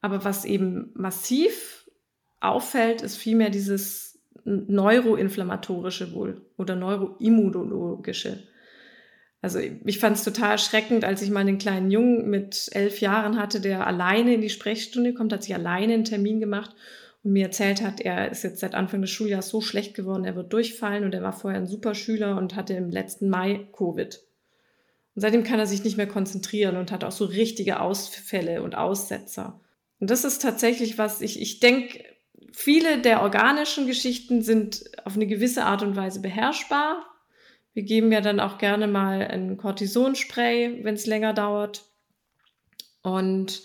Aber 0.00 0.24
was 0.24 0.44
eben 0.44 0.90
massiv 0.94 1.88
auffällt, 2.40 3.02
ist 3.02 3.16
vielmehr 3.16 3.50
dieses 3.50 4.20
neuroinflammatorische 4.44 6.14
wohl 6.14 6.40
oder 6.56 6.74
neuroimmunologische. 6.74 8.42
Also 9.42 9.58
ich 9.58 9.98
fand 9.98 10.16
es 10.16 10.24
total 10.24 10.52
erschreckend, 10.52 11.04
als 11.04 11.22
ich 11.22 11.30
mal 11.30 11.40
einen 11.40 11.58
kleinen 11.58 11.90
Jungen 11.90 12.28
mit 12.28 12.68
elf 12.72 13.00
Jahren 13.00 13.38
hatte, 13.38 13.60
der 13.60 13.86
alleine 13.86 14.34
in 14.34 14.42
die 14.42 14.50
Sprechstunde 14.50 15.14
kommt, 15.14 15.32
hat 15.32 15.42
sich 15.42 15.54
alleine 15.54 15.94
einen 15.94 16.04
Termin 16.04 16.40
gemacht 16.40 16.74
und 17.22 17.32
mir 17.32 17.46
erzählt 17.46 17.82
hat, 17.82 18.00
er 18.00 18.30
ist 18.30 18.44
jetzt 18.44 18.60
seit 18.60 18.74
Anfang 18.74 19.00
des 19.00 19.10
Schuljahres 19.10 19.48
so 19.48 19.62
schlecht 19.62 19.94
geworden, 19.94 20.24
er 20.24 20.36
wird 20.36 20.52
durchfallen 20.52 21.04
und 21.04 21.14
er 21.14 21.22
war 21.22 21.32
vorher 21.32 21.58
ein 21.58 21.66
super 21.66 21.94
Schüler 21.94 22.36
und 22.36 22.54
hatte 22.54 22.74
im 22.74 22.90
letzten 22.90 23.30
Mai 23.30 23.66
Covid. 23.72 24.20
Und 25.14 25.22
seitdem 25.22 25.42
kann 25.42 25.58
er 25.58 25.66
sich 25.66 25.84
nicht 25.84 25.96
mehr 25.96 26.06
konzentrieren 26.06 26.76
und 26.76 26.92
hat 26.92 27.04
auch 27.04 27.12
so 27.12 27.24
richtige 27.24 27.80
Ausfälle 27.80 28.62
und 28.62 28.76
Aussetzer. 28.76 29.60
Und 30.00 30.10
das 30.10 30.24
ist 30.24 30.42
tatsächlich 30.42 30.98
was, 30.98 31.20
ich, 31.20 31.40
ich 31.40 31.60
denke, 31.60 32.04
viele 32.52 33.00
der 33.00 33.22
organischen 33.22 33.86
Geschichten 33.86 34.42
sind 34.42 34.84
auf 35.04 35.16
eine 35.16 35.26
gewisse 35.26 35.64
Art 35.64 35.82
und 35.82 35.96
Weise 35.96 36.20
beherrschbar, 36.20 37.04
wir 37.72 37.82
geben 37.82 38.12
ja 38.12 38.20
dann 38.20 38.40
auch 38.40 38.58
gerne 38.58 38.86
mal 38.86 39.22
ein 39.22 39.56
Cortisonspray, 39.56 40.84
wenn 40.84 40.94
es 40.94 41.06
länger 41.06 41.32
dauert. 41.32 41.84
Und 43.02 43.62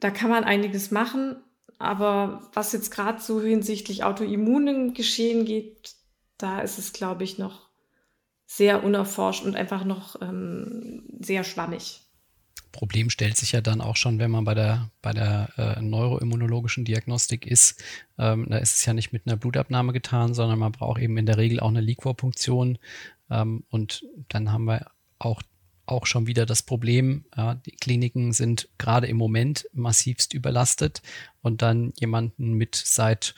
da 0.00 0.10
kann 0.10 0.30
man 0.30 0.44
einiges 0.44 0.90
machen. 0.90 1.42
Aber 1.78 2.50
was 2.52 2.72
jetzt 2.72 2.90
gerade 2.90 3.20
so 3.20 3.40
hinsichtlich 3.40 4.04
autoimmunen 4.04 4.92
Geschehen 4.92 5.46
geht, 5.46 5.94
da 6.36 6.60
ist 6.60 6.78
es, 6.78 6.92
glaube 6.92 7.24
ich, 7.24 7.38
noch 7.38 7.70
sehr 8.46 8.84
unerforscht 8.84 9.44
und 9.44 9.56
einfach 9.56 9.84
noch 9.84 10.20
ähm, 10.20 11.04
sehr 11.20 11.44
schwammig. 11.44 12.02
Problem 12.72 13.10
stellt 13.10 13.36
sich 13.36 13.52
ja 13.52 13.60
dann 13.60 13.80
auch 13.80 13.96
schon, 13.96 14.18
wenn 14.18 14.30
man 14.30 14.44
bei 14.44 14.54
der, 14.54 14.90
bei 15.02 15.12
der 15.12 15.50
äh, 15.56 15.82
neuroimmunologischen 15.82 16.84
Diagnostik 16.84 17.46
ist. 17.46 17.82
Ähm, 18.18 18.46
da 18.48 18.58
ist 18.58 18.76
es 18.76 18.84
ja 18.84 18.94
nicht 18.94 19.12
mit 19.12 19.26
einer 19.26 19.36
Blutabnahme 19.36 19.92
getan, 19.92 20.34
sondern 20.34 20.58
man 20.58 20.72
braucht 20.72 21.00
eben 21.00 21.16
in 21.16 21.26
der 21.26 21.36
Regel 21.38 21.60
auch 21.60 21.68
eine 21.68 21.80
Liquorpunktion. 21.80 22.78
Ähm, 23.30 23.64
und 23.70 24.04
dann 24.28 24.52
haben 24.52 24.64
wir 24.64 24.90
auch, 25.18 25.42
auch 25.86 26.06
schon 26.06 26.26
wieder 26.26 26.46
das 26.46 26.62
Problem, 26.62 27.24
ja, 27.36 27.54
die 27.54 27.72
Kliniken 27.72 28.32
sind 28.32 28.68
gerade 28.78 29.08
im 29.08 29.16
Moment 29.16 29.68
massivst 29.72 30.32
überlastet 30.32 31.02
und 31.42 31.62
dann 31.62 31.92
jemanden 31.98 32.52
mit 32.54 32.76
seit 32.76 33.34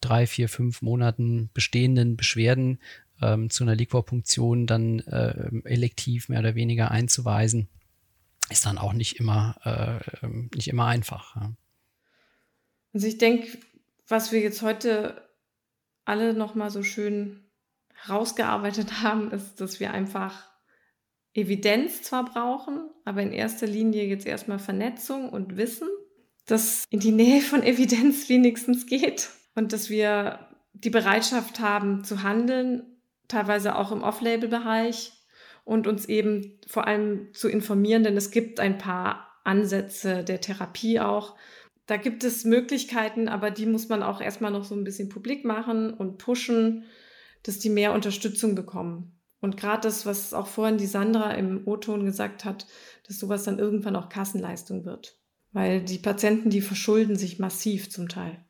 drei, 0.00 0.26
vier, 0.26 0.48
fünf 0.48 0.82
Monaten 0.82 1.50
bestehenden 1.54 2.16
Beschwerden 2.16 2.80
ähm, 3.20 3.50
zu 3.50 3.62
einer 3.62 3.76
Liquorpunktion 3.76 4.66
dann 4.66 4.98
äh, 5.00 5.50
elektiv 5.64 6.28
mehr 6.28 6.40
oder 6.40 6.56
weniger 6.56 6.90
einzuweisen 6.90 7.68
ist 8.52 8.66
dann 8.66 8.78
auch 8.78 8.92
nicht 8.92 9.18
immer, 9.18 9.56
äh, 9.64 10.24
ähm, 10.24 10.50
nicht 10.54 10.68
immer 10.68 10.86
einfach. 10.86 11.36
Ja. 11.36 11.52
Also 12.92 13.06
ich 13.06 13.18
denke, 13.18 13.58
was 14.06 14.32
wir 14.32 14.40
jetzt 14.40 14.62
heute 14.62 15.28
alle 16.04 16.34
nochmal 16.34 16.70
so 16.70 16.82
schön 16.82 17.50
herausgearbeitet 17.94 19.02
haben, 19.02 19.30
ist, 19.30 19.60
dass 19.60 19.80
wir 19.80 19.92
einfach 19.92 20.50
Evidenz 21.34 22.02
zwar 22.02 22.26
brauchen, 22.26 22.90
aber 23.04 23.22
in 23.22 23.32
erster 23.32 23.66
Linie 23.66 24.04
jetzt 24.04 24.26
erstmal 24.26 24.58
Vernetzung 24.58 25.30
und 25.30 25.56
Wissen, 25.56 25.88
dass 26.46 26.84
in 26.90 27.00
die 27.00 27.12
Nähe 27.12 27.40
von 27.40 27.62
Evidenz 27.64 28.28
wenigstens 28.28 28.86
geht 28.86 29.30
und 29.54 29.72
dass 29.72 29.88
wir 29.88 30.48
die 30.74 30.90
Bereitschaft 30.90 31.60
haben 31.60 32.04
zu 32.04 32.22
handeln, 32.22 32.82
teilweise 33.28 33.76
auch 33.76 33.92
im 33.92 34.02
Off-Label-Bereich, 34.02 35.12
und 35.64 35.86
uns 35.86 36.06
eben 36.06 36.58
vor 36.66 36.86
allem 36.86 37.28
zu 37.32 37.48
informieren, 37.48 38.04
denn 38.04 38.16
es 38.16 38.30
gibt 38.30 38.60
ein 38.60 38.78
paar 38.78 39.28
Ansätze 39.44 40.24
der 40.24 40.40
Therapie 40.40 41.00
auch. 41.00 41.36
Da 41.86 41.96
gibt 41.96 42.24
es 42.24 42.44
Möglichkeiten, 42.44 43.28
aber 43.28 43.50
die 43.50 43.66
muss 43.66 43.88
man 43.88 44.02
auch 44.02 44.20
erstmal 44.20 44.50
noch 44.50 44.64
so 44.64 44.74
ein 44.74 44.84
bisschen 44.84 45.08
publik 45.08 45.44
machen 45.44 45.92
und 45.92 46.18
pushen, 46.18 46.84
dass 47.42 47.58
die 47.58 47.70
mehr 47.70 47.92
Unterstützung 47.92 48.54
bekommen. 48.54 49.18
Und 49.40 49.56
gerade 49.56 49.82
das, 49.82 50.06
was 50.06 50.34
auch 50.34 50.46
vorhin 50.46 50.78
die 50.78 50.86
Sandra 50.86 51.32
im 51.32 51.66
O-Ton 51.66 52.04
gesagt 52.04 52.44
hat, 52.44 52.66
dass 53.08 53.18
sowas 53.18 53.42
dann 53.42 53.58
irgendwann 53.58 53.96
auch 53.96 54.08
Kassenleistung 54.08 54.84
wird. 54.84 55.18
Weil 55.50 55.82
die 55.82 55.98
Patienten, 55.98 56.48
die 56.48 56.60
verschulden 56.60 57.16
sich 57.16 57.40
massiv 57.40 57.90
zum 57.90 58.08
Teil. 58.08 58.44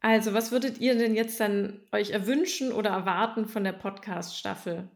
Also, 0.00 0.32
was 0.32 0.52
würdet 0.52 0.78
ihr 0.78 0.96
denn 0.96 1.14
jetzt 1.14 1.40
dann 1.40 1.80
euch 1.90 2.10
erwünschen 2.10 2.72
oder 2.72 2.90
erwarten 2.90 3.46
von 3.46 3.64
der 3.64 3.72
Podcast-Staffel? 3.72 4.88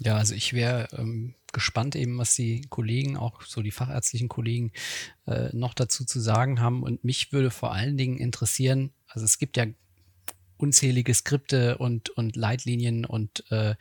Ja, 0.00 0.16
also 0.16 0.34
ich 0.34 0.54
wäre 0.54 0.88
ähm, 0.96 1.34
gespannt 1.52 1.94
eben, 1.94 2.16
was 2.18 2.34
die 2.34 2.62
Kollegen, 2.62 3.16
auch 3.16 3.42
so 3.42 3.60
die 3.60 3.70
fachärztlichen 3.70 4.28
Kollegen, 4.28 4.72
äh, 5.26 5.54
noch 5.54 5.74
dazu 5.74 6.04
zu 6.04 6.20
sagen 6.20 6.60
haben. 6.60 6.82
Und 6.82 7.04
mich 7.04 7.32
würde 7.32 7.50
vor 7.50 7.72
allen 7.72 7.98
Dingen 7.98 8.18
interessieren, 8.18 8.92
also 9.06 9.24
es 9.24 9.38
gibt 9.38 9.56
ja 9.58 9.66
unzählige 10.56 11.12
Skripte 11.12 11.78
und, 11.78 12.10
und 12.10 12.36
Leitlinien 12.36 13.04
und 13.04 13.44
äh, 13.50 13.74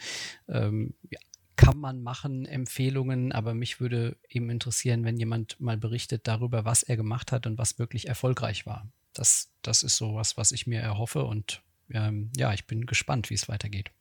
ähm, 0.47 0.93
ja, 1.09 1.19
kann 1.55 1.77
man 1.77 2.01
machen, 2.01 2.45
Empfehlungen, 2.45 3.33
aber 3.33 3.53
mich 3.53 3.81
würde 3.81 4.17
eben 4.29 4.49
interessieren, 4.49 5.03
wenn 5.03 5.17
jemand 5.17 5.59
mal 5.59 5.77
berichtet 5.77 6.25
darüber, 6.25 6.63
was 6.63 6.83
er 6.83 6.95
gemacht 6.95 7.33
hat 7.33 7.47
und 7.47 7.57
was 7.57 7.79
wirklich 7.79 8.07
erfolgreich 8.07 8.65
war. 8.65 8.89
Das, 9.13 9.51
das 9.61 9.83
ist 9.83 9.97
so 9.97 10.15
was, 10.15 10.37
was 10.37 10.53
ich 10.53 10.67
mir 10.67 10.79
erhoffe 10.79 11.23
und 11.25 11.61
ähm, 11.91 12.31
ja, 12.37 12.53
ich 12.53 12.65
bin 12.65 12.85
gespannt, 12.85 13.29
wie 13.29 13.33
es 13.33 13.49
weitergeht. 13.49 13.91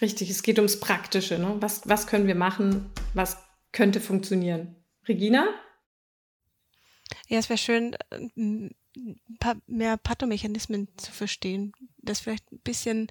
Richtig, 0.00 0.30
es 0.30 0.42
geht 0.42 0.58
ums 0.58 0.80
Praktische. 0.80 1.38
Ne? 1.38 1.56
Was, 1.60 1.88
was 1.88 2.06
können 2.06 2.26
wir 2.26 2.34
machen? 2.34 2.90
Was 3.14 3.38
könnte 3.72 4.00
funktionieren? 4.00 4.76
Regina? 5.06 5.48
Ja, 7.26 7.38
es 7.38 7.48
wäre 7.48 7.58
schön, 7.58 7.96
ein 8.36 8.74
paar 9.38 9.56
mehr 9.66 9.96
Pathomechanismen 9.96 10.88
zu 10.96 11.12
verstehen. 11.12 11.72
Das 11.98 12.20
vielleicht 12.20 12.50
ein 12.52 12.60
bisschen, 12.60 13.08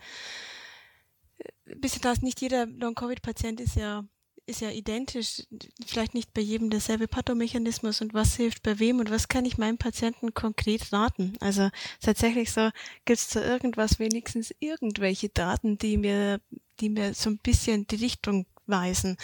ein 1.68 1.82
bisschen 1.82 2.02
das, 2.02 2.22
nicht 2.22 2.42
jeder 2.42 2.66
Long-Covid-Patient 2.66 3.60
ist 3.60 3.76
ja 3.76 4.06
ist 4.48 4.62
ja 4.62 4.70
identisch, 4.70 5.44
vielleicht 5.86 6.14
nicht 6.14 6.34
bei 6.34 6.42
jedem 6.42 6.70
derselbe 6.70 7.10
Pathomechanismus 7.10 8.00
und 8.00 8.14
was 8.14 8.36
hilft 8.38 8.64
bei 8.64 8.80
wem 8.80 9.00
und 9.00 9.12
was 9.12 9.28
kann 9.28 9.44
ich 9.44 9.58
meinem 9.58 9.78
Patienten 9.78 10.34
konkret 10.34 10.94
raten. 10.94 11.34
Also 11.42 11.70
tatsächlich 12.02 12.52
so, 12.52 12.70
gibt 13.04 13.20
es 13.20 13.28
zu 13.28 13.42
irgendwas 13.42 14.00
wenigstens 14.00 14.56
irgendwelche 14.60 15.28
Daten, 15.28 15.78
die 15.78 15.98
mir, 15.98 16.40
die 16.80 16.90
mir 16.90 17.14
so 17.14 17.30
ein 17.30 17.38
bisschen 17.38 17.88
die 17.88 17.96
Richtung 17.96 18.46
weisen. 18.66 19.18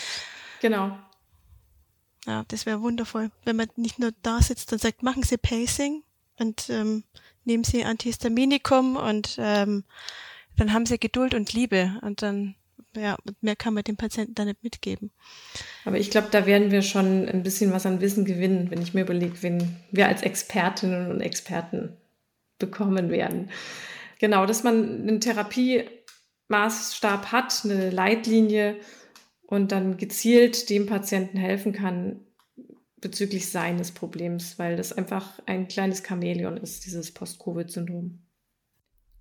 Genau. 0.62 0.98
Ja, 2.26 2.46
das 2.48 2.66
wäre 2.66 2.82
wundervoll, 2.82 3.32
wenn 3.44 3.58
man 3.58 3.68
nicht 3.76 4.00
nur 4.00 4.14
da 4.22 4.42
sitzt 4.42 4.72
und 4.72 4.80
sagt, 4.80 5.04
machen 5.04 5.24
Sie 5.24 5.38
Pacing 5.38 6.04
und 6.40 6.70
ähm, 6.70 7.04
nehmen 7.44 7.64
Sie 7.64 7.84
Antihistaminikum 7.84 8.96
und 8.96 9.36
ähm, 9.40 9.84
dann 10.56 10.72
haben 10.72 10.86
Sie 10.86 10.98
Geduld 10.98 11.34
und 11.34 11.52
Liebe 11.54 12.00
und 12.02 12.22
dann 12.22 12.56
ja, 12.96 13.18
mehr 13.42 13.56
kann 13.56 13.74
man 13.74 13.84
dem 13.84 13.98
Patienten 13.98 14.36
da 14.36 14.46
nicht 14.46 14.64
mitgeben. 14.64 15.12
Aber 15.86 15.98
ich 15.98 16.12
glaube, 16.12 16.28
da 16.32 16.46
werden 16.46 16.72
wir 16.72 16.82
schon 16.82 17.28
ein 17.28 17.44
bisschen 17.44 17.72
was 17.72 17.86
an 17.86 18.02
Wissen 18.02 18.26
gewinnen, 18.26 18.70
wenn 18.70 18.82
ich 18.82 18.94
mir 18.94 19.02
überlege, 19.02 19.42
wen 19.42 19.78
wir 19.92 20.08
als 20.08 20.22
Expertinnen 20.22 21.12
und 21.12 21.22
Experten 21.22 21.98
bekommen 22.60 23.10
werden. 23.10 23.50
Genau, 24.20 24.46
dass 24.46 24.64
man 24.64 25.02
einen 25.02 25.22
Therapiemaßstab 26.48 27.32
hat, 27.32 27.62
eine 27.64 27.90
Leitlinie 27.90 28.78
und 29.46 29.72
dann 29.72 29.98
gezielt 29.98 30.70
dem 30.70 30.86
Patienten 30.86 31.38
helfen 31.38 31.74
kann 31.74 32.22
bezüglich 33.02 33.52
seines 33.52 33.92
Problems, 33.92 34.58
weil 34.58 34.78
das 34.78 34.94
einfach 34.94 35.40
ein 35.46 35.68
kleines 35.68 36.04
Chamäleon 36.08 36.58
ist, 36.58 36.86
dieses 36.86 37.14
Post-Covid-Syndrom. 37.14 38.20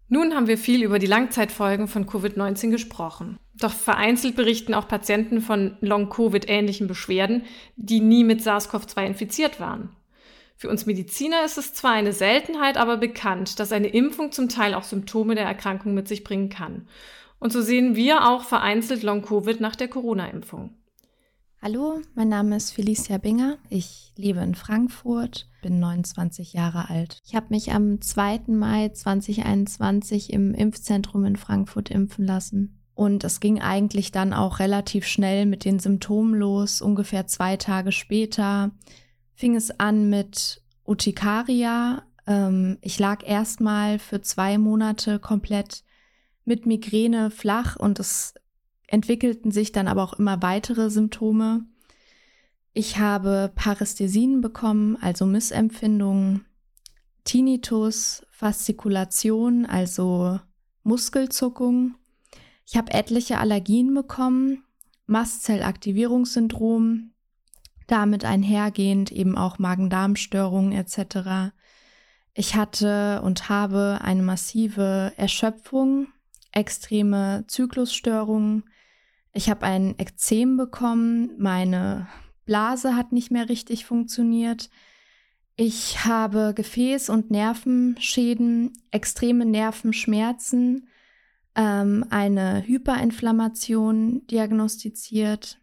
Nun 0.08 0.34
haben 0.34 0.46
wir 0.46 0.58
viel 0.58 0.82
über 0.84 0.98
die 0.98 1.06
Langzeitfolgen 1.06 1.88
von 1.88 2.06
Covid-19 2.06 2.70
gesprochen. 2.70 3.38
Doch 3.54 3.72
vereinzelt 3.72 4.36
berichten 4.36 4.74
auch 4.74 4.86
Patienten 4.86 5.40
von 5.40 5.78
Long-Covid-ähnlichen 5.80 6.86
Beschwerden, 6.86 7.44
die 7.76 8.00
nie 8.00 8.22
mit 8.22 8.40
SARS-CoV-2 8.40 9.06
infiziert 9.06 9.58
waren. 9.58 9.96
Für 10.62 10.68
uns 10.68 10.86
Mediziner 10.86 11.44
ist 11.44 11.58
es 11.58 11.74
zwar 11.74 11.90
eine 11.90 12.12
Seltenheit, 12.12 12.76
aber 12.76 12.96
bekannt, 12.96 13.58
dass 13.58 13.72
eine 13.72 13.88
Impfung 13.88 14.30
zum 14.30 14.48
Teil 14.48 14.74
auch 14.74 14.84
Symptome 14.84 15.34
der 15.34 15.44
Erkrankung 15.44 15.92
mit 15.92 16.06
sich 16.06 16.22
bringen 16.22 16.50
kann. 16.50 16.86
Und 17.40 17.52
so 17.52 17.60
sehen 17.60 17.96
wir 17.96 18.28
auch 18.28 18.44
vereinzelt 18.44 19.02
Long-Covid 19.02 19.60
nach 19.60 19.74
der 19.74 19.88
Corona-Impfung. 19.88 20.76
Hallo, 21.60 22.00
mein 22.14 22.28
Name 22.28 22.54
ist 22.54 22.70
Felicia 22.70 23.18
Binger. 23.18 23.58
Ich 23.70 24.12
lebe 24.16 24.38
in 24.38 24.54
Frankfurt, 24.54 25.48
bin 25.62 25.80
29 25.80 26.52
Jahre 26.52 26.88
alt. 26.88 27.18
Ich 27.26 27.34
habe 27.34 27.46
mich 27.48 27.72
am 27.72 28.00
2. 28.00 28.42
Mai 28.46 28.90
2021 28.90 30.32
im 30.32 30.54
Impfzentrum 30.54 31.24
in 31.24 31.34
Frankfurt 31.34 31.90
impfen 31.90 32.24
lassen. 32.24 32.78
Und 32.94 33.24
es 33.24 33.40
ging 33.40 33.60
eigentlich 33.60 34.12
dann 34.12 34.32
auch 34.32 34.60
relativ 34.60 35.06
schnell 35.06 35.44
mit 35.44 35.64
den 35.64 35.80
Symptomen 35.80 36.34
los. 36.34 36.80
Ungefähr 36.80 37.26
zwei 37.26 37.56
Tage 37.56 37.90
später 37.90 38.70
fing 39.42 39.56
es 39.56 39.80
an 39.80 40.08
mit 40.08 40.62
Urtikaria. 40.84 42.04
Ähm, 42.28 42.78
ich 42.80 43.00
lag 43.00 43.26
erstmal 43.26 43.98
für 43.98 44.22
zwei 44.22 44.56
Monate 44.56 45.18
komplett 45.18 45.82
mit 46.44 46.64
Migräne 46.64 47.28
flach 47.32 47.74
und 47.74 47.98
es 47.98 48.34
entwickelten 48.86 49.50
sich 49.50 49.72
dann 49.72 49.88
aber 49.88 50.04
auch 50.04 50.12
immer 50.12 50.42
weitere 50.42 50.90
Symptome. 50.90 51.66
Ich 52.72 52.98
habe 52.98 53.50
Parästhesien 53.56 54.42
bekommen, 54.42 54.96
also 55.00 55.26
Missempfindungen, 55.26 56.44
Tinnitus, 57.24 58.24
Faszikulation, 58.30 59.66
also 59.66 60.38
Muskelzuckung. 60.84 61.96
Ich 62.64 62.76
habe 62.76 62.92
etliche 62.92 63.38
Allergien 63.38 63.92
bekommen, 63.92 64.62
Mastzellaktivierungssyndrom, 65.06 67.11
damit 67.86 68.24
einhergehend 68.24 69.10
eben 69.12 69.36
auch 69.36 69.58
Magen-Darm-Störungen 69.58 70.72
etc. 70.72 71.52
Ich 72.34 72.54
hatte 72.54 73.20
und 73.22 73.48
habe 73.48 73.98
eine 74.02 74.22
massive 74.22 75.12
Erschöpfung, 75.16 76.08
extreme 76.52 77.44
Zyklusstörungen, 77.48 78.64
ich 79.32 79.48
habe 79.48 79.64
ein 79.64 79.98
Ekzem 79.98 80.56
bekommen, 80.56 81.32
meine 81.38 82.06
Blase 82.44 82.96
hat 82.96 83.12
nicht 83.12 83.30
mehr 83.30 83.48
richtig 83.48 83.86
funktioniert. 83.86 84.68
Ich 85.56 86.04
habe 86.04 86.54
Gefäß- 86.56 87.10
und 87.10 87.30
Nervenschäden, 87.30 88.72
extreme 88.90 89.46
Nervenschmerzen, 89.46 90.88
ähm, 91.54 92.04
eine 92.10 92.62
Hyperinflammation 92.66 94.26
diagnostiziert. 94.26 95.61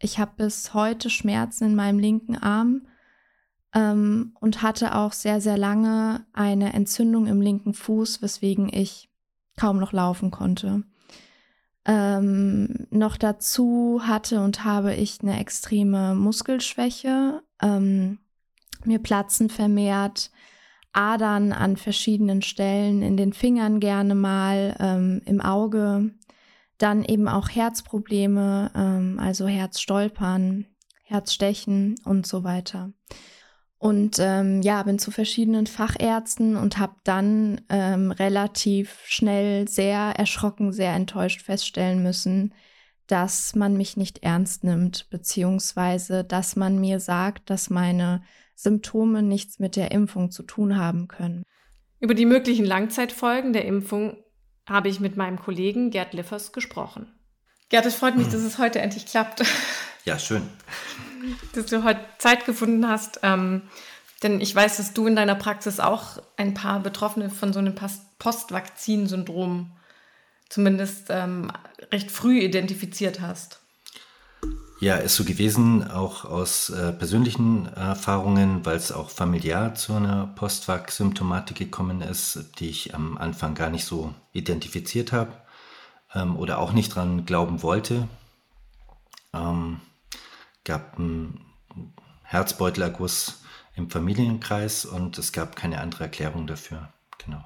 Ich 0.00 0.18
habe 0.18 0.32
bis 0.36 0.72
heute 0.72 1.10
Schmerzen 1.10 1.64
in 1.64 1.74
meinem 1.74 1.98
linken 1.98 2.36
Arm 2.36 2.86
ähm, 3.74 4.34
und 4.40 4.62
hatte 4.62 4.94
auch 4.96 5.12
sehr, 5.12 5.40
sehr 5.40 5.58
lange 5.58 6.24
eine 6.32 6.72
Entzündung 6.72 7.26
im 7.26 7.40
linken 7.40 7.74
Fuß, 7.74 8.22
weswegen 8.22 8.72
ich 8.72 9.10
kaum 9.58 9.78
noch 9.78 9.92
laufen 9.92 10.30
konnte. 10.30 10.84
Ähm, 11.84 12.86
noch 12.90 13.16
dazu 13.16 14.00
hatte 14.04 14.42
und 14.42 14.64
habe 14.64 14.94
ich 14.94 15.20
eine 15.22 15.38
extreme 15.38 16.14
Muskelschwäche. 16.14 17.42
Ähm, 17.60 18.18
mir 18.84 18.98
platzen 18.98 19.50
vermehrt 19.50 20.30
Adern 20.92 21.52
an 21.52 21.76
verschiedenen 21.76 22.42
Stellen, 22.42 23.02
in 23.02 23.16
den 23.16 23.32
Fingern 23.32 23.80
gerne 23.80 24.14
mal, 24.14 24.76
ähm, 24.80 25.22
im 25.26 25.40
Auge. 25.40 26.10
Dann 26.80 27.04
eben 27.04 27.28
auch 27.28 27.50
Herzprobleme, 27.50 28.70
ähm, 28.74 29.18
also 29.20 29.46
Herzstolpern, 29.46 30.64
Herzstechen 31.04 31.96
und 32.06 32.26
so 32.26 32.42
weiter. 32.42 32.92
Und 33.76 34.16
ähm, 34.18 34.62
ja, 34.62 34.82
bin 34.82 34.98
zu 34.98 35.10
verschiedenen 35.10 35.66
Fachärzten 35.66 36.56
und 36.56 36.78
habe 36.78 36.96
dann 37.04 37.60
ähm, 37.68 38.10
relativ 38.10 38.98
schnell 39.04 39.68
sehr 39.68 40.14
erschrocken, 40.16 40.72
sehr 40.72 40.94
enttäuscht 40.94 41.42
feststellen 41.42 42.02
müssen, 42.02 42.54
dass 43.06 43.54
man 43.54 43.76
mich 43.76 43.98
nicht 43.98 44.22
ernst 44.22 44.64
nimmt, 44.64 45.10
beziehungsweise 45.10 46.24
dass 46.24 46.56
man 46.56 46.80
mir 46.80 46.98
sagt, 46.98 47.50
dass 47.50 47.68
meine 47.68 48.22
Symptome 48.54 49.22
nichts 49.22 49.58
mit 49.58 49.76
der 49.76 49.90
Impfung 49.90 50.30
zu 50.30 50.44
tun 50.44 50.76
haben 50.76 51.08
können. 51.08 51.42
Über 51.98 52.14
die 52.14 52.26
möglichen 52.26 52.64
Langzeitfolgen 52.64 53.52
der 53.52 53.66
Impfung 53.66 54.16
habe 54.70 54.88
ich 54.88 55.00
mit 55.00 55.18
meinem 55.18 55.38
Kollegen 55.38 55.90
Gerd 55.90 56.14
Liffers 56.14 56.52
gesprochen. 56.52 57.12
Gerd, 57.68 57.84
es 57.84 57.96
freut 57.96 58.16
mich, 58.16 58.26
hm. 58.26 58.32
dass 58.32 58.42
es 58.42 58.56
heute 58.56 58.80
endlich 58.80 59.06
klappt. 59.06 59.44
Ja, 60.06 60.18
schön 60.18 60.48
dass 61.52 61.66
du 61.66 61.84
heute 61.84 62.00
Zeit 62.18 62.46
gefunden 62.46 62.88
hast. 62.88 63.20
Ähm, 63.22 63.62
denn 64.22 64.40
ich 64.40 64.54
weiß, 64.54 64.76
dass 64.76 64.92
du 64.92 65.06
in 65.06 65.16
deiner 65.16 65.34
Praxis 65.34 65.80
auch 65.80 66.18
ein 66.36 66.54
paar 66.54 66.80
Betroffene 66.80 67.30
von 67.30 67.52
so 67.52 67.58
einem 67.58 67.74
Postvakzinsyndrom 68.18 69.72
zumindest 70.48 71.06
ähm, 71.10 71.50
recht 71.92 72.10
früh 72.10 72.40
identifiziert 72.40 73.20
hast. 73.20 73.59
Ja, 74.80 74.96
ist 74.96 75.16
so 75.16 75.24
gewesen, 75.24 75.90
auch 75.90 76.24
aus 76.24 76.70
äh, 76.70 76.94
persönlichen 76.94 77.66
Erfahrungen, 77.74 78.64
weil 78.64 78.76
es 78.76 78.92
auch 78.92 79.10
familiär 79.10 79.74
zu 79.74 79.92
einer 79.92 80.26
Postvac-Symptomatik 80.28 81.58
gekommen 81.58 82.00
ist, 82.00 82.58
die 82.58 82.70
ich 82.70 82.94
am 82.94 83.18
Anfang 83.18 83.54
gar 83.54 83.68
nicht 83.68 83.84
so 83.84 84.14
identifiziert 84.32 85.12
habe 85.12 85.32
ähm, 86.14 86.34
oder 86.34 86.58
auch 86.58 86.72
nicht 86.72 86.94
dran 86.94 87.26
glauben 87.26 87.62
wollte. 87.62 88.08
Ähm, 89.34 89.82
gab 90.64 90.98
einen 90.98 91.44
Herzbeutelerguss 92.22 93.42
im 93.74 93.90
Familienkreis 93.90 94.86
und 94.86 95.18
es 95.18 95.32
gab 95.32 95.56
keine 95.56 95.82
andere 95.82 96.04
Erklärung 96.04 96.46
dafür. 96.46 96.88
Genau. 97.18 97.44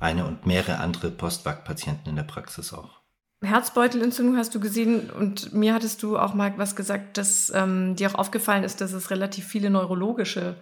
Eine 0.00 0.26
und 0.26 0.46
mehrere 0.46 0.78
andere 0.78 1.12
Postwag-Patienten 1.12 2.08
in 2.08 2.16
der 2.16 2.24
Praxis 2.24 2.72
auch. 2.72 2.99
Herzbeutelentzündung 3.42 4.36
hast 4.36 4.54
du 4.54 4.60
gesehen 4.60 5.08
und 5.10 5.54
mir 5.54 5.72
hattest 5.72 6.02
du 6.02 6.18
auch 6.18 6.34
mal 6.34 6.52
was 6.58 6.76
gesagt, 6.76 7.16
dass 7.16 7.50
ähm, 7.54 7.96
dir 7.96 8.10
auch 8.10 8.14
aufgefallen 8.16 8.64
ist, 8.64 8.80
dass 8.82 8.92
es 8.92 9.10
relativ 9.10 9.46
viele 9.46 9.70
neurologische 9.70 10.56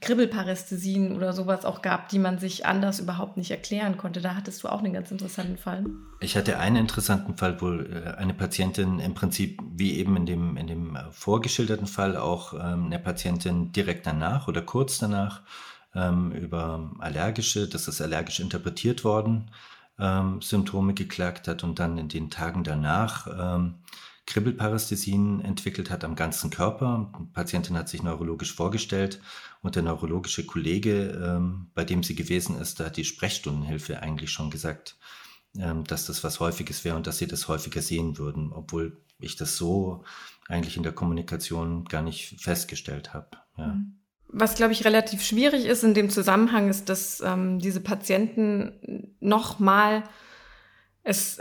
Kribbelparästhesien 0.00 1.16
oder 1.16 1.32
sowas 1.32 1.64
auch 1.64 1.82
gab, 1.82 2.08
die 2.08 2.20
man 2.20 2.38
sich 2.38 2.66
anders 2.66 3.00
überhaupt 3.00 3.36
nicht 3.36 3.50
erklären 3.50 3.96
konnte. 3.96 4.20
Da 4.20 4.36
hattest 4.36 4.62
du 4.62 4.68
auch 4.68 4.78
einen 4.78 4.92
ganz 4.92 5.10
interessanten 5.10 5.56
Fall. 5.56 5.84
Ich 6.20 6.36
hatte 6.36 6.58
einen 6.58 6.76
interessanten 6.76 7.36
Fall, 7.36 7.60
wo 7.60 7.72
äh, 7.72 8.14
eine 8.16 8.34
Patientin 8.34 9.00
im 9.00 9.14
Prinzip, 9.14 9.60
wie 9.74 9.96
eben 9.98 10.16
in 10.16 10.26
dem, 10.26 10.56
in 10.56 10.68
dem 10.68 10.98
vorgeschilderten 11.10 11.88
Fall, 11.88 12.16
auch 12.16 12.54
ähm, 12.54 12.86
eine 12.86 13.00
Patientin 13.00 13.72
direkt 13.72 14.06
danach 14.06 14.46
oder 14.46 14.62
kurz 14.62 14.98
danach 14.98 15.42
ähm, 15.96 16.30
über 16.30 16.92
allergische, 17.00 17.68
das 17.68 17.88
ist 17.88 18.00
allergisch 18.00 18.38
interpretiert 18.38 19.02
worden, 19.02 19.50
ähm, 19.98 20.40
Symptome 20.42 20.94
geklagt 20.94 21.48
hat 21.48 21.64
und 21.64 21.78
dann 21.78 21.98
in 21.98 22.08
den 22.08 22.30
Tagen 22.30 22.64
danach 22.64 23.26
ähm, 23.26 23.74
Kribbelparästhesien 24.26 25.40
entwickelt 25.42 25.90
hat 25.90 26.02
am 26.04 26.16
ganzen 26.16 26.50
Körper. 26.50 27.12
Die 27.18 27.24
Patientin 27.32 27.76
hat 27.76 27.88
sich 27.88 28.02
neurologisch 28.02 28.54
vorgestellt 28.54 29.20
und 29.62 29.76
der 29.76 29.82
neurologische 29.82 30.46
Kollege, 30.46 31.10
ähm, 31.22 31.70
bei 31.74 31.84
dem 31.84 32.02
sie 32.02 32.14
gewesen 32.14 32.58
ist, 32.58 32.80
da 32.80 32.86
hat 32.86 32.96
die 32.96 33.04
Sprechstundenhilfe 33.04 34.00
eigentlich 34.00 34.30
schon 34.30 34.50
gesagt, 34.50 34.96
ähm, 35.58 35.84
dass 35.84 36.06
das 36.06 36.24
was 36.24 36.40
Häufiges 36.40 36.84
wäre 36.84 36.96
und 36.96 37.06
dass 37.06 37.18
sie 37.18 37.26
das 37.26 37.48
häufiger 37.48 37.82
sehen 37.82 38.16
würden, 38.18 38.52
obwohl 38.52 38.96
ich 39.18 39.36
das 39.36 39.56
so 39.56 40.04
eigentlich 40.48 40.76
in 40.76 40.82
der 40.82 40.92
Kommunikation 40.92 41.84
gar 41.84 42.02
nicht 42.02 42.40
festgestellt 42.40 43.14
habe. 43.14 43.28
Ja. 43.56 43.68
Mhm. 43.68 43.98
Was, 44.36 44.56
glaube 44.56 44.72
ich, 44.72 44.84
relativ 44.84 45.22
schwierig 45.22 45.64
ist 45.66 45.84
in 45.84 45.94
dem 45.94 46.10
Zusammenhang, 46.10 46.68
ist, 46.68 46.88
dass 46.88 47.20
ähm, 47.20 47.60
diese 47.60 47.80
Patienten 47.80 49.14
nochmal 49.20 50.02
es 51.04 51.40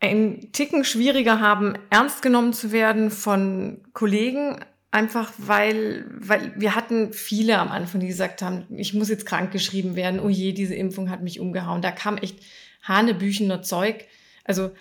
einen 0.00 0.50
Ticken 0.50 0.84
schwieriger 0.84 1.38
haben, 1.38 1.74
ernst 1.88 2.20
genommen 2.20 2.52
zu 2.52 2.72
werden 2.72 3.12
von 3.12 3.82
Kollegen, 3.92 4.58
einfach 4.90 5.32
weil, 5.38 6.04
weil 6.18 6.52
wir 6.56 6.74
hatten 6.74 7.12
viele 7.12 7.58
am 7.58 7.68
Anfang, 7.68 8.00
die 8.00 8.08
gesagt 8.08 8.42
haben, 8.42 8.66
ich 8.70 8.92
muss 8.92 9.08
jetzt 9.08 9.26
krank 9.26 9.52
geschrieben 9.52 9.94
werden, 9.94 10.18
oh 10.18 10.28
je, 10.28 10.52
diese 10.52 10.74
Impfung 10.74 11.10
hat 11.10 11.22
mich 11.22 11.38
umgehauen. 11.38 11.80
Da 11.80 11.92
kam 11.92 12.16
echt 12.18 12.40
hanebüchener 12.82 13.62
Zeug. 13.62 14.04
Also 14.44 14.72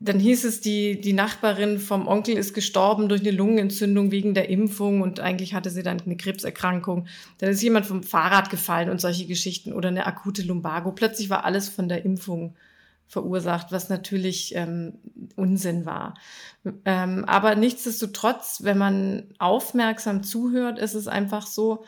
dann 0.00 0.20
hieß 0.20 0.44
es, 0.44 0.60
die, 0.60 1.00
die 1.00 1.12
Nachbarin 1.12 1.80
vom 1.80 2.06
Onkel 2.06 2.36
ist 2.36 2.54
gestorben 2.54 3.08
durch 3.08 3.20
eine 3.20 3.32
Lungenentzündung 3.32 4.12
wegen 4.12 4.32
der 4.32 4.48
Impfung 4.48 5.00
und 5.00 5.18
eigentlich 5.18 5.54
hatte 5.54 5.70
sie 5.70 5.82
dann 5.82 6.00
eine 6.00 6.16
Krebserkrankung. 6.16 7.08
Dann 7.38 7.50
ist 7.50 7.62
jemand 7.62 7.84
vom 7.84 8.04
Fahrrad 8.04 8.48
gefallen 8.48 8.90
und 8.90 9.00
solche 9.00 9.26
Geschichten 9.26 9.72
oder 9.72 9.88
eine 9.88 10.06
akute 10.06 10.42
Lumbago. 10.42 10.92
Plötzlich 10.92 11.30
war 11.30 11.44
alles 11.44 11.68
von 11.68 11.88
der 11.88 12.04
Impfung 12.04 12.54
verursacht, 13.08 13.72
was 13.72 13.88
natürlich 13.88 14.54
ähm, 14.54 14.98
Unsinn 15.34 15.84
war. 15.84 16.14
Ähm, 16.84 17.24
aber 17.24 17.56
nichtsdestotrotz, 17.56 18.60
wenn 18.62 18.78
man 18.78 19.34
aufmerksam 19.38 20.22
zuhört, 20.22 20.78
ist 20.78 20.94
es 20.94 21.08
einfach 21.08 21.46
so, 21.46 21.84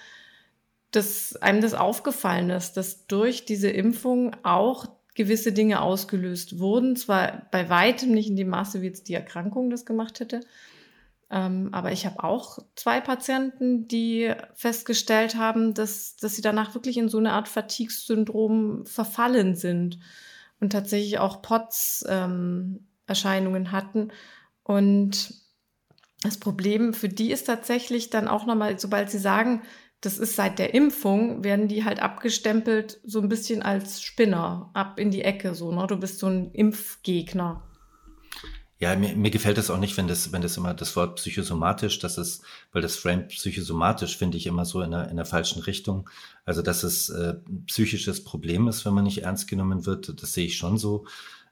dass 0.90 1.36
einem 1.36 1.60
das 1.60 1.74
aufgefallen 1.74 2.50
ist, 2.50 2.72
dass 2.72 3.06
durch 3.06 3.44
diese 3.44 3.70
Impfung 3.70 4.34
auch 4.42 4.86
gewisse 5.14 5.52
Dinge 5.52 5.82
ausgelöst 5.82 6.58
wurden. 6.58 6.96
Zwar 6.96 7.46
bei 7.50 7.68
weitem 7.68 8.12
nicht 8.12 8.28
in 8.28 8.36
dem 8.36 8.48
Maße, 8.48 8.80
wie 8.82 8.86
jetzt 8.86 9.08
die 9.08 9.14
Erkrankung 9.14 9.70
das 9.70 9.84
gemacht 9.84 10.20
hätte. 10.20 10.40
Ähm, 11.30 11.68
aber 11.72 11.92
ich 11.92 12.06
habe 12.06 12.24
auch 12.24 12.58
zwei 12.74 13.00
Patienten, 13.00 13.86
die 13.86 14.32
festgestellt 14.54 15.36
haben, 15.36 15.74
dass, 15.74 16.16
dass 16.16 16.34
sie 16.34 16.42
danach 16.42 16.74
wirklich 16.74 16.98
in 16.98 17.08
so 17.08 17.18
eine 17.18 17.30
Art 17.32 17.46
Fatigue-Syndrom 17.48 18.84
verfallen 18.84 19.54
sind 19.54 20.00
und 20.58 20.72
tatsächlich 20.72 21.20
auch 21.20 21.40
POTS-Erscheinungen 21.40 23.66
ähm, 23.66 23.72
hatten. 23.72 24.08
Und 24.64 25.34
das 26.22 26.38
Problem 26.38 26.94
für 26.94 27.08
die 27.08 27.30
ist 27.30 27.44
tatsächlich 27.44 28.10
dann 28.10 28.26
auch 28.26 28.44
nochmal, 28.44 28.76
sobald 28.78 29.08
sie 29.10 29.18
sagen, 29.18 29.62
das 30.00 30.18
ist 30.18 30.36
seit 30.36 30.58
der 30.58 30.72
Impfung, 30.74 31.44
werden 31.44 31.68
die 31.68 31.84
halt 31.84 32.00
abgestempelt 32.00 33.00
so 33.04 33.20
ein 33.20 33.28
bisschen 33.28 33.62
als 33.62 34.02
Spinner, 34.02 34.70
ab 34.72 34.98
in 34.98 35.10
die 35.10 35.22
Ecke 35.22 35.54
so, 35.54 35.72
ne? 35.72 35.86
Du 35.86 35.96
bist 35.96 36.18
so 36.18 36.26
ein 36.26 36.52
Impfgegner. 36.52 37.62
Ja, 38.78 38.96
mir, 38.96 39.14
mir 39.14 39.30
gefällt 39.30 39.58
es 39.58 39.68
auch 39.68 39.78
nicht, 39.78 39.98
wenn 39.98 40.08
das, 40.08 40.32
wenn 40.32 40.40
das 40.40 40.56
immer 40.56 40.72
das 40.72 40.96
Wort 40.96 41.16
psychosomatisch, 41.16 41.98
das 41.98 42.16
ist, 42.16 42.42
weil 42.72 42.80
das 42.80 42.96
Frame 42.96 43.28
psychosomatisch 43.28 44.16
finde 44.16 44.38
ich 44.38 44.46
immer 44.46 44.64
so 44.64 44.80
in 44.80 44.92
der, 44.92 45.10
in 45.10 45.16
der 45.16 45.26
falschen 45.26 45.60
Richtung. 45.60 46.08
Also, 46.46 46.62
dass 46.62 46.82
es 46.82 47.10
äh, 47.10 47.34
psychisches 47.66 48.24
Problem 48.24 48.68
ist, 48.68 48.86
wenn 48.86 48.94
man 48.94 49.04
nicht 49.04 49.22
ernst 49.22 49.48
genommen 49.48 49.84
wird, 49.84 50.22
das 50.22 50.32
sehe 50.32 50.46
ich 50.46 50.56
schon 50.56 50.78
so. 50.78 51.04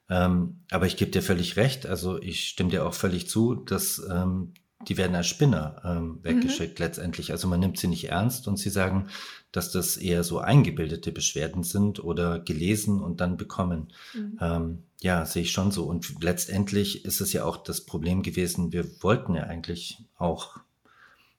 Ähm, 0.08 0.60
aber 0.70 0.86
ich 0.86 0.96
gebe 0.96 1.10
dir 1.10 1.20
völlig 1.20 1.56
recht. 1.58 1.84
Also, 1.84 2.18
ich 2.18 2.48
stimme 2.48 2.70
dir 2.70 2.86
auch 2.86 2.94
völlig 2.94 3.28
zu, 3.28 3.56
dass 3.56 4.02
ähm, 4.10 4.54
die 4.86 4.96
werden 4.96 5.16
als 5.16 5.26
Spinner 5.26 5.82
ähm, 5.84 6.20
weggeschickt 6.22 6.78
mhm. 6.78 6.84
letztendlich. 6.84 7.32
Also 7.32 7.48
man 7.48 7.58
nimmt 7.58 7.78
sie 7.78 7.88
nicht 7.88 8.08
ernst 8.08 8.46
und 8.46 8.58
sie 8.58 8.70
sagen, 8.70 9.08
dass 9.50 9.72
das 9.72 9.96
eher 9.96 10.22
so 10.22 10.38
eingebildete 10.38 11.10
Beschwerden 11.10 11.64
sind 11.64 12.02
oder 12.02 12.38
gelesen 12.38 13.02
und 13.02 13.20
dann 13.20 13.36
bekommen. 13.36 13.92
Mhm. 14.14 14.38
Ähm, 14.40 14.82
ja, 15.00 15.24
sehe 15.26 15.42
ich 15.42 15.52
schon 15.52 15.72
so. 15.72 15.84
Und 15.84 16.22
letztendlich 16.22 17.04
ist 17.04 17.20
es 17.20 17.32
ja 17.32 17.44
auch 17.44 17.56
das 17.56 17.80
Problem 17.80 18.22
gewesen, 18.22 18.72
wir 18.72 18.86
wollten 19.02 19.34
ja 19.34 19.44
eigentlich 19.44 20.04
auch, 20.16 20.58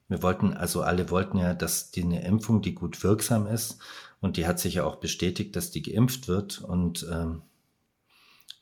wir 0.08 0.22
wollten, 0.22 0.52
also 0.52 0.82
alle 0.82 1.10
wollten 1.10 1.38
ja, 1.38 1.54
dass 1.54 1.90
die 1.90 2.02
eine 2.02 2.24
Impfung, 2.24 2.60
die 2.60 2.74
gut 2.74 3.02
wirksam 3.02 3.46
ist 3.46 3.78
und 4.20 4.36
die 4.36 4.46
hat 4.46 4.58
sich 4.58 4.74
ja 4.74 4.84
auch 4.84 4.96
bestätigt, 4.96 5.56
dass 5.56 5.70
die 5.70 5.82
geimpft 5.82 6.28
wird 6.28 6.60
und 6.60 7.06
ähm, 7.10 7.42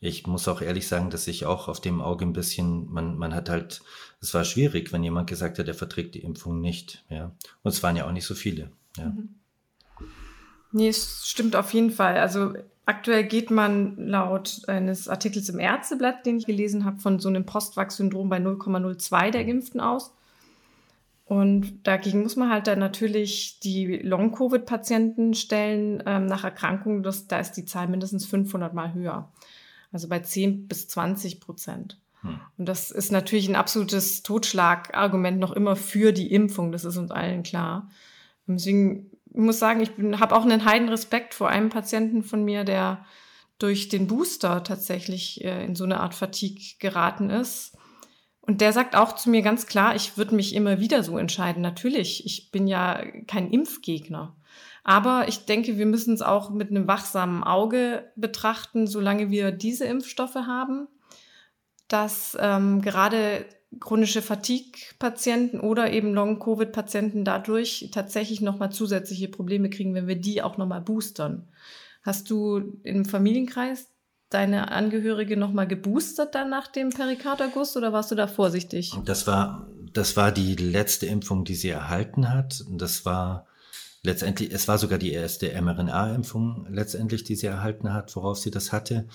ich 0.01 0.26
muss 0.26 0.47
auch 0.47 0.61
ehrlich 0.61 0.86
sagen, 0.86 1.11
dass 1.11 1.26
ich 1.26 1.45
auch 1.45 1.68
auf 1.68 1.80
dem 1.80 2.01
Auge 2.01 2.24
ein 2.24 2.32
bisschen, 2.32 2.91
man, 2.91 3.18
man 3.18 3.34
hat 3.34 3.49
halt, 3.49 3.82
es 4.20 4.32
war 4.32 4.45
schwierig, 4.45 4.93
wenn 4.93 5.03
jemand 5.03 5.28
gesagt 5.28 5.59
hat, 5.59 5.66
er 5.66 5.74
verträgt 5.74 6.14
die 6.14 6.22
Impfung 6.22 6.61
nicht. 6.61 7.05
Ja. 7.09 7.32
Und 7.62 7.72
es 7.72 7.82
waren 7.82 7.97
ja 7.97 8.07
auch 8.07 8.12
nicht 8.12 8.26
so 8.26 8.34
viele. 8.34 8.70
Ja. 8.97 9.07
Mhm. 9.07 9.34
Nee, 10.70 10.89
es 10.89 11.26
stimmt 11.26 11.57
auf 11.57 11.72
jeden 11.72 11.91
Fall. 11.91 12.18
Also 12.18 12.53
aktuell 12.84 13.24
geht 13.24 13.51
man 13.51 13.97
laut 13.97 14.62
eines 14.68 15.09
Artikels 15.09 15.49
im 15.49 15.59
Ärzteblatt, 15.59 16.26
den 16.26 16.39
ich 16.39 16.47
gelesen 16.47 16.84
habe, 16.84 17.01
von 17.01 17.18
so 17.18 17.28
einem 17.28 17.47
Postwachs-Syndrom 17.47 18.28
bei 18.28 18.36
0,02 18.36 19.30
der 19.30 19.45
Geimpften 19.45 19.80
aus. 19.80 20.14
Und 21.24 21.86
dagegen 21.86 22.22
muss 22.22 22.36
man 22.36 22.51
halt 22.51 22.66
dann 22.66 22.78
natürlich 22.78 23.61
die 23.61 23.97
Long-Covid-Patienten 23.97 25.34
stellen 25.34 26.03
ähm, 26.07 26.26
nach 26.26 26.45
Erkrankungen. 26.45 27.03
Das, 27.03 27.26
da 27.26 27.39
ist 27.39 27.53
die 27.53 27.64
Zahl 27.64 27.89
mindestens 27.89 28.24
500 28.26 28.72
Mal 28.72 28.95
höher 28.95 29.30
also 29.93 30.09
bei 30.09 30.20
10 30.20 30.68
bis 30.68 30.89
20 30.89 31.41
Prozent. 31.41 32.01
Hm. 32.22 32.41
Und 32.57 32.66
das 32.66 32.91
ist 32.91 33.12
natürlich 33.12 33.49
ein 33.49 33.57
absolutes 33.57 34.22
Totschlagargument 34.22 35.39
noch 35.39 35.53
immer 35.53 35.76
für 35.76 36.12
die 36.12 36.32
Impfung, 36.32 36.72
das 36.72 36.84
ist 36.84 36.97
uns 36.97 37.11
allen 37.11 37.43
klar. 37.43 37.91
Deswegen 38.47 39.11
ich 39.30 39.36
muss 39.36 39.59
sagen, 39.59 39.80
ich 39.80 39.91
habe 40.18 40.34
auch 40.34 40.43
einen 40.43 40.64
heiden 40.64 40.89
Respekt 40.89 41.34
vor 41.34 41.49
einem 41.49 41.68
Patienten 41.68 42.22
von 42.22 42.45
mir, 42.45 42.64
der 42.64 43.05
durch 43.59 43.89
den 43.89 44.07
Booster 44.07 44.62
tatsächlich 44.62 45.45
äh, 45.45 45.64
in 45.64 45.74
so 45.74 45.84
eine 45.84 46.01
Art 46.01 46.14
Fatigue 46.14 46.76
geraten 46.78 47.30
ist. 47.30 47.76
Und 48.41 48.61
der 48.61 48.72
sagt 48.72 48.97
auch 48.97 49.14
zu 49.14 49.30
mir 49.30 49.43
ganz 49.43 49.66
klar, 49.66 49.95
ich 49.95 50.16
würde 50.16 50.34
mich 50.34 50.55
immer 50.55 50.80
wieder 50.80 51.03
so 51.03 51.18
entscheiden. 51.18 51.61
Natürlich, 51.61 52.24
ich 52.24 52.51
bin 52.51 52.66
ja 52.66 53.05
kein 53.26 53.51
Impfgegner. 53.51 54.34
Aber 54.89 55.28
ich 55.28 55.45
denke, 55.45 55.76
wir 55.76 55.84
müssen 55.84 56.14
es 56.14 56.22
auch 56.22 56.49
mit 56.49 56.70
einem 56.70 56.89
wachsamen 56.89 57.45
Auge 57.45 58.11
betrachten, 58.16 58.86
solange 58.86 59.28
wir 59.28 59.53
diese 59.53 59.84
Impfstoffe 59.84 60.34
haben, 60.34 60.89
dass 61.89 62.34
ähm, 62.41 62.80
gerade 62.80 63.45
chronische 63.80 64.22
Fatigue-Patienten 64.22 65.61
oder 65.61 65.93
eben 65.93 66.14
Long-Covid-Patienten 66.14 67.26
dadurch 67.26 67.91
tatsächlich 67.93 68.41
nochmal 68.41 68.72
zusätzliche 68.72 69.28
Probleme 69.28 69.68
kriegen, 69.68 69.93
wenn 69.93 70.07
wir 70.07 70.16
die 70.16 70.41
auch 70.41 70.57
nochmal 70.57 70.80
boostern. 70.80 71.49
Hast 72.03 72.30
du 72.30 72.80
im 72.82 73.05
Familienkreis 73.05 73.91
deine 74.30 74.72
Angehörige 74.72 75.36
nochmal 75.36 75.68
geboostert 75.68 76.34
dann 76.34 76.49
nach 76.49 76.66
dem 76.66 76.89
Perikarderguss 76.89 77.76
oder 77.76 77.93
warst 77.93 78.11
du 78.11 78.14
da 78.14 78.26
vorsichtig? 78.26 78.95
Das 79.05 79.26
war, 79.26 79.68
das 79.93 80.16
war 80.16 80.32
die 80.32 80.57
letzte 80.57 81.05
Impfung, 81.05 81.45
die 81.45 81.57
sie 81.57 81.68
erhalten 81.68 82.30
hat. 82.30 82.64
Das 82.70 83.05
war 83.05 83.48
letztendlich, 84.09 84.51
es 84.53 84.67
war 84.69 84.79
sogar 84.79 84.99
die 84.99 85.13
erste 85.13 85.51
mRNA-Impfung 85.61 86.67
letztendlich, 86.71 87.25
die 87.25 87.37
sie 87.37 87.47
erhalten 87.47 87.93
hat, 87.93 88.17
worauf 88.17 88.39
sie 88.39 88.51
das 88.51 88.73
hatte. 88.73 89.07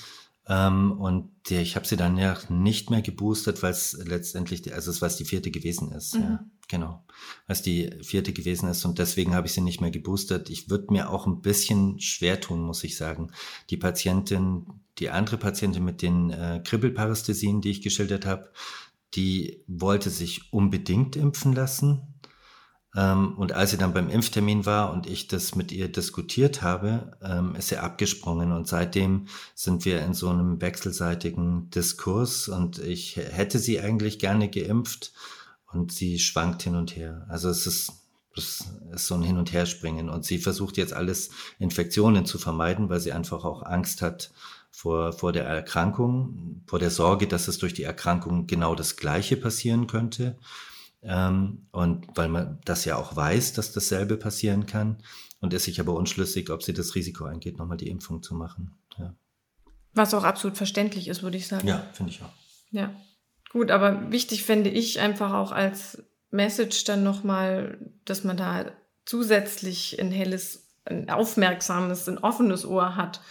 Ähm, 0.48 0.91
und 1.00 1.32
die, 1.48 1.56
ich 1.56 1.76
habe 1.76 1.88
sie 1.88 1.98
dann 1.98 2.18
ja 2.18 2.38
nicht 2.50 2.89
mehr 2.89 3.02
geboostert, 3.02 3.64
weil 3.64 3.72
es 3.72 3.94
letztendlich, 4.06 4.62
die, 4.62 4.72
also 4.72 4.91
es 4.91 5.02
was 5.02 5.18
die 5.18 5.26
vierte 5.26 5.52
gewesen 5.52 5.91
ist. 5.94 6.16
Mhm. 6.16 6.22
Ja, 6.22 6.46
genau, 6.68 7.04
was 7.48 7.62
die 7.62 7.91
vierte 8.04 8.34
gewesen 8.34 8.70
ist 8.70 8.86
und 8.86 9.00
deswegen 9.00 9.34
habe 9.34 9.48
ich 9.48 9.54
sie 9.54 9.62
nicht 9.62 9.82
mehr 9.82 9.91
geboostert. 9.91 10.50
Ich 10.50 10.70
würde 10.70 10.91
mir 10.91 11.10
auch 11.10 11.26
ein 11.26 11.41
bisschen 11.41 12.00
schwer 12.00 12.39
tun, 12.39 12.62
muss 12.62 12.84
ich 12.84 12.96
sagen. 12.96 13.32
Die 13.70 13.78
Patientin, 13.78 14.68
die 15.00 15.10
andere 15.10 15.38
Patientin 15.38 15.84
mit 15.84 16.02
den 16.02 16.30
äh, 16.30 16.62
Kribbelparästhesien, 16.64 17.62
die 17.62 17.72
ich 17.72 17.82
geschildert 17.82 18.26
habe, 18.26 18.52
die 19.16 19.64
wollte 19.68 20.10
sich 20.10 20.52
unbedingt 20.54 21.16
impfen 21.16 21.54
lassen 21.54 22.12
und 22.96 23.54
als 23.54 23.72
sie 23.72 23.78
dann 23.78 23.94
beim 23.94 24.10
Impftermin 24.10 24.68
war 24.68 24.94
und 24.94 25.08
ich 25.08 25.28
das 25.28 25.56
mit 25.56 25.72
ihr 25.72 25.91
diskutiert 25.91 26.62
habe, 26.62 27.18
ähm, 27.24 27.56
ist 27.56 27.70
sie 27.70 27.78
abgesprungen. 27.78 28.52
Und 28.52 28.68
seitdem 28.68 29.28
sind 29.56 29.86
wir 29.86 30.04
in 30.04 30.14
so 30.14 30.30
einem 30.30 30.62
wechselseitigen 30.62 31.72
Diskurs 31.72 32.48
und 32.48 32.78
ich 32.78 33.16
hätte 33.16 33.58
sie 33.58 33.80
eigentlich 33.80 34.20
gerne 34.20 34.48
geimpft 34.48 35.12
und 35.72 35.91
sie 35.91 36.20
schwankt 36.20 36.62
hin 36.62 36.76
und 36.76 36.96
her. 36.96 37.26
Also 37.30 37.50
es 37.50 37.66
ist, 37.66 37.94
es 38.38 38.64
ist 38.94 39.08
so 39.08 39.16
ein 39.16 39.24
Hin- 39.24 39.39
und 39.39 39.52
Herspringen. 39.54 40.10
Und 40.10 40.24
sie 40.24 40.38
versucht 40.38 40.78
jetzt 40.78 40.94
alles 40.94 41.32
Infektionen 41.58 42.28
zu 42.28 42.38
vermeiden, 42.38 42.89
weil 42.89 43.00
sie 43.00 43.12
einfach 43.12 43.44
auch 43.44 43.64
Angst 43.64 44.04
hat 44.04 44.32
vor, 44.70 45.14
vor 45.14 45.32
der 45.34 45.46
Erkrankung, 45.46 46.62
vor 46.68 46.78
der 46.78 46.91
Sorge, 46.91 47.28
dass 47.28 47.48
es 47.48 47.58
durch 47.58 47.74
die 47.74 47.84
Erkrankung 47.84 48.46
genau 48.46 48.76
das 48.76 48.98
Gleiche 48.98 49.36
passieren 49.36 49.88
könnte. 49.88 50.38
Ähm, 51.04 51.68
und 51.72 52.08
weil 52.16 52.30
man 52.30 52.60
das 52.66 52.86
ja 52.86 52.95
auch 52.95 53.16
weiß, 53.16 53.54
dass 53.54 53.74
dasselbe 53.74 54.18
passieren 54.18 54.66
kann 54.66 54.97
und 55.41 55.54
ist 55.54 55.66
sich 55.66 55.80
aber 55.80 55.93
unschlüssig, 55.93 56.49
ob 56.49 56.64
sie 56.64 56.74
das 56.74 56.95
Risiko 56.95 57.26
eingeht, 57.26 57.58
nochmal 57.58 57.78
die 57.78 57.89
Impfung 57.89 58.24
zu 58.24 58.36
machen. 58.36 58.76
Ja. 58.97 59.14
Was 59.93 60.14
auch 60.14 60.24
absolut 60.24 60.58
verständlich 60.58 61.08
ist, 61.08 61.22
würde 61.22 61.38
ich 61.38 61.47
sagen. 61.47 61.68
Ja, 61.68 61.86
finde 61.93 62.12
ich 62.12 62.22
auch. 62.22 62.32
Ja. 62.72 62.93
Gut, 63.51 63.70
aber 63.70 64.12
wichtig 64.12 64.43
fände 64.43 64.70
ich 64.70 64.99
einfach 64.99 65.34
auch 65.34 65.51
als 65.51 66.01
Message 66.32 66.86
dann 66.86 67.04
nochmal, 67.04 67.78
dass 68.06 68.24
man 68.24 68.38
da 68.38 68.72
zusätzlich 69.06 69.99
ein 69.99 70.12
helles, 70.12 70.68
ein 70.86 71.10
aufmerksames, 71.10 72.08
ein 72.10 72.18
offenes 72.18 72.66
Ohr 72.66 72.95
hat. 72.95 73.22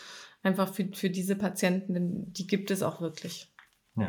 Einfach 0.45 0.73
für, 0.73 0.89
für 0.93 1.11
diese 1.11 1.37
Patienten, 1.37 1.95
denn 1.95 2.33
die 2.33 2.47
gibt 2.47 2.70
es 2.70 2.83
auch 2.83 3.01
wirklich. 3.01 3.53
Ja. 3.97 4.07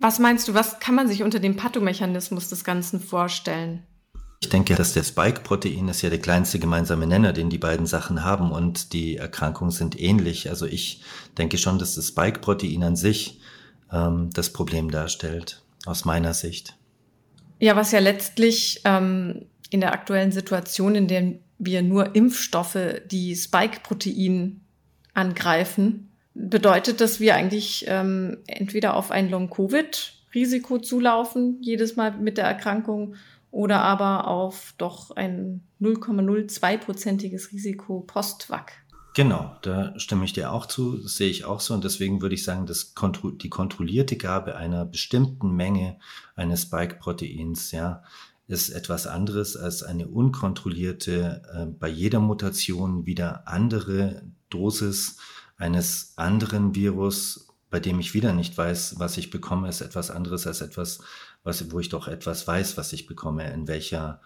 Was 0.00 0.18
meinst 0.18 0.48
du, 0.48 0.54
was 0.54 0.80
kann 0.80 0.94
man 0.94 1.08
sich 1.08 1.22
unter 1.22 1.40
dem 1.40 1.56
Pathomechanismus 1.56 2.48
des 2.48 2.64
Ganzen 2.64 3.00
vorstellen? 3.00 3.82
Ich 4.42 4.48
denke, 4.48 4.74
dass 4.74 4.94
der 4.94 5.02
Spike-Protein 5.02 5.88
ist 5.88 6.00
ja 6.00 6.08
der 6.08 6.18
kleinste 6.18 6.58
gemeinsame 6.58 7.06
Nenner, 7.06 7.34
den 7.34 7.50
die 7.50 7.58
beiden 7.58 7.84
Sachen 7.84 8.24
haben 8.24 8.50
und 8.50 8.94
die 8.94 9.18
Erkrankungen 9.18 9.70
sind 9.70 10.00
ähnlich. 10.00 10.48
Also 10.48 10.64
ich 10.64 11.02
denke 11.36 11.58
schon, 11.58 11.78
dass 11.78 11.96
das 11.96 12.08
Spike-Protein 12.08 12.82
an 12.82 12.96
sich 12.96 13.40
ähm, 13.92 14.30
das 14.32 14.50
Problem 14.50 14.90
darstellt, 14.90 15.62
aus 15.84 16.06
meiner 16.06 16.32
Sicht. 16.32 16.74
Ja, 17.58 17.76
was 17.76 17.92
ja 17.92 17.98
letztlich 17.98 18.80
ähm, 18.86 19.44
in 19.68 19.80
der 19.80 19.92
aktuellen 19.92 20.32
Situation, 20.32 20.94
in 20.94 21.08
der 21.08 21.34
wir 21.58 21.82
nur 21.82 22.14
Impfstoffe, 22.16 23.02
die 23.10 23.36
Spike-Protein 23.36 24.62
angreifen, 25.12 26.09
bedeutet, 26.34 27.00
dass 27.00 27.20
wir 27.20 27.34
eigentlich 27.34 27.84
ähm, 27.88 28.38
entweder 28.46 28.94
auf 28.94 29.10
ein 29.10 29.30
Long-Covid-Risiko 29.30 30.78
zulaufen, 30.78 31.58
jedes 31.60 31.96
Mal 31.96 32.12
mit 32.12 32.38
der 32.38 32.44
Erkrankung, 32.44 33.14
oder 33.50 33.82
aber 33.82 34.28
auf 34.28 34.74
doch 34.78 35.10
ein 35.10 35.62
0,02-prozentiges 35.80 37.52
Risiko 37.52 38.00
Post-Vac. 38.00 38.72
Genau, 39.14 39.56
da 39.62 39.98
stimme 39.98 40.24
ich 40.24 40.32
dir 40.32 40.52
auch 40.52 40.66
zu, 40.66 40.96
das 40.96 41.16
sehe 41.16 41.30
ich 41.30 41.44
auch 41.44 41.58
so 41.58 41.74
und 41.74 41.82
deswegen 41.82 42.22
würde 42.22 42.36
ich 42.36 42.44
sagen, 42.44 42.66
dass 42.66 42.94
die 42.94 43.50
kontrollierte 43.50 44.16
Gabe 44.16 44.54
einer 44.54 44.84
bestimmten 44.84 45.50
Menge 45.50 45.98
eines 46.36 46.62
Spike-Proteins, 46.62 47.72
ja, 47.72 48.04
ist 48.46 48.70
etwas 48.70 49.06
anderes 49.06 49.56
als 49.56 49.82
eine 49.82 50.08
unkontrollierte, 50.08 51.42
äh, 51.52 51.66
bei 51.66 51.88
jeder 51.88 52.20
Mutation 52.20 53.04
wieder 53.04 53.48
andere 53.48 54.22
Dosis 54.48 55.18
eines 55.60 56.14
anderen 56.16 56.74
Virus, 56.74 57.48
bei 57.68 57.80
dem 57.80 58.00
ich 58.00 58.14
wieder 58.14 58.32
nicht 58.32 58.56
weiß, 58.56 58.98
was 58.98 59.16
ich 59.18 59.30
bekomme, 59.30 59.68
ist 59.68 59.82
etwas 59.82 60.10
anderes 60.10 60.46
als 60.46 60.62
etwas, 60.62 61.00
was, 61.44 61.70
wo 61.70 61.78
ich 61.78 61.90
doch 61.90 62.08
etwas 62.08 62.46
weiß, 62.46 62.76
was 62.76 62.92
ich 62.92 63.06
bekomme, 63.06 63.52
in 63.52 63.68
welcher, 63.68 64.22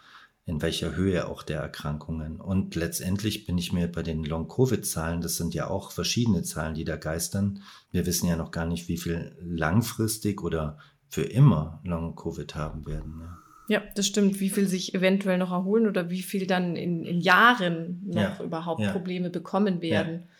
in 0.46 0.62
welcher 0.62 0.94
Höhe 0.94 1.26
auch 1.28 1.42
der 1.42 1.60
Erkrankungen. 1.60 2.40
Und 2.40 2.76
letztendlich 2.76 3.46
bin 3.46 3.58
ich 3.58 3.72
mir 3.72 3.88
bei 3.88 4.02
den 4.02 4.24
Long-Covid-Zahlen, 4.24 5.20
das 5.20 5.36
sind 5.36 5.54
ja 5.54 5.68
auch 5.68 5.90
verschiedene 5.90 6.42
Zahlen, 6.42 6.74
die 6.74 6.84
da 6.84 6.96
geistern. 6.96 7.60
Wir 7.90 8.06
wissen 8.06 8.28
ja 8.28 8.36
noch 8.36 8.52
gar 8.52 8.66
nicht, 8.66 8.88
wie 8.88 8.98
viel 8.98 9.36
langfristig 9.40 10.40
oder 10.40 10.78
für 11.08 11.22
immer 11.22 11.80
Long-Covid 11.84 12.54
haben 12.54 12.86
werden. 12.86 13.18
Ne? 13.18 13.36
Ja, 13.68 13.82
das 13.96 14.06
stimmt. 14.06 14.40
Wie 14.40 14.50
viel 14.50 14.68
sich 14.68 14.94
eventuell 14.94 15.38
noch 15.38 15.50
erholen 15.50 15.86
oder 15.86 16.10
wie 16.10 16.22
viel 16.22 16.46
dann 16.46 16.76
in, 16.76 17.04
in 17.04 17.20
Jahren 17.20 18.02
noch 18.06 18.38
ja, 18.38 18.44
überhaupt 18.44 18.82
ja. 18.82 18.92
Probleme 18.92 19.30
bekommen 19.30 19.80
werden. 19.80 20.14
Ja, 20.14 20.33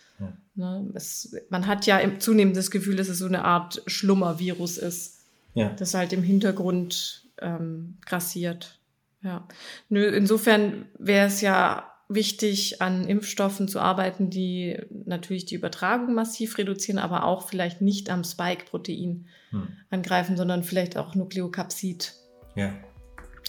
ne? 0.55 0.91
Es, 0.95 1.37
man 1.51 1.67
hat 1.67 1.87
ja 1.87 2.01
zunehmend 2.19 2.57
das 2.57 2.71
Gefühl, 2.71 2.97
dass 2.97 3.09
es 3.09 3.19
so 3.19 3.27
eine 3.27 3.45
Art 3.45 3.83
Schlummervirus 3.87 4.79
ist, 4.79 5.25
ja. 5.55 5.71
das 5.71 5.95
halt 5.95 6.13
im 6.13 6.23
Hintergrund 6.23 7.29
ähm, 7.41 7.99
grassiert. 8.05 8.79
Ja. 9.23 9.47
Nö, 9.89 10.07
insofern 10.07 10.87
wäre 10.99 11.27
es 11.27 11.41
ja 11.41 11.91
wichtig, 12.09 12.83
an 12.83 13.07
Impfstoffen 13.07 13.69
zu 13.69 13.81
arbeiten, 13.81 14.31
die 14.31 14.79
natürlich 15.07 15.47
die 15.47 15.55
Übertragung 15.55 16.15
massiv 16.15 16.59
reduzieren, 16.59 16.99
aber 16.99 17.25
auch 17.25 17.49
vielleicht 17.49 17.81
nicht 17.81 18.11
am 18.11 18.25
Spike-Protein 18.25 19.27
hm. 19.51 19.69
angreifen, 19.91 20.37
sondern 20.37 20.63
vielleicht 20.63 20.97
auch 20.97 21.15
Nukleokapsid. 21.15 22.15
Ja. 22.55 22.75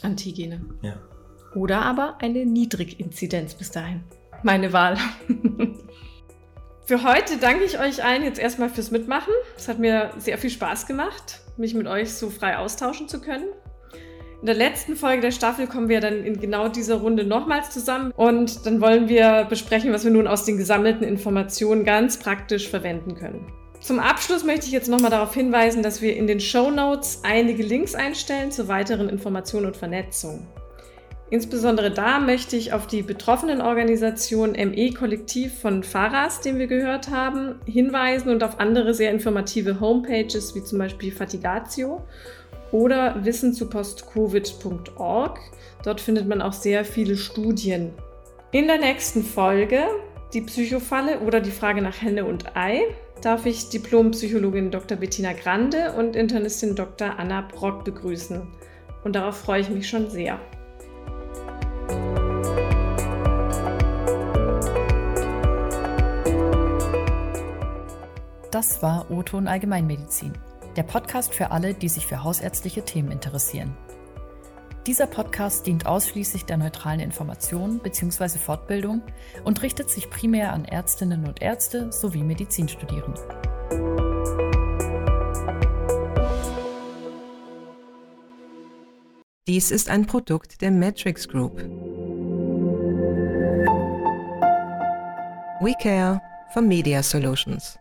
Antigene. 0.01 0.61
Ja. 0.81 1.01
Oder 1.53 1.83
aber 1.83 2.17
eine 2.21 2.45
Niedriginzidenz 2.45 3.55
bis 3.55 3.71
dahin. 3.71 4.03
Meine 4.43 4.73
Wahl. 4.73 4.97
Für 6.85 7.01
heute 7.01 7.37
danke 7.37 7.63
ich 7.63 7.79
euch 7.79 8.03
allen 8.03 8.23
jetzt 8.23 8.37
erstmal 8.37 8.69
fürs 8.69 8.91
Mitmachen. 8.91 9.33
Es 9.57 9.67
hat 9.67 9.79
mir 9.79 10.11
sehr 10.19 10.37
viel 10.37 10.51
Spaß 10.51 10.85
gemacht, 10.85 11.39
mich 11.57 11.73
mit 11.73 11.87
euch 11.87 12.13
so 12.13 12.29
frei 12.29 12.57
austauschen 12.57 13.07
zu 13.07 13.19
können. 13.19 13.45
In 14.41 14.45
der 14.45 14.53
letzten 14.53 14.95
Folge 14.95 15.21
der 15.21 15.31
Staffel 15.31 15.65
kommen 15.65 15.89
wir 15.89 15.99
dann 15.99 16.23
in 16.23 16.39
genau 16.39 16.67
dieser 16.67 16.97
Runde 16.97 17.23
nochmals 17.23 17.71
zusammen 17.71 18.11
und 18.15 18.67
dann 18.67 18.81
wollen 18.81 19.09
wir 19.09 19.47
besprechen, 19.49 19.91
was 19.93 20.03
wir 20.03 20.11
nun 20.11 20.27
aus 20.27 20.45
den 20.45 20.57
gesammelten 20.57 21.07
Informationen 21.07 21.85
ganz 21.85 22.19
praktisch 22.19 22.69
verwenden 22.69 23.15
können. 23.15 23.51
Zum 23.81 23.99
Abschluss 23.99 24.43
möchte 24.43 24.67
ich 24.67 24.71
jetzt 24.71 24.87
nochmal 24.87 25.09
darauf 25.09 25.33
hinweisen, 25.33 25.81
dass 25.81 26.03
wir 26.03 26.15
in 26.15 26.27
den 26.27 26.39
Show 26.39 26.69
Notes 26.69 27.21
einige 27.23 27.63
Links 27.63 27.95
einstellen 27.95 28.51
zur 28.51 28.67
weiteren 28.67 29.09
Information 29.09 29.65
und 29.65 29.75
Vernetzung. 29.75 30.45
Insbesondere 31.31 31.89
da 31.89 32.19
möchte 32.19 32.55
ich 32.55 32.71
auf 32.71 32.85
die 32.85 33.01
betroffenen 33.01 33.59
Organisation 33.61 34.51
ME 34.51 34.91
Kollektiv 34.91 35.59
von 35.59 35.83
Faras, 35.83 36.41
den 36.41 36.59
wir 36.59 36.67
gehört 36.67 37.09
haben, 37.09 37.55
hinweisen 37.65 38.29
und 38.29 38.43
auf 38.43 38.59
andere 38.59 38.93
sehr 38.93 39.11
informative 39.11 39.79
Homepages 39.79 40.53
wie 40.53 40.63
zum 40.63 40.77
Beispiel 40.77 41.11
Fatigatio 41.11 42.05
oder 42.71 43.25
wissen 43.25 43.53
zu 43.53 43.67
postcovid.org. 43.69 45.39
Dort 45.83 45.99
findet 45.99 46.27
man 46.27 46.43
auch 46.43 46.53
sehr 46.53 46.85
viele 46.85 47.17
Studien. 47.17 47.91
In 48.51 48.67
der 48.67 48.77
nächsten 48.77 49.23
Folge 49.23 49.83
die 50.33 50.41
Psychofalle 50.41 51.19
oder 51.21 51.39
die 51.39 51.51
Frage 51.51 51.81
nach 51.81 52.01
Henne 52.01 52.25
und 52.25 52.55
Ei 52.55 52.81
darf 53.21 53.45
ich 53.45 53.69
Diplompsychologin 53.69 54.69
Dr. 54.69 54.97
Bettina 54.97 55.33
Grande 55.33 55.93
und 55.93 56.15
Internistin 56.15 56.75
Dr. 56.75 57.17
Anna 57.17 57.41
Brock 57.41 57.83
begrüßen. 57.83 58.45
Und 59.03 59.15
darauf 59.15 59.37
freue 59.37 59.61
ich 59.61 59.69
mich 59.69 59.87
schon 59.87 60.09
sehr. 60.09 60.39
Das 68.51 68.81
war 68.81 69.11
O-Ton 69.11 69.49
Allgemeinmedizin, 69.49 70.31
der 70.77 70.83
Podcast 70.83 71.33
für 71.35 71.51
alle, 71.51 71.73
die 71.73 71.89
sich 71.89 72.05
für 72.05 72.23
hausärztliche 72.23 72.85
Themen 72.85 73.11
interessieren. 73.11 73.75
Dieser 74.87 75.07
Podcast 75.07 75.67
dient 75.67 75.87
ausschließlich 75.87 76.45
der 76.45 76.55
neutralen 76.55 77.01
Information 77.01 77.79
bzw. 77.79 78.37
Fortbildung 78.37 79.01
und 79.43 79.61
richtet 79.61 79.89
sich 79.89 80.09
primär 80.09 80.53
an 80.53 80.63
Ärztinnen 80.63 81.27
und 81.27 81.41
Ärzte 81.41 81.91
sowie 81.91 82.23
Medizinstudierende. 82.23 83.19
Dies 89.47 89.69
ist 89.69 89.91
ein 89.91 90.07
Produkt 90.07 90.63
der 90.63 90.71
Matrix 90.71 91.27
Group. 91.27 91.59
We 95.61 95.75
Care 95.79 96.19
for 96.51 96.63
Media 96.63 97.03
Solutions. 97.03 97.77